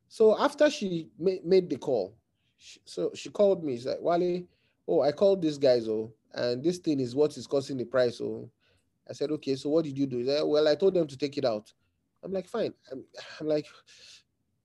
So 0.09 0.37
after 0.41 0.71
she 0.71 1.11
ma- 1.19 1.43
made 1.45 1.69
the 1.69 1.77
call, 1.77 2.17
she, 2.57 2.81
so 2.85 3.11
she 3.15 3.29
called 3.29 3.63
me. 3.63 3.77
She's 3.77 3.87
like, 3.87 4.01
"Wale, 4.01 4.45
oh, 4.89 5.03
I 5.03 5.13
called 5.13 5.43
these 5.43 5.59
guys, 5.59 5.89
oh, 5.89 6.11
and 6.33 6.65
this 6.65 6.79
thing 6.79 6.99
is 6.99 7.15
what 7.15 7.37
is 7.37 7.47
costing 7.47 7.77
the 7.77 7.85
price, 7.85 8.19
oh." 8.21 8.51
I 9.09 9.13
said, 9.13 9.31
"Okay, 9.33 9.57
so 9.57 9.71
what 9.71 9.85
did 9.85 9.97
you 9.97 10.07
do?" 10.07 10.25
Said, 10.25 10.43
well, 10.45 10.67
I 10.69 10.75
told 10.75 10.95
them 10.95 11.07
to 11.07 11.17
take 11.17 11.39
it 11.39 11.45
out. 11.45 11.73
I'm 12.23 12.33
like, 12.33 12.49
"Fine." 12.49 12.75
I'm, 12.91 13.05
I'm 13.41 13.47
like, 13.47 13.67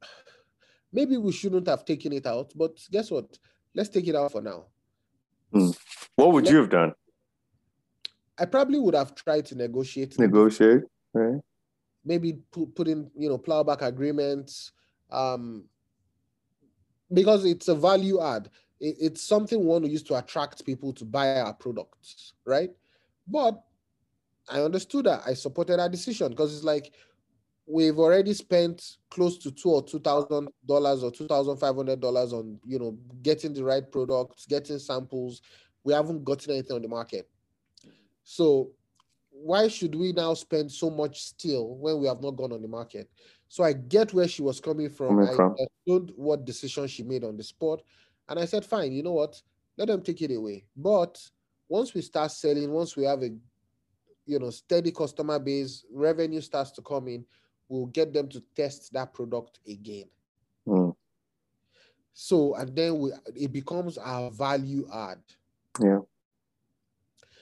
maybe 0.93 1.17
we 1.17 1.31
shouldn't 1.31 1.67
have 1.67 1.85
taken 1.85 2.13
it 2.13 2.25
out, 2.25 2.51
but 2.55 2.77
guess 2.91 3.11
what? 3.11 3.37
Let's 3.73 3.89
take 3.89 4.07
it 4.07 4.15
out 4.15 4.31
for 4.31 4.41
now. 4.41 4.65
what 6.15 6.31
would 6.31 6.49
you 6.49 6.57
have 6.57 6.69
done? 6.69 6.93
I 8.37 8.45
probably 8.45 8.79
would 8.79 8.95
have 8.95 9.13
tried 9.13 9.45
to 9.47 9.55
negotiate 9.55 10.17
Negotiate, 10.17 10.83
right? 11.13 11.41
maybe 12.03 12.39
put, 12.51 12.73
put 12.75 12.87
in 12.87 13.09
you 13.15 13.29
know 13.29 13.37
plowback 13.37 13.81
agreements 13.81 14.71
um 15.11 15.63
because 17.13 17.45
it's 17.45 17.67
a 17.67 17.75
value 17.75 18.21
add 18.21 18.49
it, 18.79 18.95
it's 18.99 19.23
something 19.23 19.59
we 19.59 19.65
want 19.65 19.83
to 19.83 19.89
use 19.89 20.03
to 20.03 20.15
attract 20.15 20.65
people 20.65 20.93
to 20.93 21.05
buy 21.05 21.39
our 21.39 21.53
products 21.53 22.33
right 22.45 22.71
but 23.27 23.63
i 24.51 24.61
understood 24.61 25.05
that 25.05 25.21
i 25.25 25.33
supported 25.33 25.79
our 25.79 25.89
decision 25.89 26.29
because 26.29 26.53
it's 26.55 26.63
like 26.63 26.93
we've 27.65 27.99
already 27.99 28.33
spent 28.33 28.97
close 29.09 29.37
to 29.37 29.51
two 29.51 29.69
or 29.69 29.83
two 29.83 29.99
thousand 29.99 30.49
dollars 30.65 31.03
or 31.03 31.11
two 31.11 31.27
thousand 31.27 31.57
five 31.57 31.75
hundred 31.75 31.99
dollars 31.99 32.33
on 32.33 32.59
you 32.65 32.77
know 32.77 32.97
getting 33.23 33.53
the 33.53 33.63
right 33.63 33.91
products 33.91 34.45
getting 34.45 34.77
samples 34.79 35.41
we 35.83 35.93
haven't 35.93 36.23
gotten 36.23 36.51
anything 36.53 36.75
on 36.75 36.81
the 36.81 36.87
market 36.87 37.27
So 38.23 38.71
why 39.31 39.67
should 39.67 39.95
we 39.95 40.11
now 40.13 40.33
spend 40.33 40.71
so 40.71 40.89
much 40.89 41.21
still 41.23 41.75
when 41.75 41.99
we 41.99 42.07
have 42.07 42.21
not 42.21 42.31
gone 42.31 42.51
on 42.51 42.61
the 42.61 42.67
market? 42.67 43.09
So 43.47 43.63
I 43.63 43.73
get 43.73 44.13
where 44.13 44.27
she 44.27 44.41
was 44.41 44.59
coming 44.59 44.89
from. 44.89 45.17
Coming 45.17 45.27
I 45.27 45.63
understood 45.87 46.13
what 46.15 46.45
decision 46.45 46.87
she 46.87 47.03
made 47.03 47.23
on 47.23 47.37
the 47.37 47.43
spot. 47.43 47.81
And 48.29 48.39
I 48.39 48.45
said, 48.45 48.63
fine, 48.65 48.91
you 48.91 49.03
know 49.03 49.13
what? 49.13 49.41
Let 49.77 49.87
them 49.87 50.01
take 50.01 50.21
it 50.21 50.35
away. 50.35 50.65
But 50.75 51.19
once 51.67 51.93
we 51.93 52.01
start 52.01 52.31
selling, 52.31 52.71
once 52.71 52.95
we 52.95 53.05
have 53.05 53.23
a 53.23 53.31
you 54.25 54.39
know 54.39 54.49
steady 54.49 54.91
customer 54.91 55.39
base, 55.39 55.85
revenue 55.91 56.41
starts 56.41 56.71
to 56.71 56.81
come 56.81 57.07
in, 57.07 57.25
we'll 57.69 57.87
get 57.87 58.13
them 58.13 58.27
to 58.29 58.43
test 58.55 58.91
that 58.93 59.13
product 59.13 59.59
again. 59.67 60.05
Mm. 60.67 60.95
So 62.13 62.55
and 62.55 62.75
then 62.75 62.99
we 62.99 63.11
it 63.35 63.51
becomes 63.51 63.97
our 63.97 64.31
value 64.31 64.87
add. 64.93 65.19
Yeah. 65.81 65.99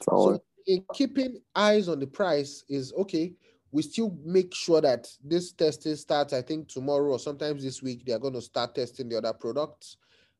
Solid. 0.03 0.38
So 0.38 0.43
in 0.67 0.86
keeping 0.93 1.41
eyes 1.55 1.89
on 1.89 1.99
the 1.99 2.07
price 2.07 2.63
is 2.69 2.93
okay. 2.93 3.34
We 3.71 3.82
still 3.84 4.17
make 4.23 4.53
sure 4.53 4.82
that 4.82 5.07
this 5.23 5.51
testing 5.51 5.95
starts, 5.95 6.34
I 6.34 6.41
think, 6.41 6.69
tomorrow 6.69 7.11
or 7.11 7.19
sometimes 7.19 7.63
this 7.63 7.84
week. 7.84 8.03
They 8.05 8.13
are 8.13 8.19
going 8.19 8.34
to 8.34 8.41
start 8.41 8.73
testing 8.73 9.09
the 9.09 9.17
other 9.17 9.34
products. 9.34 9.97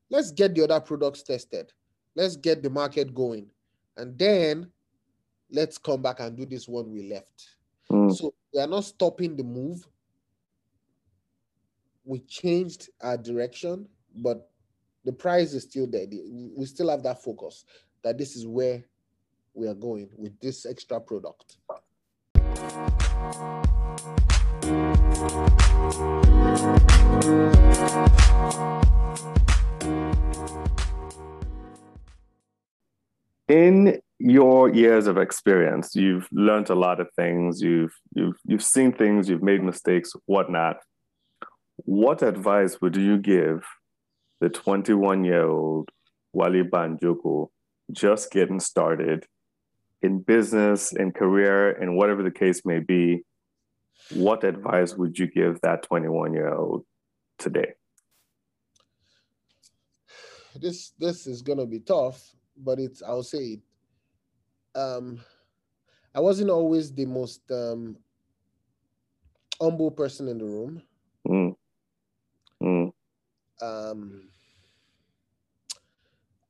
Let's 0.08 0.32
get 0.32 0.54
the 0.54 0.64
other 0.64 0.80
products 0.80 1.22
tested. 1.22 1.72
Let's 2.16 2.36
get 2.36 2.62
the 2.62 2.70
market 2.70 3.14
going. 3.14 3.48
And 3.96 4.18
then 4.18 4.70
let's 5.52 5.78
come 5.78 6.02
back 6.02 6.20
and 6.20 6.36
do 6.36 6.46
this 6.46 6.68
one 6.68 6.90
we 6.92 7.10
left. 7.10 7.56
Mm. 7.90 8.14
So 8.14 8.34
we 8.54 8.60
are 8.60 8.66
not 8.66 8.84
stopping 8.84 9.36
the 9.36 9.44
move. 9.44 9.86
We 12.04 12.20
changed 12.20 12.88
our 13.00 13.16
direction, 13.16 13.88
but 14.16 14.50
the 15.04 15.12
price 15.12 15.52
is 15.54 15.64
still 15.64 15.86
there. 15.86 16.06
We 16.56 16.66
still 16.66 16.90
have 16.90 17.02
that 17.04 17.22
focus 17.22 17.64
that 18.02 18.18
this 18.18 18.36
is 18.36 18.46
where 18.46 18.84
we 19.54 19.68
are 19.68 19.74
going 19.74 20.08
with 20.16 20.38
this 20.40 20.66
extra 20.66 21.00
product. 21.00 21.56
in 33.48 34.00
your 34.20 34.68
years 34.68 35.06
of 35.06 35.16
experience, 35.16 35.96
you've 35.96 36.28
learned 36.30 36.68
a 36.68 36.74
lot 36.74 37.00
of 37.00 37.08
things. 37.16 37.62
You've 37.62 37.94
you've 38.14 38.36
you've 38.44 38.62
seen 38.62 38.92
things. 38.92 39.28
You've 39.28 39.42
made 39.42 39.62
mistakes, 39.62 40.12
whatnot. 40.26 40.76
What 41.76 42.22
advice 42.22 42.78
would 42.82 42.96
you 42.96 43.16
give 43.16 43.64
the 44.40 44.50
21 44.50 45.24
year 45.24 45.46
old 45.46 45.88
Wale 46.34 46.64
Banjoko 46.64 47.48
just 47.90 48.30
getting 48.30 48.60
started 48.60 49.26
in 50.02 50.20
business, 50.20 50.92
in 50.92 51.12
career, 51.12 51.70
in 51.70 51.96
whatever 51.96 52.22
the 52.22 52.30
case 52.30 52.62
may 52.66 52.78
be? 52.78 53.22
What 54.12 54.44
advice 54.44 54.94
would 54.94 55.18
you 55.18 55.28
give 55.28 55.62
that 55.62 55.82
21 55.84 56.34
year 56.34 56.52
old 56.52 56.84
today? 57.38 57.72
This 60.56 60.92
this 60.98 61.26
is 61.26 61.40
gonna 61.40 61.64
be 61.64 61.80
tough, 61.80 62.20
but 62.54 62.78
it's 62.78 63.02
I'll 63.02 63.22
say 63.22 63.38
it. 63.38 63.60
Um, 64.74 65.20
I 66.14 66.20
wasn't 66.20 66.50
always 66.50 66.92
the 66.92 67.06
most 67.06 67.42
um, 67.50 67.96
humble 69.60 69.90
person 69.90 70.28
in 70.28 70.38
the 70.38 70.44
room. 70.44 70.82
Mm. 71.26 71.54
Mm. 72.62 72.92
Um, 73.62 74.28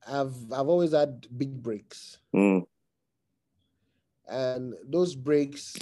I've 0.07 0.35
I've 0.51 0.67
always 0.67 0.93
had 0.93 1.27
big 1.37 1.61
breaks. 1.61 2.17
Mm. 2.35 2.65
and 4.27 4.73
those 4.87 5.13
breaks 5.13 5.75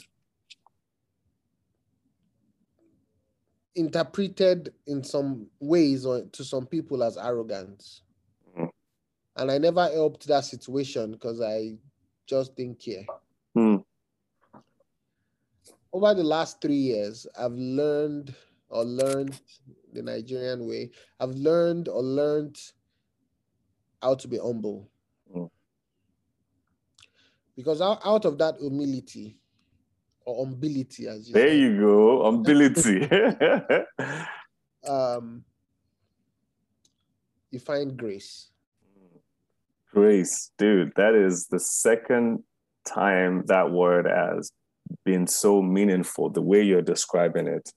interpreted 3.76 4.74
in 4.88 5.04
some 5.04 5.46
ways 5.60 6.06
or 6.06 6.24
to 6.32 6.44
some 6.44 6.66
people 6.66 7.04
as 7.04 7.18
arrogance 7.18 8.02
Mhm. 8.58 8.70
and 9.38 9.52
i 9.52 9.58
never 9.58 9.88
helped 9.90 10.26
that 10.28 10.44
situation 10.44 11.12
because 11.12 11.40
i 11.40 11.78
just 12.30 12.55
didn't 12.55 12.80
care 12.80 13.05
Mm. 13.57 13.84
over 15.91 16.13
the 16.13 16.23
last 16.23 16.61
three 16.61 16.75
years 16.93 17.25
i've 17.38 17.53
learned 17.53 18.34
or 18.69 18.84
learned 18.86 19.41
the 19.93 20.01
nigerian 20.03 20.67
way 20.67 20.91
i've 21.19 21.32
learned 21.34 21.88
or 21.88 22.03
learned 22.03 22.55
how 24.01 24.13
to 24.13 24.27
be 24.27 24.38
humble 24.38 24.88
Mm. 25.36 25.49
because 27.55 27.82
out, 27.82 27.99
of 28.25 28.38
that 28.38 28.55
humility 28.59 29.38
or 30.25 30.45
humility 30.45 31.07
as 31.07 31.27
you 31.27 31.34
say. 31.34 31.39
There 31.39 31.49
say, 31.49 31.57
you 31.57 31.80
go, 31.80 32.25
ability. 32.25 33.09
um, 34.88 35.43
you 37.51 37.59
find 37.59 37.97
grace. 37.97 38.51
Grace, 40.00 40.52
dude, 40.58 40.93
that 40.95 41.14
is 41.14 41.47
the 41.47 41.60
second 41.60 42.41
time 42.88 43.43
that 43.47 43.70
word 43.70 44.06
has 44.06 44.50
been 45.04 45.28
so 45.28 45.62
meaningful, 45.62 46.30
the 46.30 46.41
way 46.41 46.62
you're 46.64 46.82
describing 46.82 47.47
it 47.47 47.70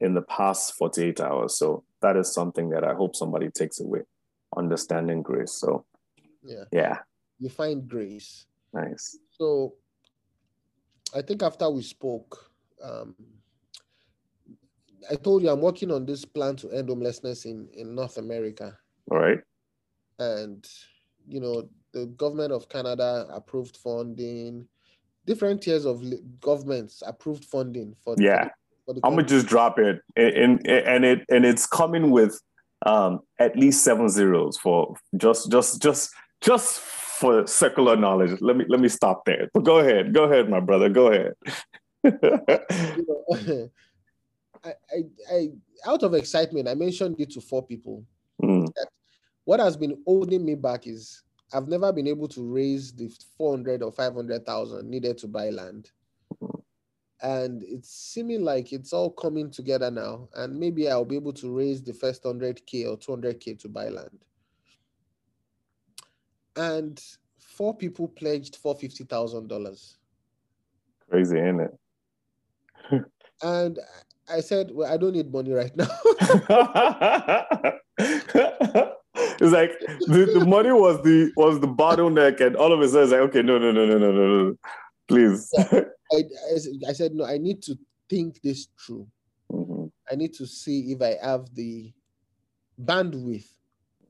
in 0.00 0.12
the 0.12 0.22
past 0.22 0.74
48 0.74 1.20
hours. 1.20 1.56
So 1.56 1.84
that 2.02 2.16
is 2.16 2.34
something 2.34 2.70
that 2.70 2.82
I 2.82 2.94
hope 2.94 3.14
somebody 3.14 3.48
takes 3.50 3.78
away. 3.78 4.00
Understanding 4.56 5.22
grace. 5.22 5.52
So 5.52 5.84
Yeah, 6.42 6.64
yeah, 6.72 6.98
you 7.38 7.48
find 7.48 7.86
grace. 7.86 8.46
nice. 8.72 9.16
So 9.30 9.74
I 11.14 11.22
think 11.22 11.44
after 11.44 11.70
we 11.70 11.82
spoke, 11.82 12.50
um, 12.82 13.14
I 15.08 15.14
told 15.14 15.44
you 15.44 15.50
I'm 15.50 15.60
working 15.60 15.92
on 15.92 16.06
this 16.06 16.24
plan 16.24 16.56
to 16.56 16.72
end 16.72 16.88
homelessness 16.88 17.44
in, 17.44 17.68
in 17.72 17.94
North 17.94 18.16
America. 18.16 18.76
All 19.12 19.18
right. 19.18 19.38
And, 20.18 20.66
you 21.28 21.40
know, 21.40 21.68
the 21.92 22.06
government 22.06 22.52
of 22.52 22.68
Canada 22.68 23.26
approved 23.30 23.76
funding, 23.76 24.66
different 25.24 25.62
tiers 25.62 25.84
of 25.84 26.02
governments 26.40 27.02
approved 27.06 27.44
funding 27.44 27.94
for, 28.04 28.16
for 28.16 28.22
Yeah. 28.22 28.44
the, 28.44 28.50
for 28.84 28.94
the 28.94 29.00
I'm 29.04 29.14
gonna 29.14 29.26
just 29.26 29.46
drop 29.46 29.78
it, 29.78 30.00
and, 30.16 30.34
and 30.36 30.66
and 30.66 31.04
it 31.04 31.24
and 31.30 31.44
it's 31.44 31.66
coming 31.66 32.10
with 32.10 32.40
um 32.84 33.20
at 33.38 33.56
least 33.56 33.82
seven 33.82 34.08
zeros 34.08 34.58
for 34.58 34.94
just 35.16 35.50
just 35.50 35.82
just 35.82 36.14
just 36.40 36.80
for 36.80 37.46
secular 37.46 37.96
knowledge. 37.96 38.40
Let 38.40 38.56
me 38.56 38.64
let 38.68 38.80
me 38.80 38.88
stop 38.88 39.24
there. 39.24 39.48
But 39.54 39.64
go 39.64 39.78
ahead, 39.78 40.12
go 40.12 40.24
ahead, 40.24 40.48
my 40.48 40.60
brother. 40.60 40.88
Go 40.88 41.10
ahead. 41.12 41.32
you 42.04 43.06
know, 43.08 43.70
I, 44.64 44.72
I, 44.90 45.02
I, 45.32 45.48
out 45.86 46.02
of 46.02 46.14
excitement, 46.14 46.68
I 46.68 46.74
mentioned 46.74 47.16
it 47.20 47.30
to 47.32 47.40
four 47.40 47.62
people. 47.64 48.04
Mm, 48.42 48.68
What 49.46 49.60
has 49.60 49.76
been 49.76 49.96
holding 50.04 50.44
me 50.44 50.56
back 50.56 50.88
is 50.88 51.22
I've 51.54 51.68
never 51.68 51.92
been 51.92 52.08
able 52.08 52.26
to 52.28 52.52
raise 52.52 52.92
the 52.92 53.08
400 53.38 53.80
or 53.80 53.92
500,000 53.92 54.90
needed 54.90 55.16
to 55.18 55.28
buy 55.28 55.50
land. 55.50 55.92
And 57.22 57.62
it's 57.62 57.88
seeming 57.88 58.42
like 58.42 58.72
it's 58.72 58.92
all 58.92 59.10
coming 59.10 59.52
together 59.52 59.88
now. 59.88 60.28
And 60.34 60.58
maybe 60.58 60.90
I'll 60.90 61.04
be 61.04 61.14
able 61.14 61.32
to 61.34 61.56
raise 61.56 61.80
the 61.80 61.92
first 61.92 62.24
100K 62.24 62.88
or 62.88 62.98
200K 62.98 63.56
to 63.60 63.68
buy 63.68 63.88
land. 63.88 64.18
And 66.56 67.00
four 67.38 67.72
people 67.72 68.08
pledged 68.08 68.60
$450,000. 68.60 69.96
crazy, 71.08 71.38
ain't 71.38 71.60
it? 71.60 71.78
And 73.42 73.78
I 74.28 74.40
said, 74.40 74.72
Well, 74.72 74.92
I 74.92 74.96
don't 74.96 75.12
need 75.12 75.32
money 75.32 75.52
right 75.52 75.74
now. 75.76 75.86
it's 79.40 79.52
like 79.52 79.72
the, 80.06 80.30
the 80.38 80.44
money 80.46 80.72
was 80.72 81.02
the 81.02 81.32
was 81.36 81.60
the 81.60 81.66
bottleneck, 81.68 82.40
and 82.40 82.56
all 82.56 82.72
of 82.72 82.80
a 82.80 82.88
sudden 82.88 83.04
it's 83.04 83.12
like, 83.12 83.20
okay, 83.22 83.42
no, 83.42 83.58
no, 83.58 83.70
no, 83.72 83.86
no, 83.86 83.98
no, 83.98 84.12
no, 84.12 84.44
no. 84.44 84.56
Please. 85.08 85.50
I, 85.58 85.84
I, 86.12 86.22
I 86.88 86.92
said, 86.92 87.12
No, 87.14 87.24
I 87.24 87.38
need 87.38 87.62
to 87.64 87.78
think 88.08 88.40
this 88.42 88.68
through. 88.84 89.06
Mhm. 89.52 89.90
I 90.10 90.14
need 90.16 90.34
to 90.34 90.46
see 90.46 90.92
if 90.92 91.02
I 91.02 91.16
have 91.24 91.52
the 91.54 91.92
bandwidth 92.82 93.48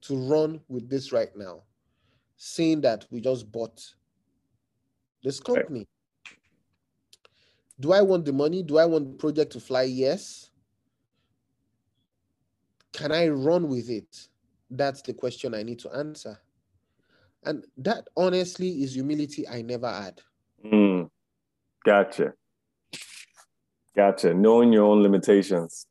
to 0.02 0.16
run 0.28 0.60
with 0.68 0.88
this 0.88 1.12
right 1.12 1.34
now, 1.36 1.62
seeing 2.36 2.80
that 2.82 3.06
we 3.10 3.20
just 3.20 3.50
bought 3.50 3.82
this 5.22 5.40
Right. 5.40 5.56
company. 5.56 5.88
Do 7.78 7.92
I 7.92 8.00
want 8.00 8.24
the 8.24 8.32
money? 8.32 8.62
Do 8.62 8.78
I 8.78 8.86
want 8.86 9.10
the 9.12 9.16
project 9.16 9.52
to 9.52 9.60
fly? 9.60 9.82
Yes. 9.82 10.50
Can 12.92 13.12
I 13.12 13.28
run 13.28 13.68
with 13.68 13.90
it? 13.90 14.28
That's 14.70 15.02
the 15.02 15.12
question 15.14 15.54
I 15.54 15.62
need 15.62 15.78
to 15.80 15.92
answer. 15.94 16.38
And 17.44 17.64
that 17.78 18.08
honestly 18.16 18.82
is 18.82 18.94
humility 18.94 19.46
I 19.48 19.62
never 19.62 19.88
had. 19.90 20.20
Mm. 20.64 21.08
Gotcha. 21.84 22.32
Gotcha. 23.94 24.34
Knowing 24.34 24.72
your 24.72 24.84
own 24.84 25.02
limitations. 25.02 25.86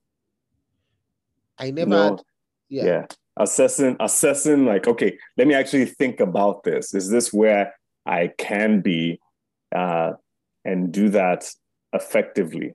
I 1.57 1.71
never 1.71 1.89
No. 1.89 2.03
had, 2.09 2.21
yeah. 2.67 2.85
yeah. 2.85 3.05
assessing 3.37 3.95
assessing 3.99 4.65
like 4.65 4.87
okay 4.87 5.17
let 5.37 5.47
me 5.47 5.53
actually 5.53 5.85
think 5.85 6.19
about 6.19 6.63
this 6.63 6.93
is 6.93 7.09
this 7.09 7.31
where 7.33 7.73
i 8.05 8.29
can 8.37 8.79
be 8.81 9.19
uh, 9.73 10.13
and 10.63 10.91
do 10.91 11.09
that 11.09 11.49
effectively. 11.93 12.73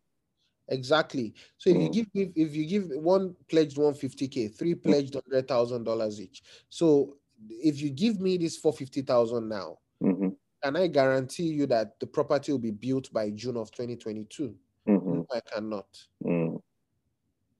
Exactly. 0.70 1.34
So 1.58 1.70
if 1.70 1.76
you 1.76 1.88
give 1.90 2.06
if, 2.14 2.28
if 2.36 2.54
you 2.54 2.66
give 2.66 2.90
one 2.96 3.34
pledged 3.48 3.76
150k, 3.76 4.56
three 4.56 4.74
mm. 4.74 4.82
pledged 4.82 5.14
hundred 5.14 5.48
thousand 5.48 5.84
dollars 5.84 6.20
each. 6.20 6.42
So 6.68 7.16
if 7.48 7.80
you 7.80 7.90
give 7.90 8.20
me 8.20 8.36
this 8.36 8.56
450,000 8.56 9.48
now, 9.48 9.78
mm-hmm. 10.02 10.28
can 10.62 10.76
I 10.76 10.86
guarantee 10.86 11.48
you 11.48 11.66
that 11.66 11.98
the 11.98 12.06
property 12.06 12.52
will 12.52 12.58
be 12.58 12.70
built 12.70 13.12
by 13.12 13.30
June 13.30 13.56
of 13.56 13.70
2022? 13.72 14.54
Mm-hmm. 14.88 15.12
No, 15.12 15.26
I 15.32 15.40
cannot. 15.40 15.86
Mm. 16.24 16.60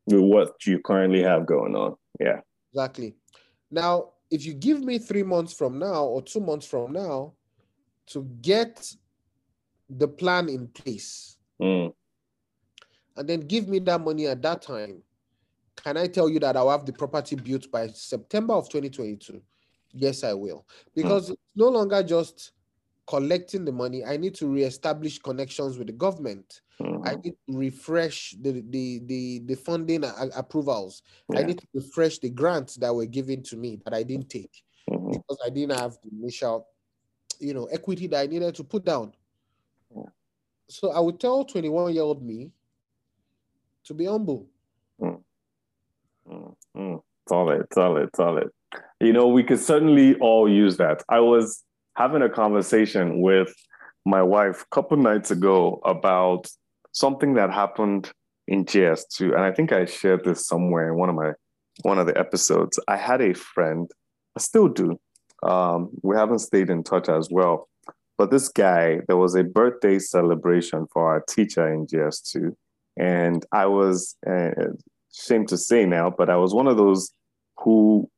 With 0.07 0.21
what 0.21 0.67
you 0.67 0.79
currently 0.81 1.23
have 1.23 1.47
going 1.47 1.75
on. 1.75 1.97
Yeah. 2.19 2.41
Exactly. 2.73 3.15
Now, 3.71 4.11
if 4.31 4.45
you 4.45 4.55
give 4.55 4.83
me 4.83 4.99
three 4.99 5.23
months 5.23 5.53
from 5.53 5.79
now 5.79 6.05
or 6.05 6.23
two 6.23 6.41
months 6.41 6.67
from 6.67 6.93
now 6.93 7.33
to 8.09 8.23
get 8.43 8.95
the 9.89 10.07
plan 10.07 10.49
in 10.49 10.69
place 10.69 11.37
mm. 11.61 11.93
And 13.17 13.29
then 13.29 13.41
give 13.41 13.69
me 13.69 13.79
that 13.81 14.01
money 14.01 14.27
at 14.27 14.43
that 14.43 14.63
time, 14.63 15.03
can 15.77 15.97
I 15.97 16.07
tell 16.07 16.29
you 16.29 16.39
that 16.41 16.57
I'll 16.57 16.71
have 16.71 16.87
the 16.87 16.93
property 16.93 17.37
built 17.37 17.71
by 17.71 17.89
September 17.89 18.55
of 18.55 18.69
2022? 18.69 19.41
Yes, 19.93 20.25
I 20.25 20.35
will. 20.35 20.67
Because 20.95 21.29
mm. 21.29 21.33
it's 21.33 21.57
no 21.57 21.69
longer 21.69 22.03
just 22.03 22.53
collecting 23.07 23.65
the 23.65 23.73
money. 23.73 24.05
I 24.05 24.17
need 24.17 24.35
to 24.37 24.47
reestablish 24.47 25.19
connections 25.19 25.79
with 25.79 25.89
the 25.89 25.93
government. 25.93 26.61
Mm. 26.81 27.09
I 27.09 27.15
need 27.17 27.35
to 27.49 27.59
refresh 27.59 28.37
the 28.41 28.63
the 28.71 29.01
the, 29.05 29.41
the 29.47 29.57
funding 29.57 30.05
a- 30.05 30.31
approvals. 30.37 31.03
Yeah. 31.33 31.41
I 31.41 31.43
need 31.43 31.59
to 31.59 31.67
refresh 31.75 32.19
the 32.19 32.31
grants 32.31 32.77
that 32.77 32.95
were 32.95 33.07
given 33.07 33.43
to 33.45 33.57
me 33.57 33.81
that 33.85 33.95
I 33.95 34.03
didn't 34.03 34.29
take 34.29 34.63
mm-hmm. 34.89 35.11
because 35.11 35.39
I 35.45 35.51
didn't 35.51 35.79
have 35.79 35.99
the 36.05 36.11
initial, 36.17 36.69
you 37.41 37.53
know, 37.53 37.65
equity 37.67 38.07
that 38.09 38.21
I 38.21 38.27
needed 38.27 38.55
to 38.55 38.65
put 38.65 38.85
down. 38.85 39.13
Yeah. 39.95 40.11
So 40.69 40.93
I 40.93 41.01
would 41.01 41.19
tell 41.19 41.45
21 41.45 41.95
year 41.95 42.03
old 42.03 42.23
me 42.23 42.53
to 43.85 43.95
be 43.95 44.07
humble. 44.07 44.47
Mm. 45.01 45.20
Mm. 46.31 46.55
mm. 46.76 47.03
Solid, 47.28 47.66
solid, 47.72 48.11
solid 48.16 48.51
you 49.01 49.12
know, 49.12 49.26
we 49.26 49.43
could 49.43 49.59
certainly 49.59 50.14
all 50.16 50.49
use 50.49 50.76
that. 50.76 51.03
I 51.09 51.20
was 51.20 51.64
having 51.97 52.22
a 52.22 52.28
conversation 52.28 53.20
with 53.20 53.55
my 54.05 54.22
wife 54.22 54.62
a 54.62 54.74
couple 54.74 54.97
nights 54.97 55.31
ago 55.31 55.81
about 55.85 56.49
something 56.93 57.35
that 57.35 57.51
happened 57.51 58.12
in 58.47 58.64
JS2, 58.64 59.35
and 59.35 59.41
I 59.41 59.53
think 59.53 59.72
I 59.72 59.85
shared 59.85 60.24
this 60.24 60.47
somewhere 60.47 60.89
in 60.89 60.97
one 60.97 61.09
of 61.09 61.14
my 61.14 61.33
one 61.83 61.99
of 61.99 62.07
the 62.07 62.18
episodes. 62.18 62.78
I 62.89 62.97
had 62.97 63.22
a 63.22 63.33
friend, 63.33 63.91
I 64.37 64.41
still 64.41 64.68
do. 64.68 65.01
Um, 65.43 65.91
we 66.03 66.16
haven't 66.16 66.41
stayed 66.41 66.68
in 66.68 66.83
touch 66.83 67.09
as 67.09 67.28
well, 67.31 67.68
but 68.18 68.31
this 68.31 68.49
guy, 68.49 69.01
there 69.09 69.16
was 69.16 69.35
a 69.35 69.45
birthday 69.45 69.99
celebration 69.99 70.87
for 70.93 71.07
our 71.07 71.22
teacher 71.22 71.72
in 71.72 71.87
JS2, 71.87 72.55
and 73.01 73.45
I 73.51 73.67
was 73.67 74.15
uh, 74.29 74.51
ashamed 75.13 75.49
to 75.49 75.57
say 75.57 75.87
now, 75.87 76.11
but 76.11 76.31
I 76.31 76.37
was 76.37 76.55
one 76.55 76.67
of 76.67 76.77
those 76.77 77.13
who 77.59 78.09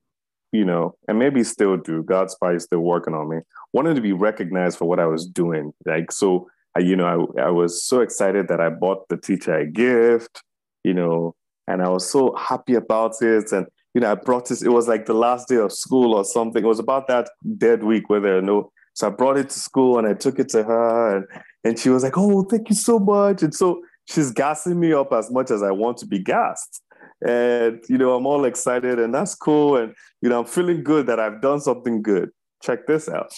you 0.53 0.66
know, 0.66 0.95
and 1.09 1.18
maybe 1.18 1.43
still 1.43 1.78
do. 1.78 2.03
God's 2.03 2.35
probably 2.35 2.61
still 2.61 2.80
working 2.80 3.14
on 3.14 3.28
me. 3.28 3.39
Wanted 3.72 3.97
to 3.97 4.03
be 4.03 4.12
recognized 4.12 4.78
for 4.78 4.85
what 4.85 5.01
I 5.01 5.07
was 5.07 5.26
doing. 5.26 5.72
Like, 5.87 6.12
so, 6.12 6.49
I, 6.76 6.80
you 6.80 6.95
know, 6.95 7.33
I, 7.37 7.45
I 7.45 7.51
was 7.51 7.83
so 7.83 8.01
excited 8.01 8.49
that 8.49 8.61
I 8.61 8.68
bought 8.68 9.09
the 9.09 9.16
teacher 9.16 9.55
a 9.55 9.66
gift, 9.66 10.43
you 10.85 10.93
know, 10.93 11.35
and 11.66 11.83
I 11.83 11.89
was 11.89 12.09
so 12.09 12.35
happy 12.37 12.74
about 12.74 13.14
it. 13.22 13.51
And, 13.51 13.66
you 13.95 14.03
know, 14.03 14.12
I 14.12 14.14
brought 14.14 14.49
this, 14.49 14.62
it 14.62 14.68
was 14.68 14.89
like 14.89 15.07
the 15.07 15.14
last 15.14 15.49
day 15.49 15.57
of 15.57 15.72
school 15.72 16.14
or 16.14 16.24
something. 16.24 16.62
It 16.62 16.68
was 16.68 16.78
about 16.78 17.09
that 17.09 17.30
dead 17.57 17.83
week 17.83 18.11
where 18.11 18.20
there 18.20 18.37
are 18.37 18.43
no, 18.43 18.70
so 18.93 19.07
I 19.07 19.11
brought 19.11 19.39
it 19.39 19.49
to 19.49 19.59
school 19.59 19.99
and 19.99 20.07
I 20.07 20.12
took 20.12 20.39
it 20.39 20.51
to 20.51 20.62
her 20.64 21.16
and, 21.16 21.26
and 21.64 21.78
she 21.78 21.89
was 21.89 22.03
like, 22.03 22.18
oh, 22.18 22.43
thank 22.43 22.68
you 22.68 22.74
so 22.74 22.99
much. 22.99 23.43
And 23.43 23.55
so 23.55 23.80
she's 24.07 24.30
gassing 24.30 24.78
me 24.78 24.92
up 24.92 25.12
as 25.12 25.30
much 25.30 25.50
as 25.50 25.62
I 25.62 25.70
want 25.70 25.98
to 25.98 26.07
be 26.07 26.18
gassed. 26.18 26.82
And 27.24 27.82
you 27.88 27.98
know 27.98 28.16
i'm 28.16 28.26
all 28.26 28.44
excited 28.44 28.98
and 28.98 29.14
that's 29.14 29.34
cool. 29.34 29.76
And 29.76 29.94
you 30.20 30.28
know 30.28 30.40
i'm 30.40 30.46
feeling 30.46 30.82
good 30.82 31.07
that 31.07 31.20
i've 31.20 31.40
done 31.40 31.61
something 31.61 32.03
good. 32.03 32.30
Check 32.62 32.86
this 32.86 33.09
out. 33.09 33.32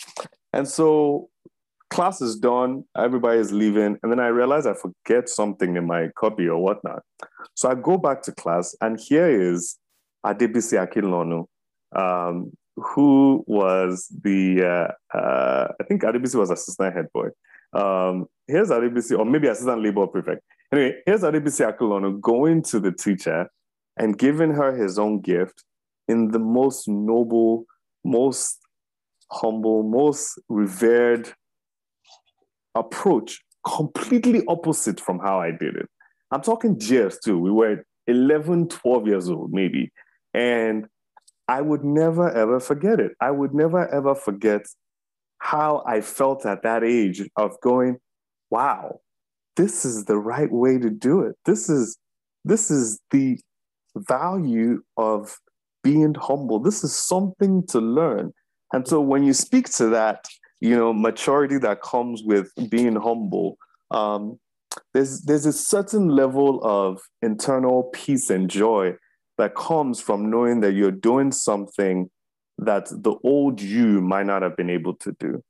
And 0.53 0.67
so 0.69 1.29
class 1.91 2.21
is 2.21 2.37
done. 2.37 2.85
Everybody 2.97 3.41
is 3.41 3.53
leaving. 3.53 3.99
And 4.03 4.11
then 4.11 4.21
i 4.21 4.29
realize 4.29 4.67
i 4.67 4.75
forget 4.75 5.29
something 5.29 5.77
in 5.77 5.87
my 5.87 6.09
copy 6.17 6.49
or 6.49 6.59
whatnot. 6.59 7.03
So 7.55 7.71
i 7.71 7.75
go 7.75 7.99
back 7.99 8.23
to 8.23 8.33
class 8.33 8.75
and 8.81 8.99
here 8.99 9.29
is 9.29 9.79
adebisi 10.25 10.79
akinlonu 10.79 11.47
um, 11.95 12.53
who 12.77 13.45
was 13.47 14.09
the 14.23 14.63
uh, 14.63 15.17
uh, 15.17 15.69
i 15.81 15.85
think 15.85 16.03
adebisi 16.03 16.37
was 16.37 16.51
assistant 16.51 16.95
head 16.95 17.07
boy 17.13 17.29
um, 17.75 18.27
here's 18.47 18.71
adebisi 18.71 19.19
or 19.19 19.25
maybe 19.25 19.49
assistant 19.49 19.83
labor 19.83 20.07
prefect 20.07 20.43
anyway 20.73 20.95
here's 21.07 21.23
adebisi 21.23 21.65
akinlonu 21.67 22.21
going 22.21 22.63
to 22.63 22.79
the 22.79 22.93
teacher 22.93 23.49
and 23.97 24.19
giving 24.19 24.51
her 24.51 24.75
his 24.75 24.99
own 24.99 25.21
gift 25.21 25.65
in 26.09 26.31
the 26.31 26.39
most 26.39 26.89
noble, 26.89 27.65
most 28.05 28.59
humble, 29.31 29.83
most 29.83 30.39
revered 30.49 31.33
approach, 32.75 33.41
completely 33.67 34.43
opposite 34.49 35.01
from 35.01 35.19
how 35.19 35.41
I 35.41 35.51
did 35.51 35.77
it. 35.77 35.89
I'm 36.31 36.43
talking 36.43 36.79
years 36.81 37.19
too. 37.19 37.39
We 37.39 37.51
were 37.51 37.85
11, 38.07 38.69
12 38.69 39.07
years 39.07 39.31
old, 39.31 39.53
maybe. 39.53 39.93
And 40.35 40.87
I 41.47 41.61
would 41.61 41.85
never, 41.85 42.31
ever 42.31 42.59
forget 42.59 43.01
it. 43.01 43.13
I 43.21 43.31
would 43.31 43.55
never, 43.55 43.89
ever 43.89 44.15
forget 44.15 44.67
how 45.45 45.83
I 45.87 46.01
felt 46.01 46.47
at 46.47 46.63
that 46.63 46.83
age 46.83 47.23
of 47.37 47.61
going, 47.61 47.99
wow, 48.49 49.01
this 49.57 49.85
is 49.85 50.07
the 50.07 50.17
right 50.17 50.51
way 50.51 50.79
to 50.79 50.89
do 50.89 51.21
it. 51.21 51.37
This 51.45 51.69
is 51.69 51.99
this 52.47 52.71
is 52.71 52.99
the 53.11 53.39
value 53.95 54.83
of 54.97 55.37
being 55.83 56.15
humble. 56.15 56.61
This 56.61 56.83
is 56.83 56.97
something 56.97 57.67
to 57.69 57.79
learn. 57.79 58.33
And 58.73 58.89
so 58.89 59.03
when 59.03 59.23
you 59.23 59.35
speak 59.35 59.71
to 59.73 59.89
that, 59.91 60.25
you 60.61 60.77
know, 60.77 60.95
maturity 60.95 61.59
that 61.59 61.83
comes 61.83 62.23
with 62.25 62.51
being 62.71 62.97
humble, 62.97 63.59
um, 63.91 64.39
there's 64.95 65.23
there's 65.23 65.45
a 65.45 65.53
certain 65.53 66.09
level 66.09 66.61
of 66.65 67.03
internal 67.21 67.91
peace 67.93 68.31
and 68.31 68.49
joy 68.49 68.95
that 69.37 69.55
comes 69.55 70.01
from 70.01 70.31
knowing 70.31 70.61
that 70.61 70.73
you're 70.73 70.91
doing 71.11 71.33
something 71.33 72.09
that 72.59 72.87
the 72.91 73.15
old 73.25 73.61
you 73.61 74.01
might 74.01 74.27
not 74.27 74.43
have 74.43 74.57
been 74.57 74.71
able 74.71 74.95
to 74.95 75.13
do. 75.19 75.43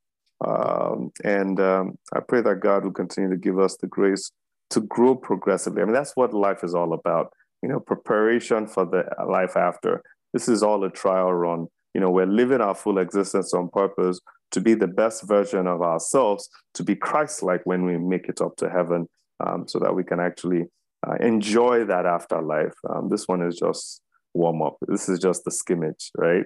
Um, 0.45 1.13
and 1.23 1.61
um, 1.61 1.99
I 2.15 2.21
pray 2.21 2.43
that 2.43 2.61
God 2.61 2.85
will 2.85 2.93
continue 2.93 3.31
to 3.31 3.37
give 3.37 3.59
us 3.59 3.77
the 3.77 3.87
grace 3.87 4.31
to 4.71 4.81
grow 4.81 5.15
progressively. 5.15 5.83
I 5.83 5.85
mean, 5.85 5.95
that's 5.95 6.17
what 6.17 6.35
life 6.35 6.65
is 6.65 6.75
all 6.75 6.93
about 6.93 7.33
you 7.65 7.71
know, 7.71 7.81
preparation 7.81 8.67
for 8.67 8.85
the 8.85 9.05
life 9.27 9.57
after. 9.57 10.03
This 10.35 10.49
is 10.49 10.63
all 10.63 10.85
a 10.85 10.91
trial 10.91 11.33
run. 11.33 11.67
You 11.95 12.01
know, 12.03 12.11
we're 12.11 12.27
living 12.27 12.61
our 12.61 12.75
full 12.75 12.99
existence 12.99 13.55
on 13.55 13.71
purpose 13.71 14.21
to 14.51 14.61
be 14.61 14.75
the 14.75 14.87
best 14.87 15.27
version 15.27 15.67
of 15.67 15.81
ourselves, 15.81 16.51
to 16.75 16.85
be 16.85 16.95
Christ 16.95 17.43
like 17.43 17.63
when 17.65 17.87
we 17.87 17.97
make 17.97 18.29
it 18.29 18.43
up 18.43 18.57
to 18.57 18.69
heaven, 18.69 19.09
um, 19.41 19.67
so 19.67 19.79
that 19.79 19.95
we 19.95 20.05
can 20.05 20.21
actually 20.21 20.65
uh, 21.07 21.15
enjoy 21.21 21.87
that 21.87 22.05
afterlife. 22.05 22.75
Um, 22.91 23.09
this 23.09 23.27
one 23.27 23.41
is 23.41 23.59
just 23.59 24.03
warm 24.35 24.61
up. 24.61 24.77
This 24.87 25.09
is 25.09 25.19
just 25.19 25.47
the 25.47 25.51
skimmage, 25.51 26.11
right? 26.19 26.45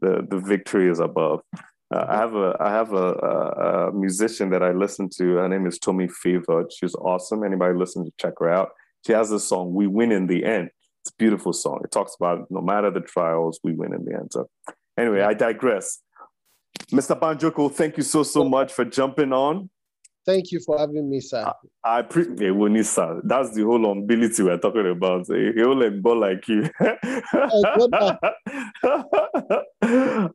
The, 0.00 0.26
the 0.28 0.38
victory 0.38 0.90
is 0.90 1.00
above. 1.00 1.40
Uh, 1.92 2.06
I 2.08 2.16
have 2.16 2.34
a 2.34 2.56
I 2.60 2.70
have 2.70 2.92
a, 2.92 3.12
a, 3.14 3.88
a, 3.88 3.92
musician 3.92 4.50
that 4.50 4.62
I 4.62 4.70
listen 4.70 5.08
to. 5.16 5.36
Her 5.36 5.48
name 5.48 5.66
is 5.66 5.78
Tommy 5.78 6.06
Favor. 6.06 6.64
She's 6.70 6.94
awesome. 6.94 7.42
Anybody 7.42 7.76
listen 7.76 8.04
to 8.04 8.12
check 8.20 8.34
her 8.38 8.48
out. 8.48 8.70
She 9.06 9.12
has 9.12 9.30
this 9.30 9.48
song, 9.48 9.74
We 9.74 9.86
Win 9.86 10.12
in 10.12 10.26
the 10.26 10.44
End. 10.44 10.70
It's 11.02 11.10
a 11.10 11.16
beautiful 11.18 11.52
song. 11.52 11.80
It 11.82 11.90
talks 11.90 12.14
about 12.14 12.46
no 12.50 12.60
matter 12.60 12.90
the 12.90 13.00
trials, 13.00 13.58
we 13.64 13.72
win 13.72 13.94
in 13.94 14.04
the 14.04 14.14
end. 14.14 14.28
So, 14.32 14.48
anyway, 14.98 15.22
I 15.22 15.32
digress. 15.32 16.00
Mr. 16.92 17.18
Banjoko, 17.18 17.72
thank 17.72 17.96
you 17.96 18.02
so, 18.02 18.22
so 18.22 18.44
much 18.44 18.72
for 18.72 18.84
jumping 18.84 19.32
on. 19.32 19.70
Thank 20.26 20.52
you 20.52 20.60
for 20.60 20.78
having 20.78 21.08
me, 21.08 21.20
sir. 21.20 21.50
I, 21.82 22.00
appreciate 22.00 22.40
it, 22.40 22.86
sir. 22.86 23.22
That's 23.24 23.54
the 23.54 23.62
whole 23.62 23.90
ability 23.90 24.42
we're 24.42 24.58
talking 24.58 24.90
about. 24.90 25.30
A 25.30 25.52
whole 25.56 25.76
like 25.76 26.02
ball 26.02 26.20
like 26.20 26.46
you. 26.46 26.68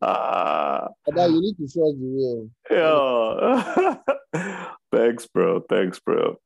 uh, 0.02 0.88
you 1.08 1.42
need 1.42 1.58
to 1.58 1.68
show 1.68 1.90
us 1.90 1.96
the 2.00 2.08
real. 2.18 2.50
Yeah. 2.72 3.96
Thanks, 4.92 5.28
bro. 5.28 5.62
Thanks, 5.70 6.00
bro. 6.00 6.38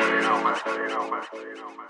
You 0.00 0.20
know, 0.22 0.42
man. 0.42 0.56
You 0.66 0.88
know, 0.88 1.10
man. 1.10 1.22
You 1.34 1.54
know, 1.56 1.70
man. 1.76 1.88